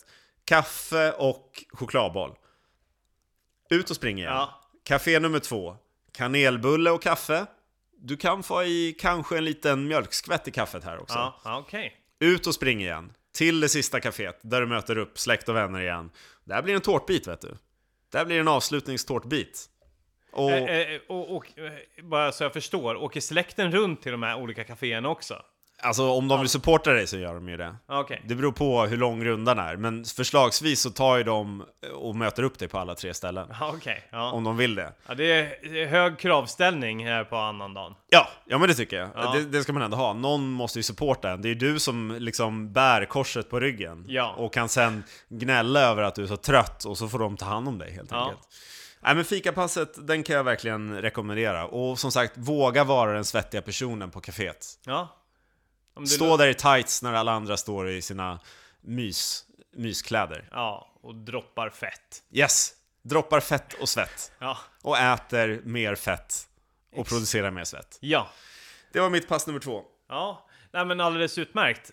kaffe 0.45 1.11
och 1.11 1.63
chokladboll. 1.73 2.31
Ut 3.69 3.89
och 3.89 3.95
spring 3.95 4.17
igen. 4.17 4.31
Ja. 4.33 4.61
Café 4.85 5.19
nummer 5.19 5.39
två, 5.39 5.77
kanelbulle 6.13 6.91
och 6.91 7.01
kaffe. 7.01 7.45
Du 8.01 8.17
kan 8.17 8.43
få 8.43 8.63
i 8.63 8.95
kanske 8.99 9.37
en 9.37 9.45
liten 9.45 9.87
mjölkskvätt 9.87 10.47
i 10.47 10.51
kaffet 10.51 10.83
här 10.83 11.01
också. 11.01 11.33
Ja, 11.43 11.57
okej. 11.65 11.95
Ut 12.19 12.47
och 12.47 12.55
spring 12.55 12.81
igen. 12.81 13.13
Till 13.33 13.59
det 13.59 13.69
sista 13.69 13.99
kaféet, 13.99 14.39
där 14.41 14.61
du 14.61 14.67
möter 14.67 14.97
upp 14.97 15.19
släkt 15.19 15.49
och 15.49 15.55
vänner 15.55 15.81
igen. 15.81 16.11
Där 16.43 16.61
blir 16.61 16.75
en 16.75 16.81
tårtbit 16.81 17.27
vet 17.27 17.41
du. 17.41 17.57
Där 18.11 18.25
blir 18.25 18.39
en 18.39 18.47
avslutningstårtbit. 18.47 19.65
Och, 20.31 20.51
Eh, 20.51 20.93
eh, 20.93 21.01
och, 21.07 21.35
och, 21.35 21.59
eh, 21.59 22.03
bara 22.03 22.31
så 22.31 22.43
jag 22.43 22.53
förstår, 22.53 22.95
åker 22.95 23.21
släkten 23.21 23.71
runt 23.71 24.01
till 24.01 24.11
de 24.11 24.23
här 24.23 24.35
olika 24.35 24.63
kaféerna 24.63 25.09
också? 25.09 25.41
Alltså 25.81 26.09
om 26.11 26.27
de 26.27 26.39
vill 26.39 26.49
supporta 26.49 26.91
dig 26.91 27.07
så 27.07 27.17
gör 27.17 27.33
de 27.33 27.49
ju 27.49 27.57
det. 27.57 27.75
Okej. 27.87 28.21
Det 28.25 28.35
beror 28.35 28.51
på 28.51 28.85
hur 28.85 28.97
lång 28.97 29.25
rundan 29.25 29.59
är, 29.59 29.75
men 29.75 30.05
förslagsvis 30.05 30.81
så 30.81 30.89
tar 30.89 31.17
ju 31.17 31.23
de 31.23 31.65
och 31.95 32.15
möter 32.15 32.43
upp 32.43 32.59
dig 32.59 32.67
på 32.67 32.79
alla 32.79 32.95
tre 32.95 33.13
ställen. 33.13 33.53
Okej. 33.61 34.07
Ja. 34.11 34.31
Om 34.31 34.43
de 34.43 34.57
vill 34.57 34.75
det. 34.75 34.93
ja, 35.07 35.13
det 35.15 35.31
är 35.31 35.87
hög 35.87 36.19
kravställning 36.19 37.05
här 37.05 37.23
på 37.23 37.37
annandagen. 37.37 37.93
Ja, 38.09 38.27
ja 38.45 38.57
men 38.57 38.67
det 38.67 38.75
tycker 38.75 38.97
jag. 38.97 39.09
Ja. 39.15 39.33
Det, 39.33 39.45
det 39.45 39.63
ska 39.63 39.73
man 39.73 39.81
ändå 39.81 39.97
ha. 39.97 40.13
Någon 40.13 40.49
måste 40.51 40.79
ju 40.79 40.83
supporta 40.83 41.29
en. 41.29 41.41
Det 41.41 41.47
är 41.47 41.49
ju 41.49 41.55
du 41.55 41.79
som 41.79 42.15
liksom 42.19 42.73
bär 42.73 43.05
korset 43.05 43.49
på 43.49 43.59
ryggen. 43.59 44.05
Ja. 44.07 44.33
Och 44.37 44.53
kan 44.53 44.69
sen 44.69 45.03
gnälla 45.29 45.79
över 45.79 46.03
att 46.03 46.15
du 46.15 46.23
är 46.23 46.27
så 46.27 46.37
trött 46.37 46.85
och 46.85 46.97
så 46.97 47.07
får 47.07 47.19
de 47.19 47.37
ta 47.37 47.45
hand 47.45 47.67
om 47.67 47.77
dig 47.77 47.91
helt 47.93 48.11
enkelt. 48.13 48.39
Nej 49.01 49.15
men 49.15 49.25
fikapasset, 49.25 50.07
den 50.07 50.23
kan 50.23 50.35
jag 50.35 50.43
verkligen 50.43 51.01
rekommendera. 51.01 51.65
Och 51.65 51.99
som 51.99 52.11
sagt, 52.11 52.33
våga 52.35 52.83
vara 52.83 53.13
den 53.13 53.25
svettiga 53.25 53.61
personen 53.61 54.11
på 54.11 54.21
kaféet. 54.21 54.79
Ja. 54.85 55.15
Stå 56.07 56.37
där 56.37 56.47
i 56.47 56.53
tights 56.53 57.01
när 57.01 57.13
alla 57.13 57.31
andra 57.31 57.57
står 57.57 57.89
i 57.89 58.01
sina 58.01 58.39
mys, 58.81 59.45
myskläder. 59.71 60.49
Ja, 60.51 60.91
och 61.01 61.15
droppar 61.15 61.69
fett. 61.69 62.23
Yes! 62.31 62.73
Droppar 63.01 63.39
fett 63.39 63.73
och 63.73 63.89
svett. 63.89 64.31
Ja. 64.39 64.57
Och 64.81 64.97
äter 64.97 65.61
mer 65.63 65.95
fett. 65.95 66.47
Och 66.95 67.07
producerar 67.07 67.51
mer 67.51 67.63
svett. 67.63 67.97
Ja. 67.99 68.29
Det 68.91 68.99
var 68.99 69.09
mitt 69.09 69.27
pass 69.27 69.47
nummer 69.47 69.59
två. 69.59 69.83
Ja. 70.09 70.48
Nej 70.73 70.85
men 70.85 70.99
alldeles 71.01 71.37
utmärkt. 71.37 71.89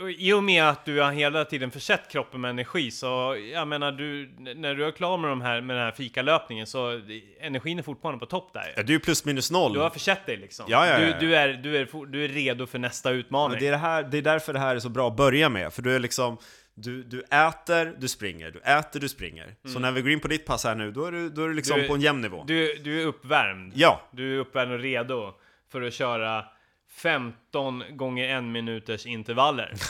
Och 0.00 0.10
I 0.10 0.32
och 0.32 0.44
med 0.44 0.64
att 0.68 0.84
du 0.84 1.00
har 1.00 1.12
hela 1.12 1.44
tiden 1.44 1.70
försett 1.70 2.10
kroppen 2.12 2.40
med 2.40 2.50
energi 2.50 2.90
så, 2.90 3.36
jag 3.52 3.68
menar 3.68 3.92
du, 3.92 4.34
när 4.54 4.74
du 4.74 4.84
är 4.86 4.90
klar 4.90 5.18
med, 5.18 5.30
de 5.30 5.40
här, 5.40 5.60
med 5.60 5.76
den 5.76 5.84
här 5.84 5.92
fikalöpningen 5.92 6.66
så 6.66 7.00
energin 7.40 7.78
är 7.78 7.82
fortfarande 7.82 8.18
på 8.20 8.26
topp 8.26 8.50
där. 8.52 8.72
Ja, 8.76 8.82
du 8.82 8.94
är 8.94 8.98
plus 8.98 9.24
minus 9.24 9.50
noll. 9.50 9.72
Du 9.72 9.80
har 9.80 9.90
försett 9.90 10.26
dig 10.26 10.36
liksom. 10.36 10.66
Ja, 10.68 10.86
ja, 10.86 11.00
ja. 11.00 11.06
Du, 11.20 11.26
du, 11.26 11.36
är, 11.36 11.48
du, 11.52 11.76
är, 11.76 12.06
du 12.06 12.24
är 12.24 12.28
redo 12.28 12.66
för 12.66 12.78
nästa 12.78 13.10
utmaning. 13.10 13.50
Men 13.50 13.60
det, 13.60 13.66
är 13.66 13.70
det, 13.72 13.76
här, 13.76 14.02
det 14.02 14.18
är 14.18 14.22
därför 14.22 14.52
det 14.52 14.58
här 14.58 14.76
är 14.76 14.80
så 14.80 14.88
bra 14.88 15.08
att 15.08 15.16
börja 15.16 15.48
med, 15.48 15.72
för 15.72 15.82
du 15.82 15.94
är 15.94 15.98
liksom 15.98 16.38
du, 16.74 17.02
du 17.02 17.20
äter, 17.20 17.94
du 17.98 18.08
springer, 18.08 18.50
du 18.50 18.60
äter, 18.60 19.00
du 19.00 19.08
springer. 19.08 19.54
Så 19.72 19.78
när 19.78 19.92
vi 19.92 20.02
går 20.02 20.10
in 20.10 20.20
på 20.20 20.28
ditt 20.28 20.46
pass 20.46 20.64
här 20.64 20.74
nu, 20.74 20.90
då 20.92 21.04
är 21.04 21.12
du, 21.12 21.28
då 21.28 21.44
är 21.44 21.48
du 21.48 21.54
liksom 21.54 21.74
Mm. 21.74 21.82
Du- 21.82 21.88
på 21.88 21.94
en 21.94 22.00
jämn 22.00 22.20
nivå. 22.20 22.44
Du, 22.46 22.74
du 22.74 23.02
är 23.02 23.06
uppvärmd. 23.06 23.72
Ja, 23.76 24.02
Du 24.12 24.34
är 24.34 24.38
uppvärmd 24.38 24.72
och 24.72 24.78
redo 24.78 25.34
för 25.72 25.82
att 25.82 25.94
köra 25.94 26.44
15 26.92 27.84
gånger 27.90 28.28
en 28.28 28.52
minuters 28.52 29.06
intervaller. 29.06 29.72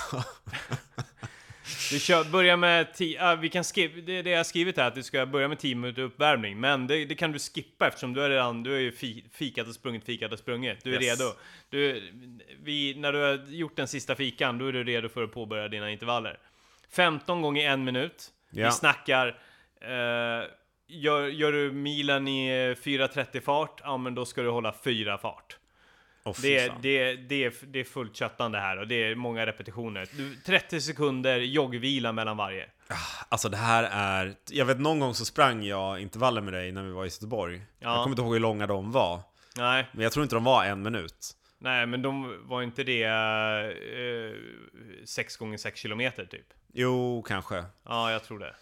Du 1.90 2.00
kör, 2.00 2.24
börjar 2.24 2.56
med 2.56 2.94
10, 2.94 3.18
ah, 3.24 3.34
vi 3.34 3.48
kan 3.48 3.64
skip, 3.64 4.06
det 4.06 4.12
är 4.18 4.22
det 4.22 4.30
jag 4.30 4.46
skrivit 4.46 4.76
här, 4.76 4.88
att 4.88 4.94
du 4.94 5.02
ska 5.02 5.26
börja 5.26 5.48
med 5.48 5.58
10 5.58 5.74
minuter 5.74 6.02
uppvärmning, 6.02 6.60
men 6.60 6.86
det, 6.86 7.04
det 7.04 7.14
kan 7.14 7.32
du 7.32 7.38
skippa 7.38 7.86
eftersom 7.88 8.12
du 8.14 8.22
är 8.22 8.30
redan, 8.30 8.62
du 8.62 8.74
är 8.76 8.80
ju 8.80 8.92
fi, 8.92 9.24
fikat 9.32 9.68
och 9.68 9.74
sprungit, 9.74 10.04
fikat 10.04 10.32
och 10.32 10.38
sprungit, 10.38 10.84
du 10.84 10.96
är 10.96 11.02
Yes. 11.02 11.20
redo. 11.20 11.32
Du, 11.70 12.02
vi, 12.62 12.94
när 12.94 13.12
du 13.12 13.18
har 13.18 13.34
gjort 13.48 13.76
den 13.76 13.88
sista 13.88 14.14
fikan, 14.14 14.58
då 14.58 14.66
är 14.66 14.72
du 14.72 14.84
redo 14.84 15.08
för 15.08 15.24
att 15.24 15.32
påbörja 15.32 15.68
dina 15.68 15.90
intervaller. 15.90 16.38
15 16.90 17.42
gånger 17.42 17.70
en 17.70 17.84
minut, 17.84 18.30
Ja. 18.50 18.66
vi 18.66 18.72
snackar, 18.72 19.26
eh, 19.80 20.48
gör, 20.88 21.26
gör 21.28 21.52
du 21.52 21.72
milen 21.72 22.28
i 22.28 22.48
eh, 22.48 22.82
4.30 22.82 23.40
fart, 23.40 23.80
ja 23.84 23.96
men 23.96 24.14
då 24.14 24.24
ska 24.24 24.42
du 24.42 24.48
hålla 24.50 24.74
4 24.84 25.18
fart. 25.18 25.56
Oh, 26.24 26.34
Det 26.42 26.72
det, 26.82 27.14
det, 27.14 27.44
är, 27.44 27.52
det 27.66 27.80
är 27.80 27.84
fullt 27.84 28.16
köttande 28.16 28.58
här 28.58 28.76
och 28.76 28.88
det 28.88 28.94
är 29.04 29.14
många 29.14 29.46
repetitioner. 29.46 30.08
Du, 30.16 30.36
30 30.36 30.80
sekunder 30.80 31.38
joggvila 31.38 32.12
mellan 32.12 32.36
varje. 32.36 32.68
Alltså 33.28 33.48
det 33.48 33.56
här 33.56 33.88
är... 33.92 34.34
Jag 34.50 34.64
vet 34.64 34.80
någon 34.80 35.00
gång 35.00 35.14
så 35.14 35.24
sprang 35.24 35.64
jag 35.64 36.00
intervaller 36.00 36.40
med 36.40 36.52
dig 36.52 36.72
när 36.72 36.82
vi 36.82 36.90
var 36.90 37.04
i 37.04 37.08
Göteborg. 37.08 37.60
Ja. 37.78 37.88
Jag 37.88 37.96
kommer 37.96 38.08
inte 38.08 38.22
ihåg 38.22 38.32
hur 38.32 38.40
långa 38.40 38.66
de 38.66 38.92
var. 38.92 39.20
Nej, 39.56 39.88
Men 39.92 40.02
jag 40.02 40.12
tror 40.12 40.22
inte 40.22 40.36
de 40.36 40.44
var 40.44 40.64
en 40.64 40.82
minut. 40.82 41.30
nej 41.58 41.86
men 41.86 42.02
de 42.02 42.40
var 42.48 42.62
inte 42.62 42.84
det 42.84 43.02
eh, 43.02 44.36
6 45.04 45.36
gånger 45.36 45.58
6 45.58 45.80
kilometer 45.80 46.24
typ. 46.26 46.46
Jo, 46.72 47.22
kanske. 47.28 47.64
Ja, 47.84 48.12
jag 48.12 48.24
tror 48.24 48.38
det. 48.38 48.54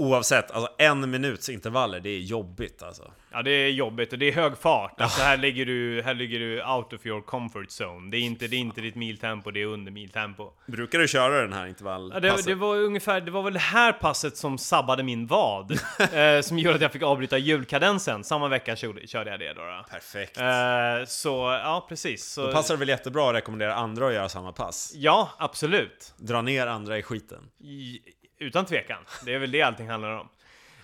Oavsett, 0.00 0.50
alltså 0.50 0.72
en 0.78 1.10
minuts 1.10 1.48
intervaller, 1.48 2.00
det 2.00 2.10
är 2.10 2.20
jobbigt 2.20 2.82
alltså. 2.82 3.10
Ja, 3.32 3.42
det 3.42 3.50
är 3.50 3.68
jobbigt 3.68 4.12
och 4.12 4.18
det 4.18 4.28
är 4.28 4.32
hög 4.32 4.58
fart. 4.58 5.00
Alltså 5.00 5.22
här 5.22 5.36
ligger 5.36 5.66
du, 5.66 6.02
här 6.02 6.14
ligger 6.14 6.38
du 6.38 6.64
out 6.64 6.92
of 6.92 7.06
your 7.06 7.20
comfort 7.22 7.68
zone. 7.80 8.10
Det 8.10 8.16
är 8.16 8.20
inte, 8.20 8.46
det 8.48 8.56
är 8.56 8.58
inte 8.58 8.80
ditt 8.80 8.94
miltempo, 8.94 9.50
det 9.50 9.62
är 9.62 9.66
under 9.66 9.92
miltempo. 9.92 10.50
Brukar 10.66 10.98
du 10.98 11.08
köra 11.08 11.40
den 11.40 11.52
här 11.52 11.66
intervallpasset? 11.66 12.24
Ja, 12.24 12.36
det, 12.36 12.42
det 12.42 12.54
var 12.54 12.76
ungefär, 12.76 13.20
det 13.20 13.30
var 13.30 13.42
väl 13.42 13.52
det 13.52 13.58
här 13.58 13.92
passet 13.92 14.36
som 14.36 14.58
sabbade 14.58 15.02
min 15.02 15.26
vad. 15.26 15.72
eh, 16.12 16.40
som 16.42 16.58
gjorde 16.58 16.74
att 16.74 16.82
jag 16.82 16.92
fick 16.92 17.02
avbryta 17.02 17.38
julkadensen. 17.38 18.24
Samma 18.24 18.48
vecka 18.48 18.76
körde, 18.76 19.06
körde 19.06 19.30
jag 19.30 19.40
det 19.40 19.52
då. 19.54 19.60
då. 19.60 19.84
Perfekt. 19.90 20.38
Eh, 20.38 21.06
så, 21.06 21.30
ja 21.64 21.86
precis. 21.88 22.24
Så, 22.26 22.46
Då 22.46 22.52
passar 22.52 22.74
det 22.74 22.78
väl 22.78 22.88
jättebra 22.88 23.28
att 23.28 23.34
rekommendera 23.34 23.74
andra 23.74 24.06
att 24.06 24.14
göra 24.14 24.28
samma 24.28 24.52
pass. 24.52 24.92
Ja, 24.94 25.30
absolut. 25.38 26.14
Dra 26.16 26.42
ner 26.42 26.66
andra 26.66 26.98
i 26.98 27.02
skiten. 27.02 27.50
I, 27.58 28.00
utan 28.40 28.66
tvekan. 28.66 28.98
Det 29.24 29.34
är 29.34 29.38
väl 29.38 29.50
det 29.50 29.62
allting 29.62 29.88
handlar 29.88 30.10
om. 30.10 30.28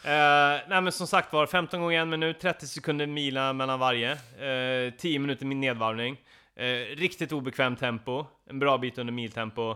Uh, 0.04 0.60
nej 0.68 0.80
men 0.80 0.92
som 0.92 1.06
sagt 1.06 1.32
var, 1.32 1.46
15 1.46 1.80
gånger 1.80 2.00
en 2.00 2.08
minut, 2.08 2.40
30 2.40 2.66
sekunder 2.66 3.06
mila 3.06 3.52
mellan 3.52 3.78
varje. 3.78 4.12
Eh, 4.12 4.92
10 4.98 5.18
minuter 5.18 5.46
med 5.46 5.56
nedvarvning. 5.56 6.16
Eh, 6.56 6.66
riktigt 6.96 7.32
obekvämt 7.32 7.78
tempo, 7.78 8.26
en 8.50 8.58
bra 8.58 8.78
bit 8.78 8.98
under 8.98 9.12
miltempo. 9.12 9.70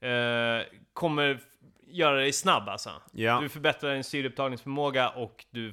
Eh, 0.00 0.66
kommer 0.92 1.38
göra 1.86 2.16
dig 2.16 2.32
snabb 2.32 2.68
alltså. 2.68 2.90
Ja. 3.12 3.38
Du 3.42 3.48
förbättrar 3.48 3.94
din 3.94 4.04
syreupptagningsförmåga 4.04 5.08
och 5.08 5.44
du 5.50 5.72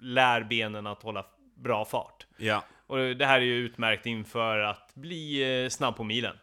lär 0.00 0.42
benen 0.42 0.86
att 0.86 1.02
hålla 1.02 1.26
bra 1.56 1.84
fart. 1.84 2.26
Ja. 2.36 2.64
Och 2.86 2.98
det 2.98 3.26
här 3.26 3.36
är 3.36 3.44
ju 3.44 3.56
utmärkt 3.56 4.06
inför 4.06 4.58
att 4.58 4.94
bli 4.94 5.68
snabb 5.70 5.96
på 5.96 6.04
milen. 6.04 6.36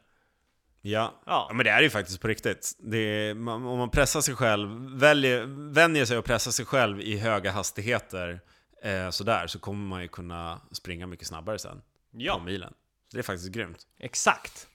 Ja. 0.82 1.22
Ja. 1.26 1.52
men 1.54 1.64
det 1.64 1.70
är 1.72 1.82
ju 1.82 1.90
faktiskt 1.90 2.22
på 2.22 2.28
riktigt. 2.28 2.72
Är, 2.94 3.34
man, 3.34 3.66
om 3.66 3.78
man 3.78 3.90
pressar 3.90 4.22
sig 4.22 4.36
själv, 4.36 4.70
väljer, 5.00 5.46
vänjer 5.74 6.06
sig 6.06 6.18
att 6.18 6.26
pressa 6.26 6.52
sig 6.52 6.66
själv 6.66 7.02
i 7.02 7.18
höga 7.18 7.52
hastigheter 7.52 8.42
eh, 8.84 9.10
sådär, 9.10 9.48
så 9.48 9.60
kommer 9.60 9.88
man 9.88 10.02
ju 10.02 10.08
kunna 10.08 10.62
springa 10.72 11.08
mycket 11.08 11.28
snabbare 11.28 11.60
sen 11.60 11.78
på 11.78 11.84
Ja, 12.12 12.40
milen. 12.46 12.74
Så 13.12 13.18
det 13.18 13.22
är 13.22 13.24
faktiskt 13.24 13.52
grymt. 13.52 13.88
exakt. 14.00 14.68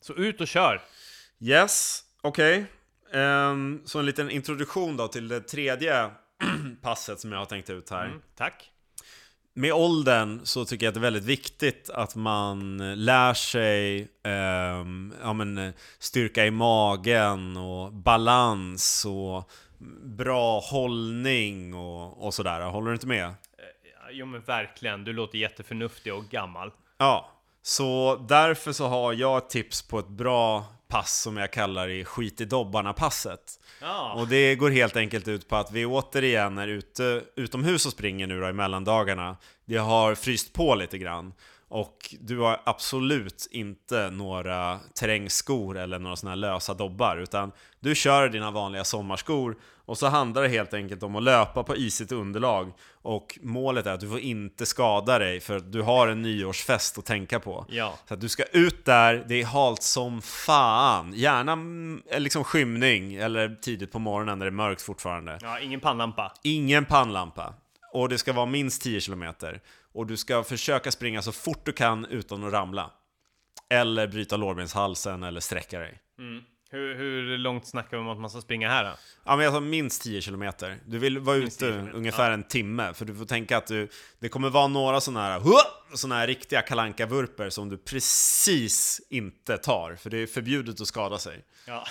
Så 0.00 0.14
ut 0.14 0.40
och 0.40 0.48
kör. 0.48 0.82
Yes, 1.40 2.04
okej. 2.22 2.66
Ehm, 3.12 3.82
så 3.84 3.98
en 3.98 4.06
liten 4.06 4.30
introduktion 4.30 4.96
då 4.96 5.08
till 5.08 5.28
det 5.28 5.40
tredje 5.40 6.10
passet 6.82 7.20
som 7.20 7.32
jag 7.32 7.38
har 7.38 7.46
tänkt 7.46 7.70
ut 7.70 7.90
här. 7.90 8.04
Mm, 8.06 8.22
tack. 8.36 8.70
Med 9.56 9.72
åldern 9.72 10.40
så 10.44 10.64
tycker 10.64 10.86
jag 10.86 10.90
att 10.90 10.94
det 10.94 11.00
är 11.00 11.10
väldigt 11.10 11.24
viktigt 11.24 11.90
att 11.90 12.14
man 12.14 12.78
lär 13.04 13.34
sig 13.34 14.08
ehm, 14.22 15.14
ja, 15.22 15.32
men, 15.32 15.72
styrka 15.98 16.46
i 16.46 16.50
magen 16.50 17.56
och 17.56 17.92
balans 17.92 19.06
och 19.08 19.50
bra 20.02 20.60
hållning 20.60 21.74
och, 21.74 22.26
och 22.26 22.34
sådär. 22.34 22.60
Håller 22.60 22.86
du 22.86 22.94
inte 22.94 23.06
med? 23.06 23.24
Ja, 23.24 23.34
Jo 24.10 24.26
men 24.26 24.40
verkligen, 24.40 25.04
du 25.04 25.12
låter 25.12 25.38
jätteförnuftig 25.38 26.14
och 26.14 26.24
gammal. 26.24 26.70
Ja, 26.98 27.30
så 27.62 28.16
därför 28.28 28.72
så 28.72 28.86
har 28.86 29.12
jag 29.12 29.38
ett 29.38 29.50
tips 29.50 29.82
på 29.82 29.98
ett 29.98 30.08
bra 30.08 30.64
pass 30.88 31.20
som 31.22 31.36
jag 31.36 31.52
kallar 31.52 31.88
i 31.88 32.04
skit 32.04 32.40
i 32.40 32.44
dobbarna-passet. 32.44 33.60
Ja, 33.80 34.12
Och 34.12 34.28
det 34.28 34.54
går 34.54 34.70
helt 34.70 34.96
enkelt 34.96 35.28
ut 35.28 35.48
på 35.48 35.56
att 35.56 35.72
vi 35.72 35.86
återigen 35.86 36.58
är 36.58 36.68
ute 36.68 37.22
utomhus 37.36 37.86
och 37.86 37.92
springer 37.92 38.26
nu 38.26 38.40
då 38.40 38.48
i 38.48 38.52
mellandagarna. 38.52 39.36
Det 39.64 39.76
har 39.76 40.14
fryst 40.14 40.52
på 40.52 40.74
lite 40.74 40.98
grann. 40.98 41.32
Och 41.68 42.14
du 42.20 42.38
har 42.38 42.60
absolut 42.64 43.48
inte 43.50 44.10
några 44.10 44.78
terrängskor 44.94 45.78
eller 45.78 45.98
några 45.98 46.16
sådana 46.16 46.30
här 46.30 46.36
lösa 46.36 46.74
dobbar 46.74 47.16
utan 47.16 47.52
du 47.80 47.94
kör 47.94 48.28
dina 48.28 48.50
vanliga 48.50 48.84
sommarskor 48.84 49.56
och 49.86 49.98
så 49.98 50.06
handlar 50.06 50.42
det 50.42 50.48
helt 50.48 50.74
enkelt 50.74 51.02
om 51.02 51.16
att 51.16 51.22
löpa 51.22 51.62
på 51.62 51.76
isigt 51.76 52.12
underlag 52.12 52.72
och 53.02 53.38
målet 53.42 53.86
är 53.86 53.92
att 53.92 54.00
du 54.00 54.08
får 54.08 54.20
inte 54.20 54.66
skada 54.66 55.18
dig 55.18 55.40
för 55.40 55.60
du 55.60 55.82
har 55.82 56.08
en 56.08 56.22
nyårsfest 56.22 56.98
att 56.98 57.04
tänka 57.04 57.40
på. 57.40 57.66
ja. 57.68 57.98
Så 58.08 58.14
att 58.14 58.20
du 58.20 58.28
ska 58.28 58.42
ut 58.42 58.84
där, 58.84 59.24
det 59.28 59.40
är 59.40 59.44
halt 59.44 59.82
som 59.82 60.22
fan. 60.22 61.12
Gärna 61.14 61.52
mm, 61.52 62.02
liksom 62.18 62.44
skymning 62.44 63.14
eller 63.14 63.56
tidigt 63.62 63.92
på 63.92 63.98
morgonen 63.98 64.38
när 64.38 64.46
det 64.46 64.50
är 64.50 64.52
mörkt 64.52 64.82
fortfarande. 64.82 65.38
ja 65.42 65.60
ingen 65.60 65.80
pannlampa. 65.80 66.32
Ingen 66.42 66.84
pannlampa. 66.84 67.54
och 67.92 68.08
det 68.08 68.18
ska 68.18 68.32
vara 68.32 68.46
minst 68.46 68.82
10 68.82 69.00
km. 69.00 69.24
Och 69.92 70.06
du 70.06 70.16
ska 70.16 70.42
försöka 70.44 70.90
springa 70.90 71.22
så 71.22 71.32
fort 71.32 71.60
du 71.64 71.72
kan 71.72 72.04
utan 72.04 72.44
att 72.44 72.52
ramla. 72.52 72.90
Eller 73.70 74.06
bryta 74.06 74.36
lårbenshalsen 74.36 75.22
eller 75.22 75.40
sträcka 75.40 75.78
dig. 75.78 76.00
Hur, 76.74 76.94
hur 76.94 77.38
långt 77.38 77.66
snackar 77.66 77.96
vi 77.96 78.02
om 78.02 78.08
att 78.08 78.18
man 78.18 78.30
ska 78.30 78.40
springa 78.40 78.68
här 78.68 78.84
då? 78.84 78.90
Ja 79.24 79.36
men 79.36 79.46
alltså 79.46 79.60
minst 79.60 80.02
10 80.02 80.20
km. 80.20 80.52
Du 80.86 80.98
vill 80.98 81.18
vara 81.18 81.36
Minst 81.36 81.58
10 81.58 81.68
ute 81.68 81.74
kilometer, 81.76 81.96
ungefär 81.98 82.30
en 82.30 82.42
timme, 82.42 82.94
för 82.94 83.04
du 83.04 83.14
får 83.14 83.24
tänka 83.24 83.56
att 83.56 83.66
du, 83.66 83.88
det 84.18 84.28
kommer 84.28 84.50
vara 84.50 84.66
några 84.66 85.00
sådana 85.00 85.20
här, 85.22 85.42
såna 85.96 86.14
här 86.14 86.26
riktiga 86.26 86.62
kalanka 86.62 87.06
vurper 87.06 87.50
som 87.50 87.68
du 87.68 87.78
precis 87.78 89.00
inte 89.10 89.58
tar, 89.58 89.94
för 89.96 90.10
det 90.10 90.18
är 90.18 90.26
förbjudet 90.26 90.80
att 90.80 90.88
skada 90.88 91.18
sig. 91.18 91.44
Ja. 91.66 91.84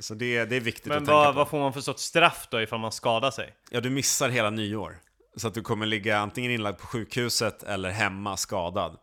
Så 0.00 0.14
det, 0.14 0.44
det 0.44 0.56
är 0.56 0.60
viktigt 0.60 0.86
Men 0.86 0.96
att 0.96 1.04
tänka 1.04 1.12
vad, 1.14 1.26
på. 1.34 1.38
vad 1.38 1.48
får 1.48 1.58
man 1.58 1.72
för 1.72 1.80
sorts 1.80 2.02
straff 2.02 2.48
då 2.50 2.62
ifall 2.62 2.78
man 2.80 2.92
skadar 2.92 3.30
sig? 3.30 3.54
Ja, 3.70 3.80
du 3.80 3.90
missar 3.90 4.28
hela 4.28 4.50
nyår. 4.50 4.96
Så 5.36 5.48
att 5.48 5.54
du 5.54 5.62
kommer 5.62 5.86
ligga 5.86 6.18
antingen 6.18 6.50
inlagd 6.50 6.78
på 6.78 6.86
sjukhuset 6.86 7.62
eller 7.62 7.90
hemma 7.90 8.36
skadad. 8.36 8.98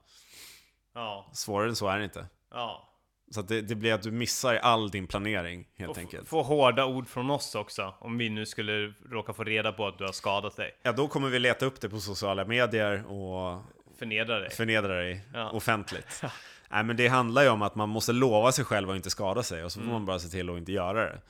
Ja, 0.94 1.30
Svårare 1.34 1.70
än 1.70 1.76
så 1.76 1.88
är 1.88 1.98
det 1.98 2.04
inte. 2.04 2.26
ja. 2.54 2.84
Så 3.32 3.42
det, 3.42 3.62
det 3.62 3.76
blir 3.76 3.94
att 3.94 4.02
du 4.04 4.12
missar 4.12 4.56
all 4.56 4.90
din 4.90 5.08
planering, 5.08 5.68
helt 5.78 5.92
Och 5.92 5.98
enkelt. 5.98 6.28
få 6.28 6.42
hårda 6.44 6.86
ord 6.86 7.08
från 7.08 7.30
oss 7.30 7.56
också, 7.56 7.94
om 8.00 8.18
vi 8.18 8.30
nu 8.30 8.46
skulle 8.46 8.94
råka 9.12 9.34
få 9.34 9.44
reda 9.44 9.72
på 9.72 9.88
att 9.88 9.98
du 9.98 10.04
har 10.06 10.12
skadat 10.12 10.56
dig. 10.56 10.72
Ja, 10.84 10.92
då 10.92 11.08
kommer 11.08 11.30
vi 11.30 11.40
leta 11.40 11.66
upp 11.66 11.82
det 11.82 11.90
på 11.90 12.00
sociala 12.00 12.46
medier 12.46 13.06
och 13.12 13.62
Förnedra 14.00 14.40
dig. 14.40 14.50
förnedra 14.50 14.94
dig 14.96 15.22
Ja. 15.34 15.50
offentligt. 15.50 16.22
Nej, 16.70 16.84
men 16.84 16.98
det 16.98 17.08
handlar 17.08 17.44
ju 17.44 17.50
om 17.50 17.62
att 17.62 17.76
man 17.76 17.90
måste 17.90 18.14
lova 18.14 18.52
sig 18.52 18.66
själv 18.66 18.90
att 18.90 18.96
inte 18.96 19.10
skada 19.10 19.44
sig 19.44 19.64
och 19.64 19.72
så 19.72 19.80
får 19.80 19.84
Mm. 19.84 19.94
man 19.94 20.06
bara 20.06 20.20
se 20.20 20.28
till 20.30 20.50
att 20.50 20.58
inte 20.58 20.72
göra 20.72 21.00
det. 21.06 21.22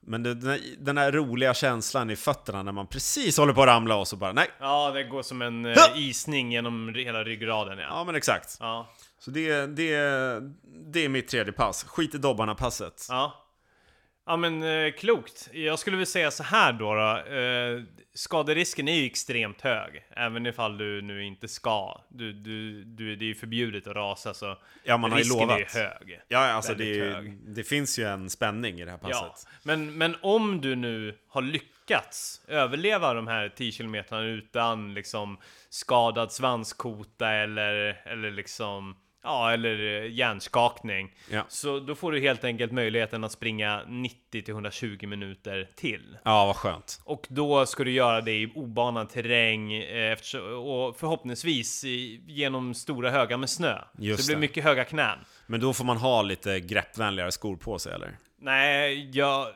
Men 0.00 0.22
det, 0.22 0.34
den, 0.34 0.50
här, 0.50 0.60
den 0.78 0.98
här 0.98 1.12
roliga 1.12 1.54
känslan 1.54 2.10
i 2.10 2.16
fötterna 2.16 2.62
när 2.62 2.72
man 2.72 2.86
precis 2.86 3.38
håller 3.38 3.52
på 3.52 3.62
att 3.62 3.68
ramla 3.68 3.96
och 3.96 4.08
så 4.08 4.16
bara 4.16 4.32
nej. 4.32 4.48
Ja, 4.60 4.90
det 4.90 5.04
går 5.04 5.22
som 5.22 5.42
en 5.42 5.66
eh, 5.66 5.76
isning 5.96 6.52
genom 6.52 6.94
hela 6.94 7.24
ryggraden 7.24 7.78
ja. 7.78 7.86
Ja, 7.90 8.04
men 8.04 8.14
exakt. 8.14 8.56
Ja. 8.60 8.88
Så 9.18 9.30
det, 9.30 9.66
det, 9.66 9.90
det 10.92 11.04
är 11.04 11.08
mitt 11.08 11.28
tredje 11.28 11.52
pass. 11.52 11.84
Skit 11.84 12.14
i 12.14 12.18
dobbarna-passet. 12.18 13.06
Ja. 13.08 13.44
Ja 14.26 14.36
men 14.36 14.62
eh, 14.62 14.92
klokt. 14.92 15.48
Jag 15.52 15.78
skulle 15.78 15.96
vilja 15.96 16.06
säga 16.06 16.30
så 16.30 16.42
här 16.42 16.72
då. 16.72 16.94
då. 16.94 17.16
Eh, 17.34 17.82
skaderisken 18.14 18.88
är 18.88 18.94
ju 18.94 19.06
extremt 19.06 19.60
hög. 19.60 20.04
Även 20.10 20.46
ifall 20.46 20.78
du 20.78 21.02
nu 21.02 21.24
inte 21.24 21.48
ska. 21.48 22.00
Du, 22.08 22.32
du, 22.32 22.84
du, 22.84 23.16
det 23.16 23.24
är 23.24 23.26
ju 23.26 23.34
förbjudet 23.34 23.86
att 23.86 23.96
rasa 23.96 24.34
så 24.34 24.58
Ja, 24.84 24.96
man 24.96 25.10
har 25.12 25.18
risken 25.18 25.38
lovat. 25.38 25.56
är 25.56 25.80
ju 25.80 25.84
hög. 25.84 26.20
Ja, 26.28 26.38
alltså 26.38 26.74
det, 26.74 26.98
är 27.00 27.10
hög. 27.14 27.38
det 27.54 27.64
finns 27.64 27.98
ju 27.98 28.04
en 28.04 28.30
spänning 28.30 28.80
i 28.80 28.84
det 28.84 28.90
här 28.90 28.98
Ja, 29.02 29.08
passet. 29.30 29.48
men, 29.62 29.98
men 29.98 30.16
om 30.22 30.60
du 30.60 30.76
nu 30.76 31.18
har 31.28 31.42
lyckats 31.42 32.40
överleva 32.48 33.14
de 33.14 33.26
här 33.26 33.48
10 33.48 33.72
kilometrarna 33.72 34.22
utan 34.24 34.94
liksom 34.94 35.38
skadad 35.68 36.32
svanskota 36.32 37.30
eller, 37.30 38.02
eller 38.06 38.30
liksom 38.30 38.96
Ja, 39.22 39.52
eller 39.52 40.02
eh, 40.02 40.10
hjärnskakning. 40.12 41.12
Ja. 41.30 41.44
Så 41.48 41.80
då 41.80 41.94
får 41.94 42.12
du 42.12 42.20
helt 42.20 42.44
enkelt 42.44 42.72
möjligheten 42.72 43.24
att 43.24 43.32
springa 43.32 43.82
90 43.88 44.42
till 44.42 44.50
120 44.54 45.06
minuter 45.06 45.68
till. 45.76 46.18
Ja, 46.24 46.46
vad 46.46 46.56
skönt. 46.56 47.00
Och 47.04 47.26
då 47.28 47.66
ska 47.66 47.84
du 47.84 47.90
göra 47.90 48.20
det 48.20 48.32
i 48.32 48.52
obanad 48.54 49.10
terräng 49.10 49.72
eh, 49.74 50.18
och 50.64 50.96
förhoppningsvis 50.98 51.84
genom 52.26 52.74
stora 52.74 53.10
högar 53.10 53.36
med 53.36 53.50
snö. 53.50 53.78
Just 53.98 54.24
så 54.24 54.30
det 54.32 54.36
blir 54.36 54.48
mycket 54.48 54.64
höga 54.64 54.84
knän. 54.84 55.18
Men 55.46 55.60
då 55.60 55.72
får 55.72 55.84
man 55.84 55.96
ha 55.96 56.22
lite 56.22 56.60
greppvänligare 56.60 57.32
skor 57.32 57.56
på 57.56 57.78
sig, 57.78 57.92
eller? 57.94 58.16
Nej, 58.40 59.10
ja, 59.12 59.52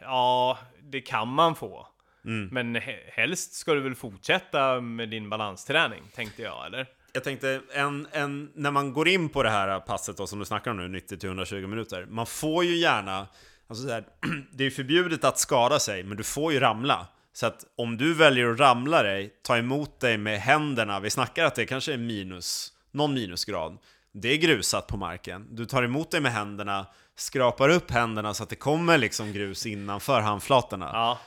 ja, 0.00 0.58
det 0.82 1.00
kan 1.00 1.28
man 1.28 1.54
få. 1.54 1.86
Mm. 2.24 2.48
Men 2.52 2.76
he- 2.76 3.10
helst 3.12 3.52
ska 3.54 3.74
du 3.74 3.80
väl 3.80 3.94
fortsätta 3.94 4.80
med 4.80 5.08
din 5.08 5.30
balansträning, 5.30 6.02
tänkte 6.14 6.42
jag, 6.42 6.66
eller? 6.66 6.86
Jag 7.12 7.24
tänkte, 7.24 7.60
en, 7.72 8.06
en, 8.12 8.50
när 8.54 8.70
man 8.70 8.92
går 8.92 9.08
in 9.08 9.28
på 9.28 9.42
det 9.42 9.50
här 9.50 9.80
passet 9.80 10.16
då, 10.16 10.26
som 10.26 10.38
du 10.38 10.44
snackar 10.44 10.70
om 10.70 10.76
nu, 10.76 10.98
90-120 10.98 11.66
minuter. 11.66 12.06
Man 12.10 12.26
får 12.26 12.64
ju 12.64 12.76
gärna, 12.76 13.26
alltså 13.68 13.84
så 13.84 13.92
här, 13.92 14.04
det 14.52 14.62
är 14.62 14.64
ju 14.64 14.70
förbjudet 14.70 15.24
att 15.24 15.38
skada 15.38 15.78
sig, 15.78 16.02
men 16.02 16.16
du 16.16 16.24
får 16.24 16.52
ju 16.52 16.60
ramla. 16.60 17.06
Så 17.32 17.46
att 17.46 17.64
om 17.76 17.96
du 17.96 18.14
väljer 18.14 18.50
att 18.50 18.60
ramla 18.60 19.02
dig, 19.02 19.34
ta 19.42 19.56
emot 19.56 20.00
dig 20.00 20.18
med 20.18 20.40
händerna, 20.40 21.00
vi 21.00 21.10
snackar 21.10 21.44
att 21.44 21.54
det 21.54 21.66
kanske 21.66 21.92
är 21.92 21.98
minus, 21.98 22.72
någon 22.90 23.14
minusgrad. 23.14 23.78
Det 24.12 24.28
är 24.28 24.36
grusat 24.36 24.86
på 24.86 24.96
marken. 24.96 25.46
Du 25.50 25.66
tar 25.66 25.82
emot 25.82 26.10
dig 26.10 26.20
med 26.20 26.32
händerna, 26.32 26.86
skrapar 27.16 27.68
upp 27.68 27.90
händerna 27.90 28.34
så 28.34 28.42
att 28.42 28.48
det 28.48 28.56
kommer 28.56 28.98
liksom 28.98 29.32
grus 29.32 29.66
innanför 29.66 30.20
handflatorna. 30.20 30.90
Ja, 30.92 31.18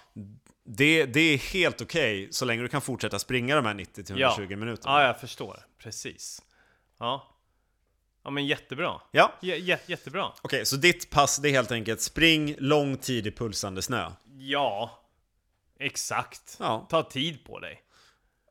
det, 0.66 1.06
det 1.06 1.20
är 1.20 1.38
helt 1.38 1.82
okej 1.82 2.28
så 2.32 2.46
länge 2.46 2.62
du 2.62 2.68
kan 2.68 2.82
fortsätta 2.82 3.20
springa 3.20 3.56
de 3.56 3.66
här 3.66 3.74
90-120 3.74 4.18
ja. 4.50 4.58
minuterna. 4.58 5.02
Ja, 5.02 5.06
jag 5.08 5.20
förstår. 5.20 5.60
Precis. 5.78 6.42
Ja. 7.00 7.30
Ja, 8.24 8.30
men 8.30 8.46
jättebra. 8.46 9.02
Ja. 9.12 9.34
J- 9.42 9.78
jättebra. 9.86 10.32
Okej, 10.42 10.66
så 10.66 10.76
ditt 10.76 11.10
pass 11.10 11.38
det 11.38 11.50
är 11.50 11.52
helt 11.52 11.72
enkelt 11.72 12.02
spring 12.02 12.56
lång 12.60 12.98
tid 12.98 13.28
i 13.28 13.32
pulsande 13.32 13.82
snö. 13.82 14.12
Ja, 14.38 15.00
exakt. 15.80 16.58
Ja. 16.60 16.88
Ta 16.90 17.04
tid 17.04 17.46
på 17.46 17.60
dig. 17.60 17.82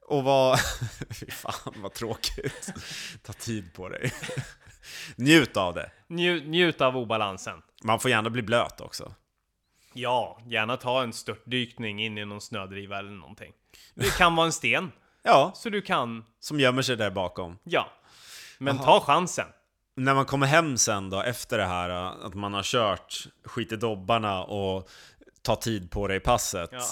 Och 0.09 0.25
vad... 0.25 0.59
Fy 1.11 1.31
fan 1.31 1.75
vad 1.77 1.93
tråkigt. 1.93 2.73
Ta 3.23 3.33
tid 3.33 3.75
på 3.75 3.89
dig. 3.89 4.13
Njut 5.17 5.57
av 5.57 5.75
det. 5.75 5.91
Nju- 6.09 6.47
njut 6.47 6.81
av 6.81 6.97
obalansen. 6.97 7.63
Man 7.85 8.01
får 8.01 8.11
gärna 8.11 8.31
bli 8.31 8.43
blöt 8.43 8.81
också. 8.81 9.15
Ja, 9.95 10.41
gärna 10.47 10.77
ta 10.77 11.03
en 11.03 11.13
störtdykning 11.13 12.03
in 12.05 12.19
i 12.19 12.25
någon 12.25 12.41
snödriva 12.41 12.99
eller 12.99 13.11
någonting. 13.11 13.53
Det 13.95 14.17
kan 14.19 14.37
vara 14.37 14.47
en 14.47 14.53
sten, 14.53 14.93
Ja, 15.23 15.53
så 15.55 15.71
du 15.71 15.83
kan, 15.83 16.25
som 16.41 16.61
gömmer 16.61 16.83
sig 16.83 16.97
där 16.97 17.11
bakom. 17.11 17.59
ja. 17.65 17.89
Men 18.59 18.79
ta 18.79 19.01
chansen. 19.01 19.47
När 19.97 20.15
man 20.15 20.25
kommer 20.25 20.47
hem 20.47 20.79
sen 20.79 21.11
då, 21.11 21.21
efter 21.23 21.59
det 21.59 21.65
här, 21.65 21.91
att 22.27 22.35
man 22.35 22.55
har 22.55 22.63
kört 22.63 23.27
skit 23.45 23.73
i 23.73 23.77
dobbarna 23.77 24.45
och 24.45 24.89
tar 25.43 25.57
tid 25.57 25.91
på 25.91 26.09
dig 26.09 26.17
i 26.17 26.21
passet. 26.21 26.71
Ja. 26.73 26.83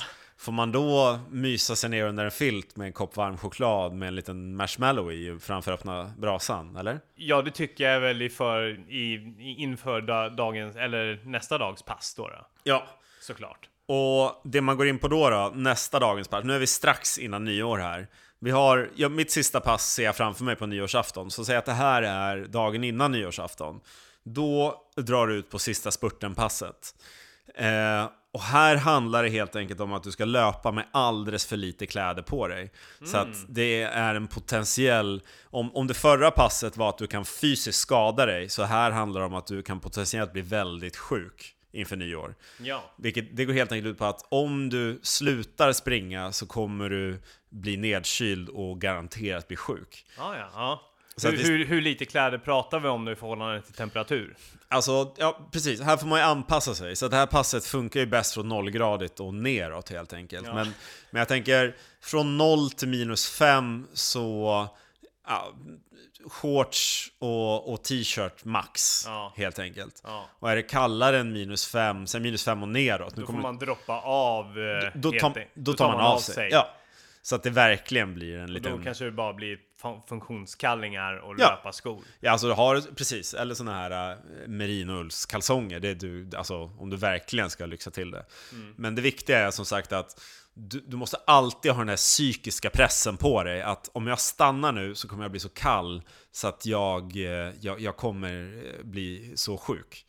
Får 0.41 0.53
man 0.53 0.73
då 0.73 1.19
mysa 1.31 1.77
sig 1.77 1.91
ner 1.91 2.05
under 2.05 2.25
en 2.25 2.31
filt 2.31 2.77
med 2.77 2.87
en 2.87 2.93
kopp 2.93 3.17
varm 3.17 3.39
choklad 3.39 3.93
med 3.93 4.09
en 4.09 4.15
liten 4.15 4.57
marshmallow 4.57 5.13
i 5.13 5.39
framför 5.41 5.73
öppna 5.73 6.13
brasan, 6.19 6.77
eller? 6.77 7.01
Ja, 7.15 7.43
det 7.43 7.51
tycker 7.51 7.85
jag 7.85 8.01
väl 8.01 8.23
inför, 8.23 8.91
i, 8.91 9.35
inför 9.59 10.01
da, 10.01 10.29
dagens, 10.29 10.77
eller 10.77 11.21
nästa 11.25 11.59
dags 11.59 11.83
pass 11.83 12.15
då, 12.15 12.29
då 12.29 12.47
Ja. 12.65 12.87
såklart. 13.21 13.69
Och 13.87 14.41
det 14.45 14.61
man 14.61 14.77
går 14.77 14.89
in 14.89 14.99
på 14.99 15.09
då, 15.09 15.31
då 15.31 15.53
nästa 15.55 15.99
dagens 15.99 16.29
pass, 16.29 16.45
nu 16.45 16.55
är 16.55 16.59
vi 16.59 16.67
strax 16.67 17.19
innan 17.19 17.45
nyår 17.45 17.79
här. 17.79 18.09
Vi 18.39 18.51
har, 18.51 18.91
ja, 18.95 19.09
mitt 19.09 19.31
sista 19.31 19.61
pass 19.61 19.93
ser 19.93 20.05
jag 20.05 20.17
framför 20.17 20.45
mig 20.45 20.57
på 20.57 20.67
nyårsafton, 20.67 21.31
så 21.31 21.45
säg 21.45 21.57
att 21.57 21.67
det 21.67 21.73
här 21.73 22.03
är 22.03 22.47
dagen 22.47 22.85
innan 22.85 23.13
nyårsafton. 23.13 23.81
Då 24.23 24.83
drar 24.97 25.27
du 25.27 25.35
ut 25.35 25.51
på 25.51 25.59
sista 25.59 25.91
spurten-passet. 25.91 26.95
Eh, 27.55 28.11
och 28.33 28.43
här 28.43 28.77
handlar 28.77 29.23
det 29.23 29.29
helt 29.29 29.57
enkelt 29.57 29.81
om 29.81 29.93
att 29.93 30.03
du 30.03 30.13
ska 30.13 30.25
löpa 30.25 30.73
med 30.73 30.87
alldeles 30.93 31.47
för 31.47 31.57
lite 31.57 31.87
kläder 31.87 32.23
på 32.23 32.49
dig. 32.49 32.73
Så 33.05 33.17
att 33.17 33.47
det 33.49 33.83
är 33.83 34.15
en 34.15 34.27
potentiell... 34.27 35.23
Om, 35.45 35.77
om 35.77 35.87
det 35.87 35.95
förra 35.95 36.31
passet 36.31 36.77
var 36.77 36.89
att 36.89 36.99
du 36.99 37.07
kan 37.07 37.25
fysiskt 37.25 37.79
skada 37.79 38.27
dig, 38.27 38.49
så 38.49 38.63
här 38.63 38.91
handlar 38.91 39.21
det 39.21 39.27
om 39.27 39.35
att 39.35 39.47
du 39.47 39.63
kan 39.63 39.81
potentiellt 39.81 40.33
bli 40.33 40.43
väldigt 40.43 40.97
sjuk 40.97 41.55
inför 41.73 41.97
nyår. 41.97 42.35
Ja. 42.61 42.83
Vilket, 42.97 43.37
det 43.37 43.45
går 43.45 43.55
helt 43.55 43.73
enkelt 43.73 43.93
ut 43.93 43.99
på 43.99 44.05
att 44.05 44.27
om 44.29 44.69
du 44.69 45.01
slutar 45.03 45.73
springa 45.73 46.33
så 46.33 46.47
kommer 46.47 46.89
du 46.89 47.23
bli 47.49 47.77
nedkyld 47.77 48.49
och 48.49 48.81
garanterat 48.81 49.49
bli 49.49 49.57
sjuk. 49.57 50.07
Ja, 50.17 50.37
ja, 50.37 50.81
Hur, 51.25 51.37
det- 51.37 51.43
hur, 51.43 51.65
hur 51.65 51.81
lite 51.81 52.05
kläder 52.05 52.39
pratar 52.39 52.81
vi 52.81 52.89
om 52.89 53.05
nu 53.05 53.13
i 53.13 53.17
förhållande 53.17 53.63
till 53.63 53.75
temperatur? 53.75 54.37
Alltså, 54.69 55.15
ja 55.19 55.49
precis. 55.53 55.81
Här 55.81 55.97
får 55.97 56.07
man 56.07 56.19
ju 56.19 56.25
anpassa 56.25 56.75
sig. 56.75 56.97
Så 56.97 57.09
det 57.09 57.17
här 57.17 57.27
passet 57.27 57.65
funkar 57.65 58.01
ju 58.01 58.07
bäst 58.07 58.35
från 58.35 58.49
nollgradigt 58.49 59.21
och 59.21 59.35
neråt 59.35 59.89
helt 59.91 60.13
enkelt. 60.13 60.47
Ja. 60.47 60.55
Men, 60.55 60.75
men 61.11 61.19
jag 61.21 61.29
tänker, 61.29 61.77
från 62.03 62.37
0 62.37 62.71
till 62.71 62.89
minus 62.89 63.29
5 63.31 63.87
så... 63.93 64.67
Ja, 65.27 65.53
shorts 66.29 67.13
och, 67.19 67.73
och 67.73 67.83
t-shirt 67.85 68.45
max, 68.45 69.03
Ja. 69.07 69.33
helt 69.37 69.59
enkelt. 69.59 70.03
Ja. 70.05 70.25
Och 70.39 70.51
är 70.51 70.57
det 70.57 70.63
kallare 70.63 71.19
än 71.19 71.33
minus 71.33 71.67
5, 71.67 72.07
sen 72.07 72.23
minus 72.23 72.45
5 72.45 72.63
och 72.63 72.69
neråt. 72.69 73.17
Nu 73.17 73.21
Då 73.23 73.27
får 73.27 73.33
man 73.33 73.59
droppa 73.59 74.01
av 74.01 74.45
eh, 74.47 74.91
då, 74.95 75.11
helt 75.13 75.21
tar, 75.35 75.47
då 75.55 75.73
tar 75.75 75.93
man 75.93 76.01
av 76.01 76.19
sig. 76.19 76.49
Ja. 76.53 76.69
Så 77.23 77.35
att 77.37 77.43
det 77.43 77.51
verkligen 77.51 78.15
blir 78.15 78.37
en 78.37 78.43
Och 78.43 78.49
liten... 78.51 78.79
då 78.79 78.85
kanske 78.85 79.05
det 79.05 79.11
bara 79.13 79.33
blir 79.35 79.59
fun- 79.83 80.03
funktionskallingar 80.09 81.17
och 81.17 81.35
Ja. 81.39 81.51
löparskor. 81.51 82.03
Ja, 82.21 82.31
alltså 82.31 82.47
du 82.47 82.53
har 82.53 82.81
precis, 82.97 83.35
eller 83.35 83.55
såna 83.55 83.75
här 83.75 84.11
äh, 84.13 84.19
merinoullskalsonger, 84.49 85.81
det 85.81 85.89
är 85.89 85.95
du, 85.95 86.31
alltså 86.37 86.57
om 86.79 86.91
du 86.91 86.97
verkligen 86.97 87.51
ska 87.51 87.67
lyxa 87.67 87.91
till 87.91 88.11
det. 88.11 88.27
Men 88.77 88.95
det 88.95 89.03
viktiga 89.03 89.39
är 89.39 89.51
som 89.51 89.65
sagt 89.65 89.93
att 89.93 90.21
du, 90.55 90.81
du 90.87 90.97
måste 90.97 91.17
alltid 91.27 91.73
ha 91.73 91.79
den 91.79 91.89
här 91.89 91.97
psykiska 91.97 92.71
pressen 92.71 93.17
på 93.17 93.43
dig 93.45 93.63
att 93.63 93.91
om 93.93 94.07
jag 94.07 94.21
stannar 94.21 94.73
nu 94.73 94.95
så 94.95 95.09
kommer 95.09 95.25
jag 95.25 95.31
bli 95.31 95.41
så 95.41 95.49
kall 95.49 96.03
så 96.33 96.49
att 96.49 96.67
jag, 96.67 97.17
eh, 97.17 97.53
jag, 97.61 97.81
jag 97.81 97.97
kommer 97.97 98.63
eh, 98.79 98.85
bli 98.85 99.33
så 99.35 99.57
sjuk. 99.59 100.07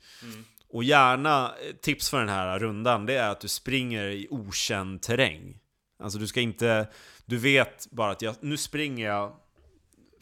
Och 0.74 0.84
gärna, 0.84 1.46
eh, 1.46 1.76
tips 1.82 2.10
för 2.10 2.20
den 2.20 2.30
här 2.30 2.60
rundan, 2.60 3.06
det 3.06 3.16
är 3.16 3.30
att 3.30 3.42
du 3.42 3.48
springer 3.48 4.04
i 4.06 4.28
okänd 4.30 5.02
terräng. 5.02 5.58
Alltså 6.02 6.20
du 6.20 6.28
ska 6.28 6.40
inte, 6.42 6.88
du 7.26 7.38
vet 7.38 7.88
bara 7.92 8.12
att 8.12 8.22
jag, 8.22 8.36
nu 8.42 8.58
springer 8.58 9.08
jag 9.08 9.36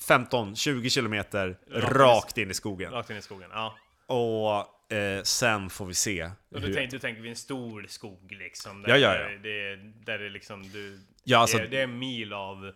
15-20 0.07 0.89
kilometer 0.89 1.57
Rakt 1.71 1.95
rakt, 1.95 2.37
in 2.37 2.51
i- 2.51 2.53
skogen. 2.53 2.91
Rakt 2.91 3.09
in 3.09 3.17
i 3.17 3.21
skogen. 3.21 3.49
Ja. 3.53 3.75
Och 4.07 4.93
eh, 4.93 5.23
sen 5.23 5.69
får 5.69 5.85
vi 5.85 5.93
se. 5.93 6.23
Och 6.23 6.31
då 6.61 6.67
hur- 6.67 6.73
tänker, 6.73 6.91
du 6.91 6.99
tänker 6.99 7.21
vi 7.21 7.29
en 7.29 7.35
stor 7.35 7.85
skog 7.89 8.31
liksom. 8.31 8.81
Där, 8.81 8.89
Ja, 8.89 8.97
ja, 8.97 9.15
ja. 9.15 9.37
Det, 9.43 9.75
där 10.05 10.19
det 10.19 10.29
liksom 10.29 10.69
du... 10.71 10.99
Ja, 11.23 11.37
alltså- 11.37 11.57
det, 11.57 11.63
är- 11.63 11.67
det 11.67 11.77
är 11.79 11.83
en 11.83 11.99
mil 11.99 12.33
av... 12.33 12.71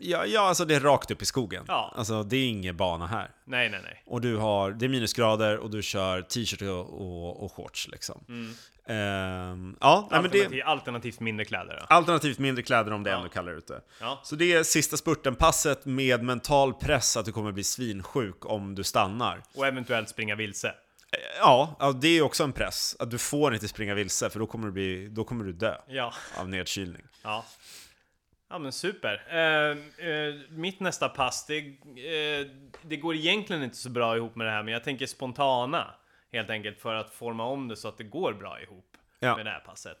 Ja, 0.00 0.26
ja, 0.26 0.40
alltså 0.40 0.64
det 0.64 0.74
är 0.74 0.80
rakt 0.80 1.10
upp 1.10 1.22
i 1.22 1.26
skogen. 1.26 1.64
Ja. 1.68 1.92
Alltså 1.96 2.22
det 2.22 2.36
är 2.36 2.48
ingen 2.48 2.76
bana 2.76 3.06
här. 3.06 3.30
Nej, 3.44 3.68
nej, 3.70 3.80
nej. 3.82 4.02
Och 4.06 4.20
du 4.20 4.36
har, 4.36 4.70
det 4.70 4.84
är 4.84 4.88
minusgrader 4.88 5.58
och 5.58 5.70
du 5.70 5.82
kör 5.82 6.22
t-shirt 6.22 6.62
och, 6.62 7.00
och, 7.00 7.44
och 7.44 7.52
shorts 7.52 7.88
liksom. 7.88 8.24
Ehm, 8.86 9.76
ja, 9.80 10.08
nej, 10.10 10.22
men 10.22 10.30
det, 10.30 10.38
Alternativ, 10.38 10.62
Alternativt 10.66 11.20
mindre 11.20 11.44
kläder 11.44 11.76
då. 11.80 11.94
alternativt 11.94 12.38
mindre 12.38 12.62
kläder 12.62 12.92
om 12.92 13.02
det 13.02 13.10
är 13.10 13.14
Ja. 13.14 13.20
ännu 13.20 13.28
kallare 13.28 13.54
ute. 13.56 13.80
Ja. 14.00 14.20
Så 14.24 14.36
det 14.36 14.52
är 14.52 14.62
sista 14.62 14.96
spurten-passet 14.96 15.84
med 15.84 16.22
mental 16.22 16.74
press 16.74 17.16
att 17.16 17.24
du 17.26 17.32
kommer 17.32 17.52
bli 17.52 17.64
svinsjuk 17.64 18.46
om 18.46 18.74
du 18.74 18.84
stannar. 18.84 19.42
Och 19.54 19.66
eventuellt 19.66 20.08
springa 20.08 20.34
vilse. 20.34 20.74
Ja, 21.38 21.76
ja, 21.78 21.92
det 21.92 22.08
är 22.08 22.22
också 22.22 22.44
en 22.44 22.52
press. 22.52 22.96
Att 22.98 23.10
du 23.10 23.18
får 23.18 23.54
inte 23.54 23.68
springa 23.68 23.94
vilse 23.94 24.30
för 24.30 24.38
då 24.38 24.46
kommer 24.46 24.66
du, 24.66 24.72
bli, 24.72 25.08
då 25.08 25.24
kommer 25.24 25.44
du 25.44 25.52
dö 25.52 25.74
Ja. 25.88 26.12
av 26.36 26.48
nedkylning. 26.48 27.02
Ja. 27.22 27.44
Ja 28.52 28.58
men 28.58 28.72
super. 28.72 29.22
Eh, 29.30 30.06
eh, 30.08 30.34
mitt 30.50 30.80
nästa 30.80 31.08
pass, 31.08 31.46
det, 31.46 31.58
eh, 31.58 32.46
det 32.82 32.96
går 32.96 33.14
egentligen 33.14 33.62
inte 33.62 33.76
så 33.76 33.90
bra 33.90 34.16
ihop 34.16 34.36
med 34.36 34.46
det 34.46 34.50
här, 34.50 34.62
men 34.62 34.72
jag 34.72 34.84
tänker 34.84 35.06
spontana. 35.06 35.94
Helt 36.32 36.50
enkelt 36.50 36.80
för 36.80 36.94
att 36.94 37.10
forma 37.14 37.44
om 37.44 37.68
det 37.68 37.76
så 37.76 37.88
att 37.88 37.98
det 37.98 38.04
går 38.04 38.32
bra 38.32 38.60
ihop 38.62 38.96
Ja. 39.20 39.36
med 39.36 39.46
det 39.46 39.50
här 39.50 39.60
passet. 39.60 39.98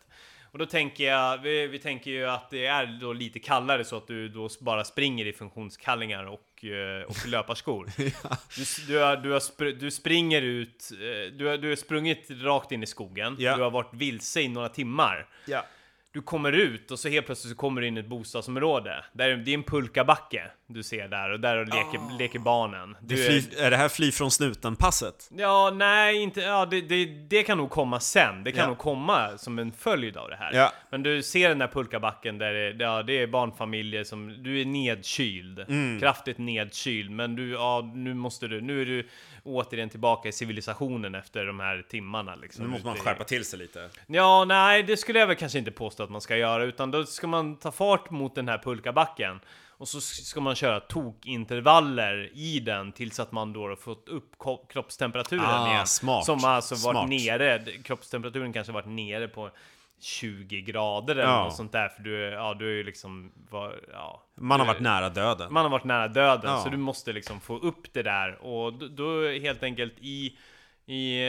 Och 0.50 0.58
då 0.58 0.66
tänker 0.66 1.04
jag, 1.04 1.38
vi, 1.38 1.66
vi 1.66 1.78
tänker 1.78 2.10
ju 2.10 2.26
att 2.30 2.50
det 2.50 2.66
är 2.66 2.98
då 3.00 3.12
lite 3.12 3.38
kallare 3.38 3.84
så 3.84 3.96
att 3.96 4.06
du 4.06 4.28
då 4.28 4.48
bara 4.60 4.84
springer 4.84 5.26
i 5.26 5.32
funktionskallingar 5.32 6.24
och, 6.24 6.64
eh, 6.64 7.02
och 7.02 7.26
löparskor. 7.26 7.90
du, 8.56 8.62
s- 8.62 8.84
du, 8.88 8.98
har, 8.98 9.16
du, 9.16 9.30
har 9.32 9.40
spr, 9.40 9.64
du 9.64 9.90
springer 9.90 10.42
ut, 10.42 10.90
eh, 10.92 11.32
du 11.36 11.46
har, 11.46 11.58
du 11.58 11.68
har 11.68 11.76
sprungit 11.76 12.30
rakt 12.30 12.72
in 12.72 12.82
i 12.82 12.86
skogen, 12.86 13.36
Ja. 13.38 13.56
du 13.56 13.62
har 13.62 13.70
varit 13.70 13.94
vilse 13.94 14.40
i 14.40 14.48
några 14.48 14.68
timmar. 14.68 15.28
Ja. 15.46 15.64
Du 16.12 16.22
kommer 16.22 16.52
ut 16.52 16.90
och 16.90 16.98
så 16.98 17.08
helt 17.08 17.26
plötsligt 17.26 17.50
så 17.50 17.56
kommer 17.56 17.80
du 17.80 17.86
in 17.86 17.96
i 17.96 18.00
ett 18.00 18.08
bostadsområde. 18.08 19.04
Där, 19.12 19.36
det 19.36 19.50
är 19.50 19.54
en 19.54 19.62
pulkabacke 19.62 20.50
du 20.72 20.82
ser 20.82 21.08
där 21.08 21.30
och 21.32 21.40
där 21.40 21.56
leker, 21.64 22.18
leker 22.18 22.38
barnen. 22.38 22.96
Det 23.00 23.14
Du 23.14 23.26
är, 23.26 23.30
är, 23.36 23.40
fly, 23.40 23.56
är 23.58 23.70
det 23.70 23.76
här 23.76 23.88
fly 23.88 24.12
från 24.12 24.30
snuten-passet? 24.30 25.30
ja, 25.36 25.70
nej, 25.74 26.22
inte, 26.22 26.40
ja, 26.40 26.66
det, 26.66 26.80
det, 26.80 27.04
det 27.06 27.42
kan 27.42 27.58
nog 27.58 27.70
komma 27.70 28.00
sen. 28.00 28.44
Det 28.44 28.52
kan 28.52 28.60
Ja. 28.60 28.66
nog 28.68 28.78
komma 28.78 29.38
som 29.38 29.58
en 29.58 29.72
följd 29.72 30.16
av 30.16 30.28
det 30.28 30.36
här. 30.36 30.52
Ja. 30.54 30.72
Men 30.90 31.02
du 31.02 31.22
ser 31.22 31.48
den 31.48 31.58
där 31.58 31.68
pulkabacken 31.68 32.38
där 32.38 32.52
det, 32.52 32.84
ja, 32.84 33.02
det 33.02 33.12
är 33.22 33.26
barnfamiljer 33.26 34.04
som, 34.04 34.42
du 34.42 34.60
är 34.60 34.64
nedkyld. 34.64 35.58
Mm. 35.58 36.00
Kraftigt 36.00 36.38
nedkyld. 36.38 37.10
Men 37.10 37.36
du, 37.36 37.50
ja, 37.50 37.90
nu 37.94 38.14
måste 38.14 38.48
du, 38.48 38.60
nu 38.60 38.82
är 38.82 38.86
du 38.86 39.08
återigen 39.44 39.88
tillbaka 39.88 40.28
i 40.28 40.32
civilisationen 40.32 41.14
efter 41.14 41.44
de 41.46 41.60
här 41.60 41.84
timmarna 41.88 42.34
liksom. 42.34 42.64
Nu 42.64 42.70
måste 42.70 42.86
man 42.86 42.96
skärpa 42.96 43.24
till 43.24 43.44
sig 43.44 43.58
lite. 43.58 43.88
Ja, 44.06 44.44
nej, 44.44 44.82
det 44.82 44.96
skulle 44.96 45.18
jag 45.18 45.26
väl 45.26 45.36
kanske 45.36 45.58
inte 45.58 45.70
påstå 45.70 46.02
att 46.02 46.10
man 46.10 46.20
ska 46.20 46.36
göra, 46.36 46.64
utan 46.64 46.90
då 46.90 47.04
ska 47.04 47.26
man 47.26 47.56
ta 47.56 47.72
fart 47.72 48.10
mot 48.10 48.34
den 48.34 48.48
här 48.48 48.58
pulkabacken. 48.58 49.40
Och 49.82 49.88
så 49.88 50.00
ska 50.00 50.40
man 50.40 50.54
köra 50.54 50.80
tokintervaller 50.80 52.30
i 52.34 52.60
den 52.60 52.92
tills 52.92 53.20
att 53.20 53.32
man 53.32 53.52
då 53.52 53.68
har 53.68 53.76
fått 53.76 54.08
upp 54.08 54.32
kroppstemperaturen 54.68 55.44
Ah, 55.44 55.70
igen. 55.72 55.86
smart. 55.86 56.24
Som 56.24 56.44
alltså 56.44 56.74
varit 56.74 56.96
Smart. 56.96 57.08
nere, 57.08 57.64
kroppstemperaturen 57.84 58.52
kanske 58.52 58.72
varit 58.72 58.86
nere 58.86 59.28
på 59.28 59.50
20 60.00 60.60
grader 60.60 61.14
eller 61.16 61.22
Ja. 61.32 61.44
något 61.44 61.56
sånt 61.56 61.72
där. 61.72 61.88
För 61.88 62.02
du, 62.02 62.18
ja, 62.20 62.54
du 62.54 62.70
är 62.70 62.74
ju 62.76 62.82
liksom, 62.84 63.32
var, 63.50 63.80
ja. 63.92 64.22
Man 64.34 64.60
har 64.60 64.66
varit 64.66 64.80
nära 64.80 65.08
döden. 65.10 65.52
man 65.52 65.62
har 65.64 65.70
varit 65.70 65.84
nära 65.84 66.08
döden, 66.08 66.50
Ja. 66.50 66.58
så 66.58 66.68
du 66.68 66.76
måste 66.76 67.12
liksom 67.12 67.40
få 67.40 67.58
upp 67.58 67.92
det 67.92 68.02
där. 68.02 68.42
Och 68.44 68.72
då, 68.72 68.88
då 68.88 69.28
helt 69.28 69.62
enkelt 69.62 69.94
i, 70.00 70.36
i, 70.86 71.22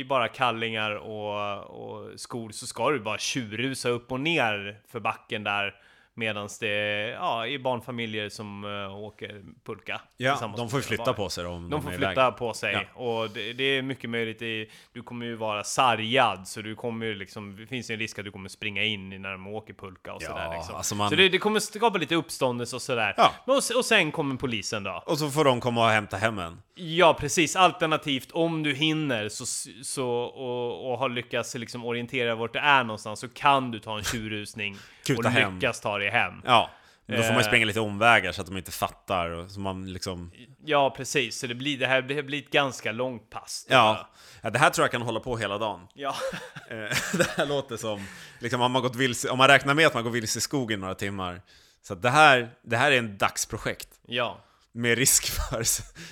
i 0.00 0.04
bara 0.08 0.28
kallingar 0.28 0.90
och, 0.90 1.56
och 1.60 2.20
skor 2.20 2.50
så 2.50 2.66
ska 2.66 2.90
du 2.90 3.00
bara 3.00 3.18
tjurrusa 3.18 3.88
upp 3.88 4.12
och 4.12 4.20
ner 4.20 4.80
för 4.88 5.00
backen 5.00 5.44
där. 5.44 5.74
Medan 6.16 6.48
det 6.60 7.08
ja, 7.10 7.46
är 7.46 7.58
barnfamiljer 7.58 8.28
som 8.28 8.64
uh, 8.64 8.96
åker 8.96 9.42
pulka. 9.64 10.00
Ja, 10.16 10.52
de 10.56 10.70
får 10.70 10.78
ju 10.80 10.84
flytta 10.84 11.12
på 11.12 11.28
sig 11.28 11.46
om 11.46 11.70
De 11.70 11.82
får 11.82 11.90
är 11.90 11.96
flytta 11.96 12.12
iväg. 12.12 12.36
på 12.36 12.54
sig 12.54 12.72
Ja. 12.94 13.00
och 13.02 13.30
det, 13.30 13.52
det 13.52 13.64
är 13.64 13.82
mycket 13.82 14.10
möjligt 14.10 14.42
i, 14.42 14.70
Du 14.92 15.02
kommer 15.02 15.26
ju 15.26 15.34
vara 15.34 15.64
sargad 15.64 16.48
så 16.48 16.62
du 16.62 16.74
kommer 16.74 17.06
ju 17.06 17.14
liksom 17.14 17.56
Det 17.56 17.66
finns 17.66 17.90
ju 17.90 17.92
en 17.92 17.98
risk 17.98 18.18
att 18.18 18.24
du 18.24 18.30
kommer 18.30 18.48
springa 18.48 18.82
in 18.84 19.12
i 19.12 19.18
när 19.18 19.32
de 19.32 19.46
åker 19.46 19.74
pulka 19.74 20.14
och 20.14 20.22
Ja, 20.22 20.28
sådär 20.28 20.50
liksom. 20.56 20.74
alltså 20.76 20.94
man- 20.94 21.10
Så 21.10 21.16
det, 21.16 21.28
det 21.28 21.38
kommer 21.38 21.60
skapa 21.60 21.98
lite 21.98 22.14
uppståndelse 22.14 22.76
och 22.76 22.82
sådär 22.82 23.14
Ja. 23.16 23.32
Men 23.46 23.56
och, 23.56 23.62
och 23.78 23.84
sen 23.84 24.12
kommer 24.12 24.36
polisen 24.36 24.82
då 24.82 25.02
Och 25.06 25.18
så 25.18 25.30
får 25.30 25.44
de 25.44 25.60
komma 25.60 25.84
och 25.84 25.90
hämta 25.90 26.16
hem 26.16 26.38
en. 26.38 26.62
Ja 26.76 27.14
precis, 27.20 27.56
alternativt 27.56 28.32
om 28.32 28.62
du 28.62 28.74
hinner 28.74 29.28
så, 29.28 29.46
så, 29.84 30.08
och, 30.10 30.90
och 30.92 30.98
har 30.98 31.08
lyckats 31.08 31.54
liksom 31.54 31.84
orientera 31.84 32.34
vart 32.34 32.52
det 32.52 32.58
är 32.58 32.84
någonstans 32.84 33.20
så 33.20 33.28
kan 33.28 33.70
du 33.70 33.78
ta 33.80 33.98
en 33.98 34.04
tjurrusning 34.04 34.76
och 35.18 35.24
hem. 35.24 35.54
lyckas 35.54 35.80
ta 35.80 35.98
dig 35.98 36.10
hem. 36.10 36.32
Ja, 36.44 36.70
men 37.06 37.16
då 37.16 37.22
får 37.22 37.28
man 37.32 37.38
ju 37.38 37.44
Eh. 37.44 37.48
springa 37.48 37.66
lite 37.66 37.80
omvägar 37.80 38.32
så 38.32 38.40
att 38.40 38.46
de 38.46 38.56
inte 38.56 38.70
fattar. 38.72 39.30
Och 39.30 39.50
så 39.50 39.60
man 39.60 39.92
liksom... 39.92 40.30
Ja 40.64 40.90
precis, 40.96 41.38
så 41.38 41.46
det 41.46 41.54
blir, 41.54 41.78
det 41.78 41.86
här 41.86 42.02
blir 42.22 42.42
ett 42.42 42.50
ganska 42.50 42.92
långt 42.92 43.30
pass. 43.30 43.66
Ja. 43.70 44.08
ja, 44.42 44.50
det 44.50 44.58
här 44.58 44.70
tror 44.70 44.84
jag 44.84 44.90
kan 44.92 45.02
hålla 45.02 45.20
på 45.20 45.36
hela 45.36 45.58
dagen. 45.58 45.80
Ja. 45.94 46.14
Eh, 46.70 46.76
det 47.18 47.30
här 47.36 47.46
låter 47.46 47.76
som, 47.76 48.06
liksom 48.38 48.60
om 48.60 48.72
man, 48.72 48.82
gått 48.82 48.96
vilse, 48.96 49.28
om 49.30 49.38
man 49.38 49.48
räknar 49.48 49.74
med 49.74 49.86
att 49.86 49.94
man 49.94 50.04
går 50.04 50.10
vilse 50.10 50.38
i 50.38 50.42
skogen 50.42 50.80
några 50.80 50.94
timmar. 50.94 51.42
Så 51.82 51.94
det 51.94 52.10
här, 52.10 52.50
det 52.62 52.76
här 52.76 52.92
är 52.92 52.98
en 52.98 53.18
dagsprojekt. 53.18 53.88
ja. 54.06 54.38
Med 54.76 54.98
risk 54.98 55.30
för 55.30 55.64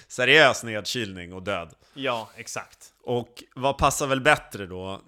seriös 0.08 0.64
nedkylning 0.64 1.32
och 1.32 1.42
död. 1.42 1.74
Ja, 1.94 2.30
exakt. 2.36 2.92
Och 3.02 3.42
vad 3.54 3.78
passar 3.78 4.06
väl 4.06 4.20
bättre 4.20 4.66
då? 4.66 5.00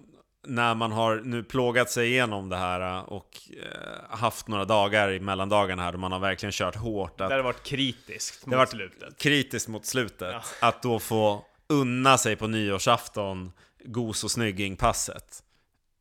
När 0.46 0.74
man 0.74 0.92
har 0.92 1.16
nu 1.16 1.44
plågat 1.44 1.90
sig 1.90 2.08
igenom 2.08 2.48
det 2.48 2.56
här 2.56 3.12
och 3.12 3.40
eh, 3.62 4.16
haft 4.16 4.48
några 4.48 4.64
dagar 4.64 5.12
i 5.12 5.20
mellandagarna 5.20 5.82
här 5.82 5.92
då 5.92 5.98
man 5.98 6.12
har 6.12 6.18
verkligen 6.18 6.52
kört 6.52 6.76
hårt. 6.76 7.20
Att 7.20 7.28
Det 7.28 7.34
har 7.34 7.42
varit 7.42 7.62
kritiskt 7.62 8.46
mot 8.46 8.68
slutet. 8.68 9.18
kritiskt 9.18 9.68
mot 9.68 9.86
slutet. 9.86 10.32
Ja. 10.32 10.42
Att 10.68 10.82
då 10.82 10.98
få 10.98 11.44
unna 11.66 12.18
sig 12.18 12.36
på 12.36 12.46
nyårsafton 12.46 13.52
gos 13.84 14.24
och 14.24 14.30
snygging-passet. 14.30 15.42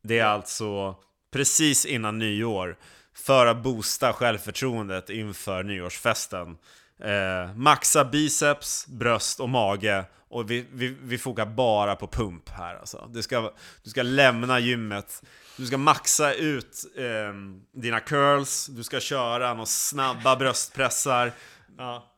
Det 0.02 0.18
är 0.18 0.26
alltså 0.26 0.96
precis 1.32 1.84
innan 1.86 2.18
nyår 2.18 2.76
för 3.14 3.46
att 3.46 3.62
boosta 3.62 4.12
självförtroendet 4.12 5.10
inför 5.10 5.62
nyårsfesten. 5.62 6.56
Eh, 7.02 7.54
maxa 7.56 8.04
biceps, 8.04 8.86
bröst 8.86 9.40
och 9.40 9.48
mage 9.48 10.04
och 10.28 10.50
vi, 10.50 10.66
vi, 10.72 10.96
vi 11.02 11.18
fokuserar 11.18 11.50
bara 11.50 11.96
på 11.96 12.06
pump 12.08 12.48
här 12.48 12.74
alltså. 12.74 13.08
Du 13.12 13.22
ska, 13.22 13.52
du 13.84 13.90
ska 13.90 14.02
lämna 14.02 14.58
gymmet, 14.60 15.22
du 15.56 15.66
ska 15.66 15.78
maxa 15.78 16.32
ut 16.34 16.84
eh, 16.96 17.34
dina 17.80 18.00
curls, 18.00 18.66
du 18.66 18.82
ska 18.84 19.00
köra 19.00 19.52
några 19.54 19.66
snabba 19.66 20.36
bröstpressar 20.36 21.32
Ja. 21.78 22.14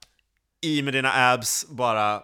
i 0.63 0.83
med 0.83 0.95
dina 0.95 1.33
abs, 1.33 1.67
bara 1.69 2.23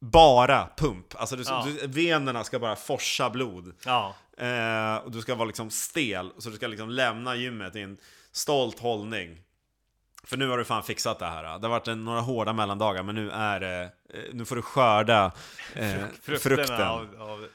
bara 0.00 0.68
pump. 0.76 1.06
Alltså 1.14 1.36
du, 1.36 1.42
Ja. 1.46 1.66
du, 1.80 1.86
venerna 1.86 2.44
ska 2.44 2.58
bara 2.58 2.76
forsa 2.76 3.30
blod. 3.30 3.74
Ja. 3.84 4.14
Eh, 4.38 4.96
och 4.96 5.10
du 5.10 5.20
ska 5.20 5.34
vara 5.34 5.46
liksom 5.46 5.70
stel, 5.70 6.32
så 6.38 6.50
du 6.50 6.56
ska 6.56 6.66
liksom 6.66 6.90
lämna 6.90 7.36
gymmet 7.36 7.76
i 7.76 7.80
en 7.80 7.96
stolt 8.32 8.78
hållning. 8.78 9.38
För 10.22 10.36
nu 10.36 10.48
har 10.48 10.58
du 10.58 10.64
fan 10.64 10.82
fixat 10.82 11.18
det 11.18 11.26
här. 11.26 11.42
Det 11.42 11.48
har 11.48 11.68
varit 11.68 11.88
en, 11.88 12.04
några 12.04 12.20
hårda 12.20 12.52
mellandagar, 12.52 13.02
men 13.02 13.14
nu 13.14 13.30
är 13.30 13.60
det... 13.60 13.92
eh, 14.14 14.20
Nu 14.32 14.44
får 14.44 14.56
du 14.56 14.62
skörda 14.62 15.32
eh, 15.74 15.90
Frukterna 16.22 16.38
frukten. 16.56 16.82
Av, 16.88 17.16
av, 17.18 17.46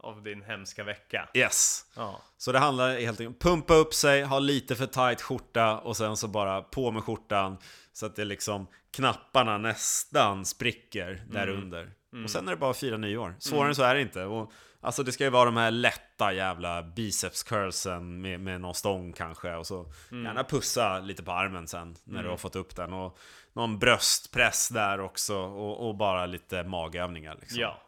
av 0.00 0.22
din 0.22 0.42
hemska 0.42 0.84
vecka. 0.84 1.28
Yes. 1.34 1.84
Ja. 1.94 2.20
Så 2.38 2.52
det 2.52 2.58
handlar 2.58 2.88
helt 3.00 3.20
enkelt 3.20 3.44
om 3.44 3.50
pumpa 3.50 3.74
upp 3.74 3.94
sig, 3.94 4.22
ha 4.22 4.38
lite 4.38 4.76
för 4.76 4.86
tight 4.86 5.22
skjorta 5.22 5.78
och 5.78 5.96
sen 5.96 6.16
så 6.16 6.28
bara 6.28 6.62
på 6.62 6.90
med 6.90 7.04
skjortan 7.04 7.58
så 7.92 8.06
att 8.06 8.16
det 8.16 8.24
liksom 8.24 8.66
knapparna 8.90 9.58
nästan 9.58 10.44
spricker 10.44 11.22
där 11.30 11.48
under. 11.48 11.90
Och 12.24 12.30
sen 12.30 12.46
är 12.46 12.50
det 12.50 12.56
bara 12.56 12.70
att 12.70 12.76
fira 12.76 12.96
nyår. 12.96 13.34
Svårare 13.38 13.68
än 13.68 13.74
så 13.74 13.82
är 13.82 13.94
det 13.94 14.00
inte. 14.00 14.24
Och, 14.24 14.52
alltså 14.86 15.02
det 15.02 15.12
ska 15.12 15.24
ju 15.24 15.30
vara 15.30 15.44
de 15.44 15.56
här 15.56 15.70
lätta 15.70 16.32
jävla 16.32 16.82
biceps 16.82 17.42
curlsen 17.42 18.20
med, 18.20 18.40
med 18.40 18.60
någon 18.60 18.74
stång 18.74 19.12
kanske 19.12 19.54
och 19.54 19.66
så 19.66 19.86
gärna 20.10 20.44
pussa 20.44 20.98
lite 20.98 21.22
på 21.22 21.32
armen 21.32 21.68
sen 21.68 21.96
när 22.04 22.22
du 22.22 22.28
har 22.28 22.36
fått 22.36 22.56
upp 22.56 22.76
den. 22.76 22.92
Och 22.92 23.18
någon 23.52 23.78
bröstpress 23.78 24.68
där 24.68 25.00
också 25.00 25.36
och, 25.36 25.88
och 25.88 25.94
bara 25.94 26.26
lite 26.26 26.62
magövningar 26.62 27.36
liksom. 27.40 27.60
ja. 27.60 27.82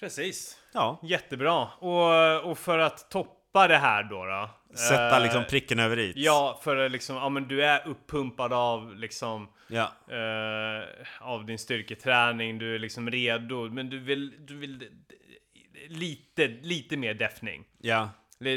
Precis. 0.00 0.58
ja. 0.72 1.00
Jättebra. 1.02 1.66
Och, 1.66 2.50
och 2.50 2.58
för 2.58 2.78
att 2.78 3.10
toppa 3.10 3.68
det 3.68 3.76
här 3.78 4.02
då 4.02 4.24
då. 4.24 4.50
Sätta 4.76 5.16
eh, 5.16 5.22
liksom 5.22 5.44
pricken 5.44 5.78
över 5.78 5.98
i. 5.98 6.12
Ja, 6.16 6.60
för 6.62 6.88
liksom, 6.88 7.16
ja 7.16 7.28
men 7.28 7.48
du 7.48 7.64
är 7.64 7.88
uppumpad 7.88 8.52
av 8.52 8.96
liksom 8.96 9.48
ja. 9.68 9.92
eh, 10.08 10.88
av 11.20 11.46
din 11.46 11.58
styrketräning, 11.58 12.58
du 12.58 12.74
är 12.74 12.78
liksom 12.78 13.10
redo, 13.10 13.70
men 13.70 13.90
du 13.90 13.98
vill, 13.98 14.46
du 14.46 14.56
vill 14.56 14.88
lite, 15.88 16.46
lite 16.46 16.96
mer 16.96 17.14
däffning. 17.14 17.64
Ja. 17.78 18.10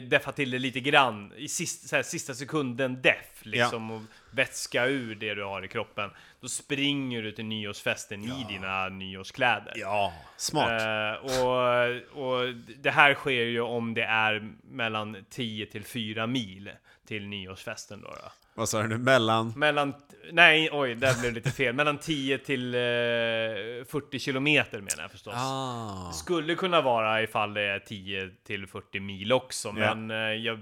Deffa 0.10 0.32
till 0.32 0.52
det 0.52 0.60
lite 0.60 0.80
grann 0.80 1.34
i 1.38 1.48
sista, 1.48 1.88
så 1.88 1.96
här, 1.96 2.04
sista 2.04 2.34
sekunden 2.34 3.02
deff 3.02 3.42
liksom 3.42 3.92
och 3.92 4.02
vätska 4.32 4.86
ur 4.86 5.16
det 5.16 5.34
du 5.36 5.44
har 5.44 5.66
i 5.66 5.68
kroppen. 5.68 6.10
Då 6.42 6.48
springer 6.48 7.22
du 7.22 7.32
till 7.32 7.46
nyårsfesten 7.46 8.24
i 8.24 8.46
dina 8.50 8.90
nyårskläder. 8.90 9.74
Ja, 9.76 10.14
smart. 10.38 10.82
Eh, 10.82 11.26
och, 11.26 12.38
och 12.40 12.54
det 12.80 12.92
här 12.92 13.14
sker 13.14 13.32
ju 13.44 13.62
om 13.62 13.94
det 13.94 14.04
är 14.04 14.52
mellan 14.64 15.18
10 15.30 15.66
till 15.66 15.84
4 15.86 16.28
mil 16.28 16.72
till 17.08 17.28
nyårsfesten 17.28 18.02
då. 18.02 18.08
då. 18.08 18.32
Vad 18.54 18.70
sa 18.70 18.82
du 18.82 18.88
nu? 18.88 18.98
Mellan? 18.98 19.54
Mellan, 19.56 19.94
nej 20.32 20.70
oj, 20.72 20.96
där 20.96 21.20
blev 21.22 21.34
det 21.34 21.36
lite 21.40 21.52
fel. 21.52 21.76
Mellan 21.76 21.98
10 21.98 22.38
till 22.38 22.76
eh, 22.76 22.80
40 22.80 24.20
kilometer 24.20 24.78
menar 24.78 25.02
jag 25.02 25.12
förstås. 25.12 25.34
Ah. 25.38 26.12
Skulle 26.14 26.56
kunna 26.56 26.82
vara 26.82 27.24
ifall 27.24 27.54
det 27.54 27.62
är 27.62 27.80
10 27.80 28.30
till 28.44 28.68
40 28.68 29.00
mil 29.00 29.32
också, 29.34 29.74
Ja. 29.78 29.96
men 29.96 30.12
eh, 30.12 30.18
jag, 30.18 30.60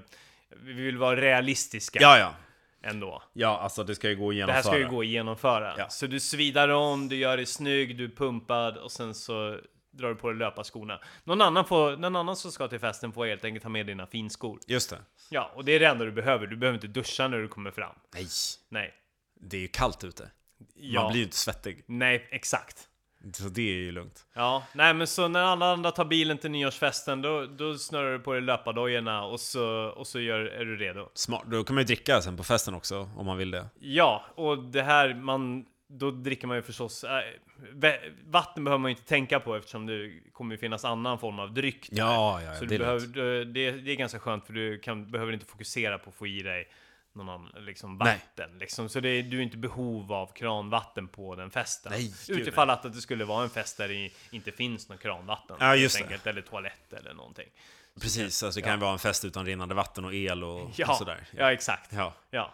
vi 0.62 0.74
vill 0.74 0.98
vara 0.98 1.22
realistiska 1.22 2.00
Ja, 2.02 2.18
ja. 2.20 2.34
Ändå. 2.82 3.24
Ja, 3.34 3.60
alltså 3.60 3.84
det 3.84 3.96
ska 3.96 4.10
ju 4.10 4.16
gå 4.16 4.30
att 4.30 4.36
Det 4.36 4.42
här 4.42 4.48
genomföra. 4.48 4.72
ska 4.72 4.80
ju 4.80 4.88
gå 4.90 5.00
att 5.00 5.08
genomföra. 5.08 5.74
Ja. 5.78 5.90
Så 5.90 6.08
du 6.08 6.20
svidar 6.20 6.70
om, 6.70 7.10
du 7.10 7.16
gör 7.16 7.38
dig 7.38 7.46
snygg, 7.46 7.98
du 7.98 8.06
är 8.06 8.10
pumpad 8.10 8.78
och 8.78 8.92
sen 8.92 9.14
så 9.16 9.60
drar 9.92 10.10
du 10.10 10.16
på 10.16 10.30
dig 10.30 10.38
löparskorna. 10.38 11.00
Någon 11.24 11.42
annan, 11.42 11.66
får, 11.66 11.98
någon 11.98 12.16
annan 12.16 12.36
som 12.36 12.52
ska 12.52 12.68
till 12.68 12.80
festen 12.80 13.12
får 13.14 13.26
helt 13.26 13.46
enkelt 13.46 13.64
ta 13.64 13.70
med 13.70 13.86
dina 13.86 14.08
finskor. 14.08 14.60
Just 14.68 14.90
det. 14.90 14.98
Ja, 15.30 15.52
och 15.56 15.66
det 15.66 15.72
är 15.72 15.80
det 15.80 15.88
enda 15.88 16.06
du 16.06 16.12
behöver. 16.12 16.48
Du 16.48 16.56
behöver 16.56 16.78
inte 16.78 16.88
duscha 16.88 17.28
när 17.28 17.38
du 17.38 17.48
kommer 17.48 17.72
fram. 17.72 17.96
Nej, 18.14 18.28
Nej. 18.70 18.94
det 19.42 19.58
är 19.58 19.62
ju 19.62 19.68
kallt 19.68 20.04
ute. 20.04 20.32
Ja. 20.76 21.02
Man 21.02 21.12
blir 21.12 21.20
ju 21.20 21.26
inte 21.26 21.38
svettig. 21.38 21.84
Nej, 21.88 22.28
exakt. 22.32 22.89
Så 23.34 23.44
det 23.50 23.62
är 23.62 23.76
ju 23.76 23.92
lugnt. 23.92 24.26
Ja, 24.34 24.64
nej 24.74 24.94
men 24.94 25.08
så 25.08 25.28
när 25.28 25.40
alla 25.44 25.66
andra 25.74 25.92
tar 25.92 26.06
bilen 26.06 26.38
till 26.38 26.52
nyårsfesten 26.52 27.22
då, 27.22 27.46
då 27.46 27.78
snurrar 27.78 28.14
du 28.14 28.20
på 28.20 28.34
dig 28.34 28.42
löpardojorna 28.42 29.24
och 29.24 29.40
så, 29.40 29.66
och 29.86 30.08
så 30.08 30.20
gör, 30.20 30.40
är 30.40 30.66
du 30.66 30.78
redo. 30.78 31.10
Smart. 31.14 31.44
Då 31.46 31.64
kan 31.64 31.74
man 31.76 31.82
ju 31.82 31.86
dricka 31.86 32.22
sen 32.22 32.38
på 32.38 32.44
festen 32.44 32.74
också, 32.74 33.10
om 33.18 33.26
man 33.26 33.38
vill 33.38 33.52
det. 33.52 33.66
Ja, 33.80 34.26
och 34.36 34.64
det 34.64 34.82
här 34.82 35.14
man 35.14 35.66
då 35.92 36.12
dricker 36.12 36.48
man 36.48 36.56
ju 36.58 36.62
förstås 36.64 37.04
äh, 37.04 37.10
Vatten 38.26 38.64
behöver 38.64 38.80
man 38.82 38.92
ju 38.92 38.96
inte 38.98 39.08
tänka 39.10 39.40
på 39.40 39.56
eftersom 39.56 39.86
det 39.86 40.12
kommer 40.34 40.52
ju 40.56 40.58
finnas 40.58 40.86
annan 40.86 41.20
form 41.20 41.40
av 41.40 41.54
dryck. 41.54 41.90
Ja, 41.92 42.42
ja, 42.42 42.56
Så 42.56 42.66
det 42.66 42.80
behöver, 42.80 43.00
du- 43.08 43.46
det, 43.46 43.72
det 43.72 43.92
är 43.92 43.96
ganska 43.96 44.20
skönt 44.20 44.46
för 44.46 44.54
du 44.54 44.80
kan, 44.80 45.12
behöver 45.12 45.34
inte 45.34 45.46
fokusera 45.46 45.98
på 45.98 46.10
att 46.10 46.16
få 46.16 46.28
i 46.28 46.42
dig 46.44 46.68
någon 47.16 47.30
annan, 47.30 47.52
liksom 47.66 47.98
Nej. 47.98 48.20
vatten. 48.38 48.58
Liksom. 48.60 48.90
Så 48.90 49.00
det 49.00 49.10
är, 49.10 49.24
du 49.24 49.38
är 49.38 49.42
inte 49.42 49.58
behov 49.58 50.14
av 50.14 50.34
kranvatten 50.34 51.08
på 51.08 51.36
den 51.36 51.52
festen. 51.52 51.92
Nej, 51.92 52.14
Utifall 52.30 52.70
att 52.70 52.84
det 52.84 53.02
skulle 53.02 53.26
vara 53.26 53.44
en 53.44 53.50
fest 53.50 53.78
där 53.78 53.88
det 53.88 54.10
inte 54.32 54.52
finns 54.52 54.90
något 54.90 55.00
kranvatten. 55.00 55.58
Ja, 55.60 55.76
just 55.76 56.02
enkelt, 56.02 56.28
Eller 56.28 56.42
toalett 56.42 56.94
eller 56.94 57.14
någonting. 57.14 57.48
Precis, 58.02 58.44
alltså 58.44 58.60
det 58.60 58.64
kan 58.64 58.74
ju 58.74 58.80
vara 58.80 58.94
en 58.94 59.00
fest 59.00 59.26
utan 59.26 59.46
rinnande 59.46 59.76
vatten 59.76 60.06
och 60.06 60.14
el 60.14 60.44
och, 60.44 60.72
Ja, 60.76 60.92
och 60.92 60.98
sådär. 60.98 61.28
ja 61.32 61.52
exakt. 61.52 61.94
Ja. 61.94 62.14
Ja. 62.30 62.54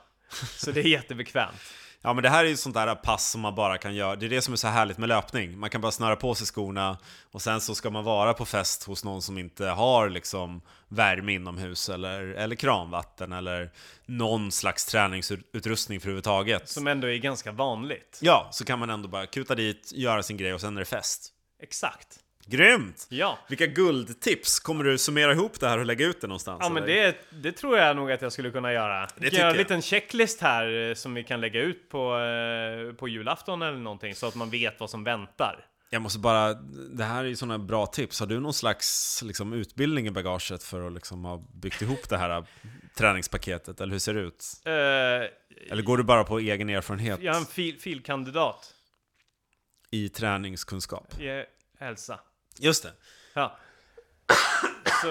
Så 0.58 0.72
det 0.72 0.80
är 0.80 0.88
jättebekvämt. 0.88 1.62
Ja, 2.06 2.14
men 2.14 2.24
det 2.24 2.30
här 2.30 2.46
är 2.46 2.50
ju 2.50 2.58
sånt 2.58 2.76
där 2.76 2.96
pass 2.96 3.32
som 3.32 3.42
man 3.42 3.56
bara 3.56 3.78
kan 3.78 3.96
göra. 3.96 4.16
Det 4.16 4.26
är 4.26 4.30
det 4.30 4.42
som 4.42 4.54
är 4.54 4.58
så 4.58 4.68
härligt 4.68 4.98
med 4.98 5.10
löpning. 5.10 5.60
Man 5.60 5.70
kan 5.70 5.82
bara 5.82 5.92
snöra 5.92 6.16
på 6.16 6.36
sig 6.36 6.48
skorna 6.48 6.98
och 7.32 7.42
sen 7.42 7.62
så 7.62 7.76
ska 7.76 7.90
man 7.90 8.04
vara 8.04 8.34
på 8.34 8.46
fest 8.46 8.84
hos 8.84 9.04
någon 9.04 9.22
som 9.22 9.38
inte 9.38 9.66
har 9.66 10.10
liksom 10.10 10.62
värme 10.88 11.34
inomhus 11.34 11.90
eller, 11.90 12.22
eller 12.22 12.56
kranvatten 12.56 13.32
eller 13.32 13.72
någon 14.06 14.52
slags 14.52 14.86
träningsutrustning 14.86 16.00
för 16.00 16.08
överhuvudtaget. 16.08 16.70
Som 16.70 16.88
ändå 16.88 17.08
är 17.08 17.18
ganska 17.18 17.52
vanligt. 17.52 18.20
Ja, 18.22 18.48
så 18.52 18.66
kan 18.66 18.80
man 18.80 18.90
ändå 18.90 19.10
bara 19.10 19.26
kuta 19.26 19.56
dit, 19.56 19.92
göra 19.96 20.24
sin 20.24 20.38
grej 20.38 20.54
och 20.54 20.62
sen 20.62 20.78
är 20.78 20.82
det 20.82 20.86
fest. 20.86 21.32
Exakt. 21.62 22.20
Grymt! 22.48 23.08
Ja. 23.10 23.40
Vilka 23.50 23.66
guldtips! 23.66 24.60
Kommer 24.60 24.84
du 24.84 24.98
summera 24.98 25.32
ihop 25.32 25.60
det 25.60 25.68
här 25.68 25.78
och 25.78 25.86
lägga 25.86 26.06
ut 26.06 26.22
det 26.22 26.28
någonstans? 26.28 26.60
Ja 26.64 26.70
men 26.70 26.86
det, 26.86 27.18
det 27.30 27.52
tror 27.52 27.78
jag 27.78 27.96
nog 27.96 28.12
att 28.12 28.22
jag 28.22 28.32
skulle 28.32 28.52
kunna 28.52 28.74
göra. 28.74 29.08
Tycker 29.08 29.30
kan 29.30 29.40
göra 29.40 29.50
en 29.50 29.56
jag. 29.56 29.62
liten 29.64 29.82
checklist 29.82 30.42
här 30.42 30.90
eh, 30.90 30.94
som 30.94 31.14
vi 31.14 31.24
kan 31.24 31.42
lägga 31.42 31.62
ut 31.62 31.90
på, 31.90 32.18
eh, 32.20 32.96
på 32.96 33.08
julafton 33.08 33.62
eller 33.62 33.78
någonting 33.78 34.16
så 34.16 34.28
att 34.28 34.36
man 34.36 34.50
vet 34.50 34.80
vad 34.80 34.90
som 34.90 35.04
väntar. 35.04 35.66
Jag 35.90 36.02
måste 36.02 36.20
bara, 36.20 36.54
det 36.94 37.04
här 37.04 37.24
är 37.24 37.28
ju 37.28 37.36
sådana 37.36 37.60
bra 37.60 37.86
tips. 37.86 38.20
Har 38.20 38.28
du 38.28 38.40
någon 38.40 38.54
slags 38.54 39.22
liksom, 39.26 39.54
utbildning 39.54 40.08
i 40.08 40.12
bagaget 40.12 40.64
för 40.64 40.88
att 40.88 40.94
liksom, 40.94 41.26
ha 41.26 41.46
byggt 41.54 41.82
ihop 41.82 42.10
det 42.10 42.18
här 42.18 42.30
äh, 42.30 42.44
träningspaketet? 42.98 43.82
Eller 43.82 43.92
hur 43.92 44.00
ser 44.00 44.14
det 44.14 44.22
ut? 44.22 44.46
Eh, 44.66 44.72
Eller 45.72 45.82
går 45.82 45.98
du 45.98 46.04
bara 46.04 46.24
på 46.24 46.40
egen 46.40 46.70
erfarenhet 46.70 47.20
jag 47.22 47.36
är 47.36 47.40
en 47.40 47.46
fil, 47.46 47.80
filkandidat 47.80 48.74
i 49.92 50.10
träningskunskap? 50.10 51.20
i 51.22 51.46
hälsa. 51.80 52.20
Just 52.60 52.84
det. 52.84 52.92
Ja. 53.34 53.58
Så 55.02 55.08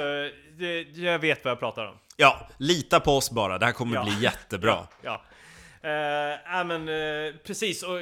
det, 0.59 0.83
jag 0.83 1.19
vet 1.19 1.45
vad 1.45 1.51
jag 1.51 1.59
pratar 1.61 1.87
om. 1.87 1.99
Ja, 2.17 2.49
lita 2.59 3.01
på 3.01 3.17
oss 3.17 3.31
bara. 3.31 3.59
Det 3.59 3.67
här 3.67 3.73
kommer 3.73 3.97
Ja. 3.97 4.05
bli 4.05 4.23
jättebra. 4.23 4.87
Ja. 5.03 5.23
Ja 6.47 6.65
men 6.65 6.89
eh, 6.89 7.35
precis. 7.47 7.83
Och 7.83 7.99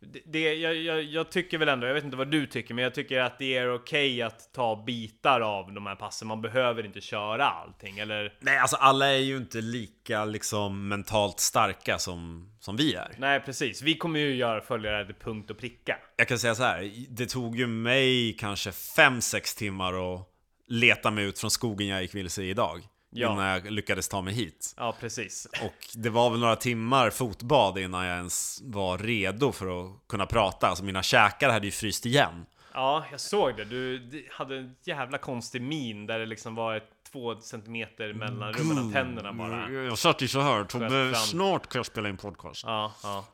det, 0.00 0.20
det, 0.26 0.54
jag, 0.54 0.76
jag, 0.76 1.02
jag 1.02 1.30
tycker 1.30 1.58
väl 1.58 1.68
ändå, 1.68 1.86
jag 1.86 1.94
vet 1.94 2.04
inte 2.04 2.16
vad 2.16 2.30
du 2.30 2.46
tycker, 2.46 2.74
men 2.74 2.84
jag 2.84 2.94
tycker 2.94 3.20
att 3.20 3.38
det 3.38 3.56
är 3.56 3.74
okej 3.74 4.22
att 4.22 4.52
ta 4.52 4.84
bitar 4.86 5.40
av 5.40 5.72
de 5.72 5.86
här 5.86 5.96
passen. 5.96 6.28
Man 6.28 6.42
behöver 6.42 6.86
inte 6.86 7.00
köra 7.00 7.46
allting, 7.46 7.98
eller? 7.98 8.34
Nej, 8.40 8.58
alltså 8.58 8.76
alla 8.76 9.06
är 9.06 9.18
ju 9.18 9.36
inte 9.36 9.60
lika 9.60 10.24
liksom 10.24 10.88
mentalt 10.88 11.40
starka 11.40 11.98
som, 11.98 12.50
som 12.60 12.76
vi 12.76 12.94
är. 12.94 13.14
Nej, 13.18 13.40
precis. 13.40 13.82
Vi 13.82 13.94
kommer 13.94 14.20
ju 14.20 14.34
göra 14.34 14.60
följa 14.60 14.90
det 14.90 14.96
här 14.96 15.04
till 15.04 15.14
punkt 15.14 15.50
och 15.50 15.58
pricka. 15.58 15.98
Jag 16.16 16.28
kan 16.28 16.38
säga 16.38 16.54
så 16.54 16.62
här, 16.62 16.92
det 17.08 17.26
tog 17.26 17.56
ju 17.56 17.66
mig 17.66 18.36
kanske 18.38 18.70
5-6 18.70 19.58
timmar 19.58 20.14
att 20.14 20.26
leta 20.68 21.10
mig 21.10 21.24
ut 21.24 21.38
från 21.38 21.50
skogen 21.50 21.86
jag 21.86 22.02
gick 22.02 22.14
vilse 22.14 22.42
i 22.42 22.50
idag. 22.50 22.80
Ja. 23.10 23.32
Innan 23.32 23.46
jag 23.46 23.70
lyckades 23.70 24.08
ta 24.08 24.20
mig 24.20 24.34
hit. 24.34 24.74
Ja, 24.76 24.96
precis. 25.00 25.46
Och 25.62 25.86
det 25.94 26.10
var 26.10 26.30
väl 26.30 26.40
några 26.40 26.56
timmar 26.56 27.10
fotbad 27.10 27.78
innan 27.78 28.06
jag 28.06 28.16
ens 28.16 28.62
var 28.64 28.98
redo 28.98 29.52
för 29.52 29.84
att 29.84 30.08
kunna 30.08 30.26
prata. 30.26 30.68
Alltså 30.68 30.84
mina 30.84 31.02
käkar 31.02 31.50
hade 31.50 31.66
ju 31.66 31.72
fryst 31.72 32.06
igen. 32.06 32.46
Ja, 32.74 33.04
jag 33.10 33.20
såg 33.20 33.56
det. 33.56 33.64
Du 33.64 34.28
hade 34.30 34.56
en 34.56 34.76
jävla 34.84 35.18
konstig 35.18 35.62
min 35.62 36.06
där 36.06 36.18
det 36.18 36.26
liksom 36.26 36.54
var 36.54 36.76
ett 36.76 36.90
två 37.12 37.40
centimeter 37.40 38.12
mellan 38.12 38.52
rummen 38.52 38.92
tänderna 38.92 39.32
bara. 39.32 39.70
Jag 39.70 39.98
satt 39.98 40.22
ju 40.22 40.28
så 40.28 40.40
här, 40.40 40.64
fram. 40.64 41.14
snart 41.14 41.66
kan 41.66 41.78
jag 41.78 41.86
spela 41.86 42.08
in 42.08 42.16
podcast. 42.16 42.64
Ja, 42.66 42.92
ja. 43.02 43.24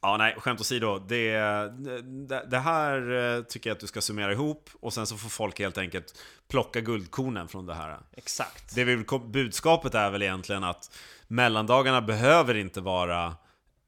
Ja, 0.00 0.16
nej, 0.16 0.34
skämt 0.38 0.60
åsido. 0.60 0.98
Det, 0.98 1.32
det, 2.28 2.46
det 2.50 2.58
här 2.58 3.10
eh, 3.10 3.42
tycker 3.42 3.70
jag 3.70 3.74
att 3.74 3.80
du 3.80 3.86
ska 3.86 4.00
summera 4.00 4.32
ihop 4.32 4.70
och 4.80 4.92
sen 4.92 5.06
så 5.06 5.16
får 5.16 5.28
folk 5.28 5.58
helt 5.58 5.78
enkelt 5.78 6.18
plocka 6.48 6.80
guldkornen 6.80 7.48
från 7.48 7.66
det 7.66 7.74
här. 7.74 7.98
Exakt. 8.12 8.74
Det 8.74 8.84
väl, 8.84 9.04
budskapet 9.26 9.94
är 9.94 10.10
väl 10.10 10.22
egentligen 10.22 10.64
att 10.64 10.98
mellandagarna 11.28 12.02
behöver 12.02 12.54
inte 12.54 12.80
vara 12.80 13.36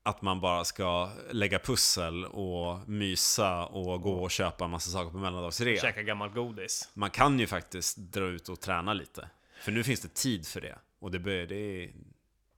att 0.03 0.23
man 0.23 0.41
bara 0.41 0.65
ska 0.65 1.11
lägga 1.31 1.59
pussel 1.59 2.25
och 2.25 2.89
mysa 2.89 3.67
och 3.67 4.03
gå 4.03 4.23
och 4.23 4.31
köpa 4.31 4.65
en 4.65 4.71
massa 4.71 4.91
saker 4.91 5.11
på 5.11 5.19
mellandagsrea. 5.19 5.81
Käka 5.81 6.03
gammalt 6.03 6.35
godis. 6.35 6.89
Man 6.95 7.11
kan 7.11 7.39
ju 7.39 7.47
faktiskt 7.47 7.97
dra 7.97 8.25
ut 8.25 8.49
och 8.49 8.61
träna 8.61 8.93
lite. 8.93 9.29
För 9.63 9.73
nu 9.73 9.85
finns 9.85 10.01
det 10.01 10.15
tid 10.15 10.47
för 10.47 10.61
det. 10.61 10.79
Och 10.99 11.11
det, 11.11 11.19
bör, 11.19 11.47
det, 11.47 11.91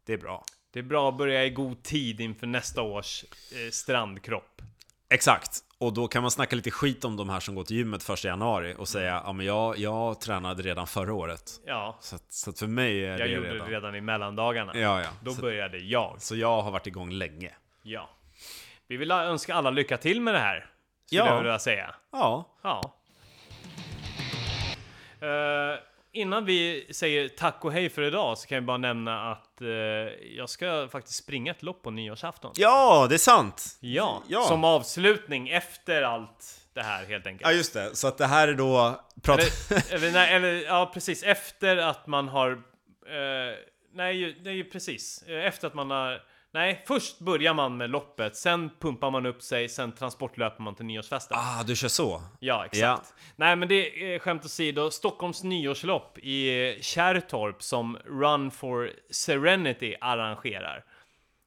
det 0.04 0.12
är 0.12 0.18
bra. 0.18 0.44
Det 0.72 0.78
är 0.78 0.82
bra 0.82 1.08
att 1.08 1.16
börja 1.18 1.44
i 1.44 1.50
god 1.50 1.82
tid 1.82 2.20
inför 2.20 2.46
nästa 2.46 2.82
års 2.82 3.24
eh, 3.52 3.70
strandkropp. 3.70 4.62
Exakt. 5.10 5.58
Och 5.78 5.92
då 5.92 6.08
kan 6.08 6.22
man 6.22 6.30
snacka 6.30 6.56
lite 6.56 6.70
skit 6.70 7.04
om 7.04 7.16
de 7.16 7.28
här 7.28 7.40
som 7.40 7.54
går 7.54 7.64
till 7.64 7.76
gymmet 7.76 8.02
första 8.02 8.28
januari 8.28 8.74
och 8.78 8.88
säga 8.88 9.22
ja 9.24 9.32
men 9.32 9.46
jag, 9.46 9.78
jag 9.78 10.20
tränade 10.20 10.62
redan 10.62 10.86
förra 10.86 11.14
året. 11.14 11.60
Ja, 11.66 11.96
Så 12.00 12.16
att, 12.16 12.32
så 12.32 12.50
att 12.50 12.58
för 12.58 12.66
mig 12.66 13.04
är 13.04 13.10
jag 13.10 13.18
det 13.18 13.26
gjorde 13.26 13.52
redan... 13.54 13.68
det 13.70 13.74
redan 13.76 13.94
i 13.94 14.00
mellandagarna. 14.00 14.72
Ja, 14.74 15.00
ja. 15.02 15.08
Då 15.22 15.30
Så, 15.34 15.40
började 15.42 15.78
jag. 15.78 16.16
så 16.18 16.36
jag 16.36 16.62
har 16.62 16.70
varit 16.70 16.86
igång 16.86 17.10
länge. 17.10 17.50
Ja. 17.82 18.10
Vi 18.86 18.96
vill 18.96 19.10
önska 19.10 19.54
alla 19.54 19.70
lycka 19.70 19.96
till 19.98 20.20
med 20.20 20.34
det 20.34 20.40
här. 20.40 20.70
Skulle 21.06 21.20
Ja. 21.22 21.26
jag 21.28 21.38
vilja 21.42 21.58
säga. 21.58 21.94
Ja, 22.12 22.56
Ja. 22.62 22.94
Eh, 25.20 25.78
innan 26.12 26.44
vi 26.44 26.86
säger 26.90 27.28
tack 27.28 27.64
och 27.64 27.72
hej 27.72 27.88
för 27.90 28.02
idag 28.02 28.38
så 28.38 28.48
kan 28.48 28.54
jag 28.56 28.64
bara 28.64 28.76
nämna 28.76 29.32
att 29.32 29.60
eh, 29.60 29.68
jag 30.36 30.48
ska 30.48 30.88
faktiskt 30.92 31.24
springa 31.24 31.50
ett 31.52 31.62
lopp 31.62 31.82
på 31.82 31.90
nyårsafton. 31.90 32.52
ja 32.56 33.06
det 33.08 33.14
är 33.14 33.18
sant! 33.18 33.76
Ja, 33.80 34.22
Ja. 34.28 34.42
som 34.42 34.64
avslutning 34.64 35.48
efter 35.48 36.02
allt 36.02 36.58
det 36.74 36.82
här 36.82 37.04
helt 37.04 37.26
enkelt. 37.26 37.50
Ja 37.50 37.56
just 37.56 37.74
det, 37.74 37.96
så 37.96 38.08
att 38.08 38.18
det 38.18 38.26
här 38.26 38.48
är 38.48 38.54
då... 38.54 39.00
Prat... 39.22 39.38
Eller, 39.70 39.94
eller, 39.94 40.10
nej, 40.12 40.34
eller 40.34 40.52
ja, 40.64 40.90
precis 40.94 41.22
efter 41.22 41.76
att 41.76 42.06
man 42.06 42.28
har... 42.28 42.50
Eh, 42.52 43.56
nej, 43.94 44.16
ju- 44.16 44.64
precis. 44.64 45.22
Eh, 45.28 45.46
Efter 45.46 45.66
att 45.66 45.74
man 45.74 45.90
har... 45.90 46.22
Nej, 46.54 46.84
först 46.86 47.18
börjar 47.18 47.54
man 47.54 47.76
med 47.76 47.90
loppet, 47.90 48.36
sen 48.36 48.70
pumpar 48.80 49.10
man 49.10 49.26
upp 49.26 49.42
sig, 49.42 49.68
sen 49.68 49.92
transportlöper 49.92 50.62
man 50.62 50.74
till 50.74 50.84
nyårsfesten. 50.86 51.36
ah, 51.40 51.62
du 51.62 51.76
kör 51.76 51.88
så? 51.88 52.22
Ja, 52.40 52.64
exakt. 52.64 52.80
Ja. 52.80 53.02
Nej, 53.36 53.56
men 53.56 53.68
det 53.68 54.14
är 54.14 54.18
skämt 54.18 54.44
åsido. 54.44 54.90
Stockholms 54.90 55.42
nyårslopp 55.42 56.18
i 56.18 56.78
Kärrtorp 56.80 57.62
som 57.62 57.96
Run 58.04 58.50
for 58.50 58.90
Serenity 59.10 59.96
arrangerar. 60.00 60.84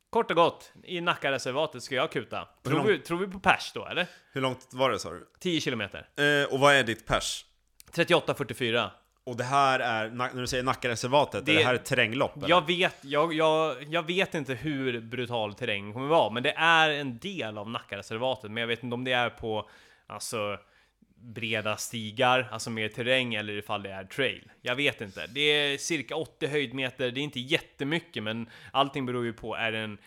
Kort 0.10 0.32
och 0.32 0.38
gott, 0.38 0.72
i 0.84 1.02
Nackareservatet 1.02 1.84
ska 1.84 1.96
jag 1.96 2.12
kuta. 2.12 2.48
Tror 2.64 2.84
vi, 2.84 3.00
tror 3.00 3.18
vi 3.18 3.28
på 3.28 3.40
pers 3.40 3.72
då, 3.74 3.86
eller? 3.86 4.08
Hur 4.34 4.42
långt 4.42 4.68
var 4.74 4.90
det 4.90 5.00
sa 5.00 5.12
du? 5.12 5.28
10 5.40 5.62
kilometer. 5.62 6.08
Eh, 6.18 6.54
och 6.54 6.60
vad 6.60 6.74
är 6.76 6.84
ditt 6.84 7.06
pers? 7.06 7.46
38.44. 7.92 8.90
Och 9.26 9.38
det 9.38 9.44
här 9.44 9.80
är, 9.80 10.10
när 10.10 10.42
du 10.42 10.48
säger 10.48 10.64
Nackareservatet, 10.64 11.46
det... 11.46 11.52
är 11.52 11.56
Det- 11.56 11.62
det 11.62 11.66
här 11.68 11.74
ett 11.76 11.86
terränglopp? 11.86 12.38
eller? 12.38 12.50
Jag 12.50 12.68
vet, 12.68 12.96
jag, 13.02 13.34
jag, 13.34 13.76
jag 13.90 14.04
vet 14.08 14.36
inte 14.36 14.54
hur 14.54 15.00
brutal 15.02 15.54
terrängen 15.54 15.94
kommer 15.94 16.08
vara, 16.08 16.30
men 16.30 16.44
det 16.44 16.52
är 16.52 16.90
en 16.90 17.18
del 17.20 17.58
av 17.58 17.70
Nackareservatet. 17.70 18.52
Men 18.52 18.62
jag 18.62 18.68
vet 18.68 18.84
inte 18.84 18.94
om 18.94 19.04
det 19.04 19.12
är 19.12 19.30
på 19.30 19.70
alltså, 20.08 20.58
breda 21.16 21.78
stigar, 21.78 22.50
alltså 22.52 22.70
mer 22.70 22.90
terräng, 22.90 23.34
eller 23.36 23.54
ifall 23.54 23.84
det 23.84 23.92
är 23.92 24.04
trail. 24.04 24.52
Jag 24.62 24.76
vet 24.76 25.02
inte. 25.02 25.28
Det 25.28 25.42
är 25.42 25.78
cirka 25.78 26.16
80 26.16 26.48
höjdmeter, 26.48 27.12
det 27.12 27.20
är 27.20 27.24
inte 27.24 27.40
jättemycket, 27.40 28.24
men 28.24 28.50
allting 28.72 29.06
beror 29.06 29.26
ju 29.26 29.34
på, 29.34 29.56
är, 29.56 29.72
den, 29.72 29.98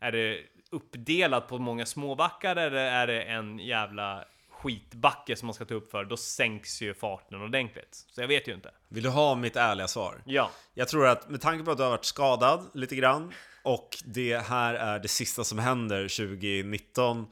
är 0.00 0.12
det 0.12 0.38
uppdelat 0.70 1.48
på 1.48 1.58
många 1.58 1.86
små 1.86 2.14
backar, 2.14 2.56
eller 2.56 2.76
är 2.76 3.06
det 3.06 3.22
en 3.22 3.58
jävla 3.58 4.24
skitbacke 4.62 5.36
som 5.36 5.46
man 5.46 5.54
ska 5.54 5.64
ta 5.64 5.74
upp 5.74 5.90
för, 5.90 6.04
då 6.04 6.16
sänks 6.16 6.82
ju 6.82 6.94
farten 6.94 7.42
ordentligt. 7.42 8.04
Så 8.10 8.20
jag 8.20 8.28
vet 8.28 8.48
ju 8.48 8.54
inte. 8.54 8.70
Vill 8.88 9.02
du 9.02 9.08
ha 9.08 9.34
mitt 9.34 9.56
ärliga 9.56 9.88
svar? 9.88 10.22
Ja, 10.24 10.50
Jag 10.74 10.88
tror 10.88 11.06
att 11.06 11.28
med 11.28 11.40
tanke 11.40 11.64
på 11.64 11.70
att 11.70 11.76
du 11.76 11.82
har 11.82 11.90
varit 11.90 12.04
skadad 12.04 12.70
lite 12.74 12.96
grann 12.96 13.32
och 13.62 13.98
det 14.04 14.38
här 14.38 14.74
är 14.74 14.98
det 14.98 15.08
sista 15.08 15.44
som 15.44 15.58
händer 15.58 16.02
2019 16.02 17.26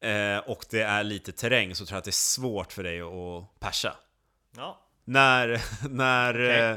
eh, 0.00 0.38
och 0.38 0.64
det 0.70 0.82
är 0.82 1.04
lite 1.04 1.32
terräng 1.32 1.74
så 1.74 1.86
tror 1.86 1.94
jag 1.94 1.98
att 1.98 2.04
det 2.04 2.10
är 2.10 2.12
svårt 2.12 2.72
för 2.72 2.82
dig 2.82 3.00
att 3.00 3.60
persa. 3.60 3.96
ja. 4.56 4.80
När, 5.04 5.62
när, 5.88 6.34
Okej. 6.34 6.60
eh, 6.60 6.76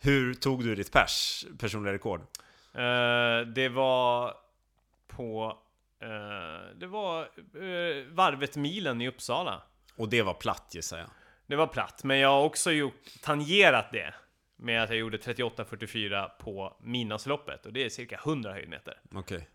hur 0.00 0.34
tog 0.34 0.64
du 0.64 0.74
ditt 0.74 0.92
pers, 0.92 1.46
personliga 1.58 1.92
rekord? 1.94 2.20
Eh, 2.74 3.40
det 3.54 3.68
var 3.68 4.34
på... 5.08 5.58
eh, 6.02 6.76
det 6.76 6.86
var 6.86 7.22
uh, 7.56 8.06
varvet 8.08 8.56
milen 8.56 9.00
i 9.00 9.08
Uppsala. 9.08 9.62
Och 9.96 10.08
det 10.08 10.22
var 10.22 10.34
platt 10.34 10.70
gissar 10.74 10.98
jag. 10.98 11.08
Det 11.46 11.56
var 11.56 11.66
platt, 11.66 12.04
men 12.04 12.18
jag 12.18 12.28
har 12.28 12.42
också 12.42 12.72
gjort, 12.72 13.02
tangerat 13.22 13.92
det 13.92 14.14
med 14.56 14.82
att 14.82 14.88
jag 14.90 14.98
gjorde 14.98 15.16
38.44 15.16 16.28
på 16.28 16.76
Midnattsloppet 16.80 17.66
och 17.66 17.72
det 17.72 17.84
är 17.84 17.88
cirka 17.88 18.20
100 18.24 18.52
höjdmeter. 18.52 19.00
Okej. 19.14 19.48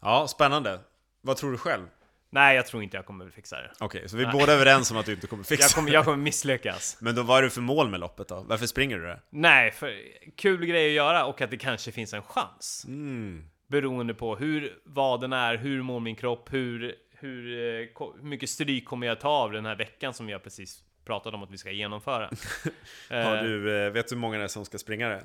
Ja, 0.00 0.28
spännande. 0.28 0.80
Vad 1.20 1.36
tror 1.36 1.52
du 1.52 1.58
själv? 1.58 1.86
Nej, 2.30 2.56
jag 2.56 2.66
tror 2.66 2.82
inte 2.82 2.96
jag 2.96 3.06
kommer 3.06 3.30
fixa 3.30 3.56
det. 3.56 3.72
Okej, 3.80 4.08
så 4.08 4.16
vi 4.16 4.24
är 4.24 4.32
båda 4.32 4.52
överens 4.52 4.90
om 4.90 4.96
att 4.96 5.06
du 5.06 5.12
inte 5.12 5.26
kommer 5.26 5.44
fixa 5.44 5.64
Jag 5.64 5.70
kommer, 5.70 5.90
jag 5.92 6.04
kommer 6.04 6.16
misslyckas. 6.16 6.96
Men 7.00 7.14
då 7.14 7.22
vad 7.22 7.38
är 7.38 7.42
det 7.42 7.50
för 7.50 7.60
mål 7.60 7.90
med 7.90 8.00
loppet 8.00 8.28
då? 8.28 8.44
Varför 8.48 8.66
springer 8.66 8.98
du 8.98 9.06
det? 9.06 9.20
Nej, 9.30 9.70
för 9.70 9.94
kul 10.36 10.66
grej 10.66 10.86
att 10.86 10.94
göra 10.94 11.24
och 11.24 11.40
att 11.40 11.50
det 11.50 11.56
kanske 11.56 11.92
finns 11.92 12.14
en 12.14 12.22
chans. 12.22 12.84
Mm. 12.88 13.44
Beroende 13.74 14.14
på 14.14 14.36
hur 14.36 14.78
vaden 14.84 15.32
är, 15.32 15.56
hur 15.56 15.82
mår 15.82 16.00
min 16.00 16.16
kropp, 16.16 16.52
hur, 16.52 16.94
hur, 17.10 17.52
eh, 17.52 17.88
hur 18.16 18.22
mycket 18.22 18.50
stryk 18.50 18.84
kommer 18.84 19.06
jag 19.06 19.20
ta 19.20 19.28
av 19.28 19.52
den 19.52 19.66
här 19.66 19.76
veckan 19.76 20.14
som 20.14 20.28
har 20.28 20.38
precis 20.38 20.82
pratat 21.04 21.34
om 21.34 21.42
att 21.42 21.50
vi 21.50 21.58
ska 21.58 21.70
genomföra. 21.70 22.30
Har 23.10 23.36
Eh, 23.36 23.42
du, 23.42 23.84
eh, 23.86 23.92
vet 23.92 24.08
du 24.08 24.14
hur 24.14 24.20
många 24.20 24.38
det 24.38 24.44
är 24.44 24.48
som 24.48 24.64
ska 24.64 24.78
springa 24.78 25.08
det? 25.08 25.24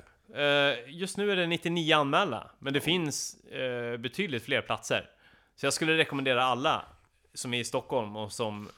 just 0.86 1.16
nu 1.16 1.32
är 1.32 1.36
det 1.36 1.46
99 1.46 1.94
anmälda, 1.94 2.50
men 2.58 2.72
det 2.72 2.80
finns 2.80 3.36
betydligt 3.98 4.44
fler 4.44 4.62
platser. 4.62 5.10
Så 5.56 5.66
jag 5.66 5.72
skulle 5.72 5.96
rekommendera 5.96 6.42
alla 6.42 6.84
som 7.34 7.54
är 7.54 7.60
i 7.60 7.64
Stockholm 7.64 8.16
och 8.16 8.32
som 8.32 8.68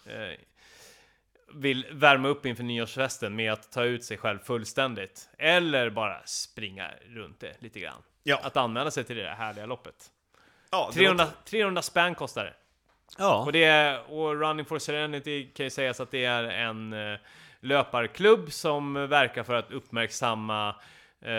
vill 1.54 1.86
värma 1.90 2.28
upp 2.28 2.46
inför 2.46 2.62
nyårsfesten 2.62 3.36
med 3.36 3.52
att 3.52 3.72
ta 3.72 3.84
ut 3.84 4.04
sig 4.04 4.16
själv 4.16 4.38
fullständigt. 4.38 5.28
Eller 5.38 5.90
bara 5.90 6.20
springa 6.24 6.90
runt 7.06 7.40
det 7.40 7.62
lite 7.62 7.80
grann. 7.80 8.02
Ja. 8.22 8.40
Att 8.42 8.56
anmäla 8.56 8.90
sig 8.90 9.04
till 9.04 9.16
det 9.16 9.22
där 9.22 9.34
härliga 9.34 9.66
loppet. 9.66 10.10
Ja, 10.70 10.90
det 10.92 10.98
300, 10.98 11.26
300 11.44 11.82
spänn 11.82 12.14
kostar 12.14 12.44
det. 12.44 12.54
Ja. 13.18 13.44
Och 13.44 13.52
det 13.52 13.64
är, 13.64 14.10
och 14.10 14.40
Running 14.40 14.66
for 14.66 14.78
Serenity 14.78 15.46
kan 15.46 15.66
ju 15.66 15.70
sägas 15.70 16.00
att 16.00 16.10
det 16.10 16.24
är 16.24 16.44
en 16.44 16.92
eh, 16.92 17.18
löparklubb 17.60 18.52
som 18.52 18.94
verkar 18.94 19.42
för 19.42 19.54
att 19.54 19.70
uppmärksamma 19.70 20.74
eh, 21.20 21.32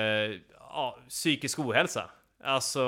ja, 0.59 0.97
psykisk 1.09 1.59
ohälsa. 1.59 2.09
Alltså 2.43 2.81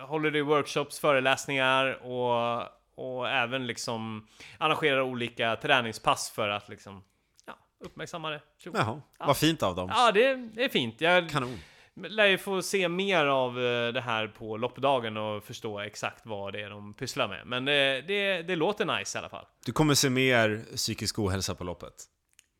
håller 0.00 0.30
det 0.30 0.42
workshops, 0.42 1.00
föreläsningar 1.00 2.06
och, 2.06 2.62
och 2.96 3.28
även 3.28 3.66
liksom 3.66 4.26
arrangerar 4.58 5.00
olika 5.00 5.56
träningspass 5.56 6.30
för 6.30 6.48
att 6.48 6.68
liksom 6.68 7.02
ja, 7.46 7.58
uppmärksamma 7.84 8.30
det. 8.30 8.40
Jaha, 8.72 9.00
vad 9.18 9.36
fint 9.36 9.62
av 9.62 9.76
dem. 9.76 9.90
Ja, 9.92 10.12
det, 10.12 10.34
det 10.34 10.64
är 10.64 10.68
fint. 10.68 11.00
Jag 11.00 11.30
Kanon. 11.30 11.58
lär 11.94 12.26
ju 12.26 12.38
få 12.38 12.62
se 12.62 12.88
mer 12.88 13.26
av 13.26 13.50
eh, 13.64 13.92
det 13.92 14.00
här 14.00 14.26
på 14.26 14.56
loppdagen 14.56 15.16
och 15.16 15.44
förstå 15.44 15.80
exakt 15.80 16.26
vad 16.26 16.52
det 16.52 16.62
är 16.62 16.70
de 16.70 16.94
pysslar 16.94 17.28
med. 17.28 17.46
Men 17.46 17.64
det, 17.64 18.00
det, 18.06 18.42
det 18.42 18.56
låter 18.56 18.98
nice 18.98 19.18
i 19.18 19.20
alla 19.20 19.28
fall. 19.28 19.46
Du 19.64 19.72
kommer 19.72 19.94
se 19.94 20.10
mer 20.10 20.64
psykisk 20.76 21.18
ohälsa 21.18 21.54
på 21.54 21.64
loppet. 21.64 21.94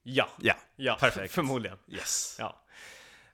Ja, 0.03 0.29
Ja, 0.41 0.55
ja 0.77 0.97
perfekt. 1.01 1.35
förmodligen. 1.35 1.79
Yes. 1.89 2.37
Ja. 2.39 2.63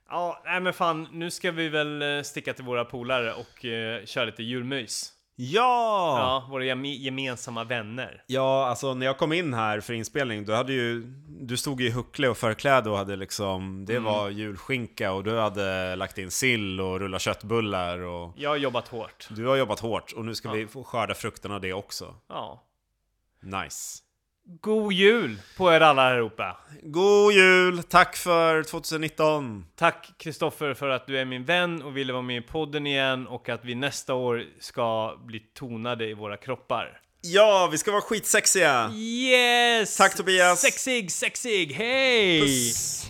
Ja, 0.09 0.41
nej 0.45 0.59
men 0.59 0.73
fan, 0.73 1.07
nu 1.11 1.31
ska 1.31 1.51
vi 1.51 1.69
väl 1.69 2.01
eh, 2.01 2.21
sticka 2.21 2.53
till 2.53 2.63
våra 2.65 2.85
polare 2.85 3.33
och 3.33 3.65
uh, 3.65 4.05
köra 4.05 4.25
lite 4.25 4.43
julmys. 4.43 5.13
Ja! 5.35 6.17
Ja, 6.19 6.47
våra 6.51 6.63
geme- 6.63 6.97
gemensamma 6.97 7.63
vänner. 7.63 8.23
Ja, 8.27 8.65
alltså 8.67 8.93
när 8.93 9.05
jag 9.05 9.17
kom 9.17 9.33
in 9.33 9.53
här 9.53 9.79
för 9.79 9.93
inspelning, 9.93 10.45
då 10.45 10.53
hade 10.53 10.73
ju 10.73 11.01
Du 11.41 11.57
stod 11.57 11.81
i 11.81 11.89
huckle 11.89 12.27
och 12.29 12.37
förkläde 12.37 12.89
och 12.89 12.97
hade 12.97 13.15
liksom 13.15 13.85
Det 13.85 13.99
var 13.99 14.29
julskinka 14.29 15.11
och 15.11 15.23
du 15.23 15.39
hade 15.39 15.95
lagt 15.95 16.17
in 16.17 16.31
sill 16.31 16.81
och 16.81 16.99
rulla 16.99 17.19
köttbullar 17.19 17.99
och 17.99 18.33
Jag 18.37 18.49
har 18.49 18.57
jobbat 18.57 18.87
hårt. 18.87 19.27
Du 19.29 19.45
har 19.47 19.55
jobbat 19.55 19.79
hårt 19.79 20.11
och 20.15 20.25
nu 20.25 20.35
ska 20.35 20.47
Ja. 20.47 20.53
vi 20.53 20.67
få 20.67 20.83
skörda 20.83 21.13
frukterna 21.13 21.55
av 21.55 21.61
det 21.61 21.73
också 21.73 22.15
Ja. 22.29 22.63
Nice 23.41 23.99
God 24.45 24.93
jul 24.93 25.39
på 25.57 25.73
er 25.73 25.81
alla 25.81 26.01
här 26.01 26.19
uppe! 26.19 26.43
God 26.81 27.33
jul! 27.33 27.83
Tack 27.83 28.15
för 28.15 28.63
2019! 28.63 29.65
Tack 29.75 30.11
Kristoffer 30.17 30.73
för 30.73 30.89
att 30.89 31.07
du 31.07 31.19
är 31.19 31.25
min 31.25 31.45
vän 31.45 31.81
och 31.81 31.97
ville 31.97 32.13
vara 32.13 32.21
med 32.23 32.37
i 32.37 32.41
podden 32.41 32.87
igen 32.87 33.27
och 33.27 33.49
att 33.49 33.65
vi 33.65 33.75
nästa 33.75 34.13
år 34.13 34.43
ska 34.59 35.17
bli 35.25 35.39
tonade 35.39 36.07
i 36.07 36.13
våra 36.13 36.37
kroppar. 36.37 36.99
Ja, 37.21 37.69
vi 37.71 37.77
ska 37.77 37.91
vara 37.91 38.01
skitsexiga! 38.01 38.91
Yes! 38.93 39.97
Tack, 39.97 40.15
Tobias. 40.17 40.61
Sexig, 40.61 41.11
sexig, 41.11 41.73
hej! 41.73 42.41
Puss! 42.41 43.05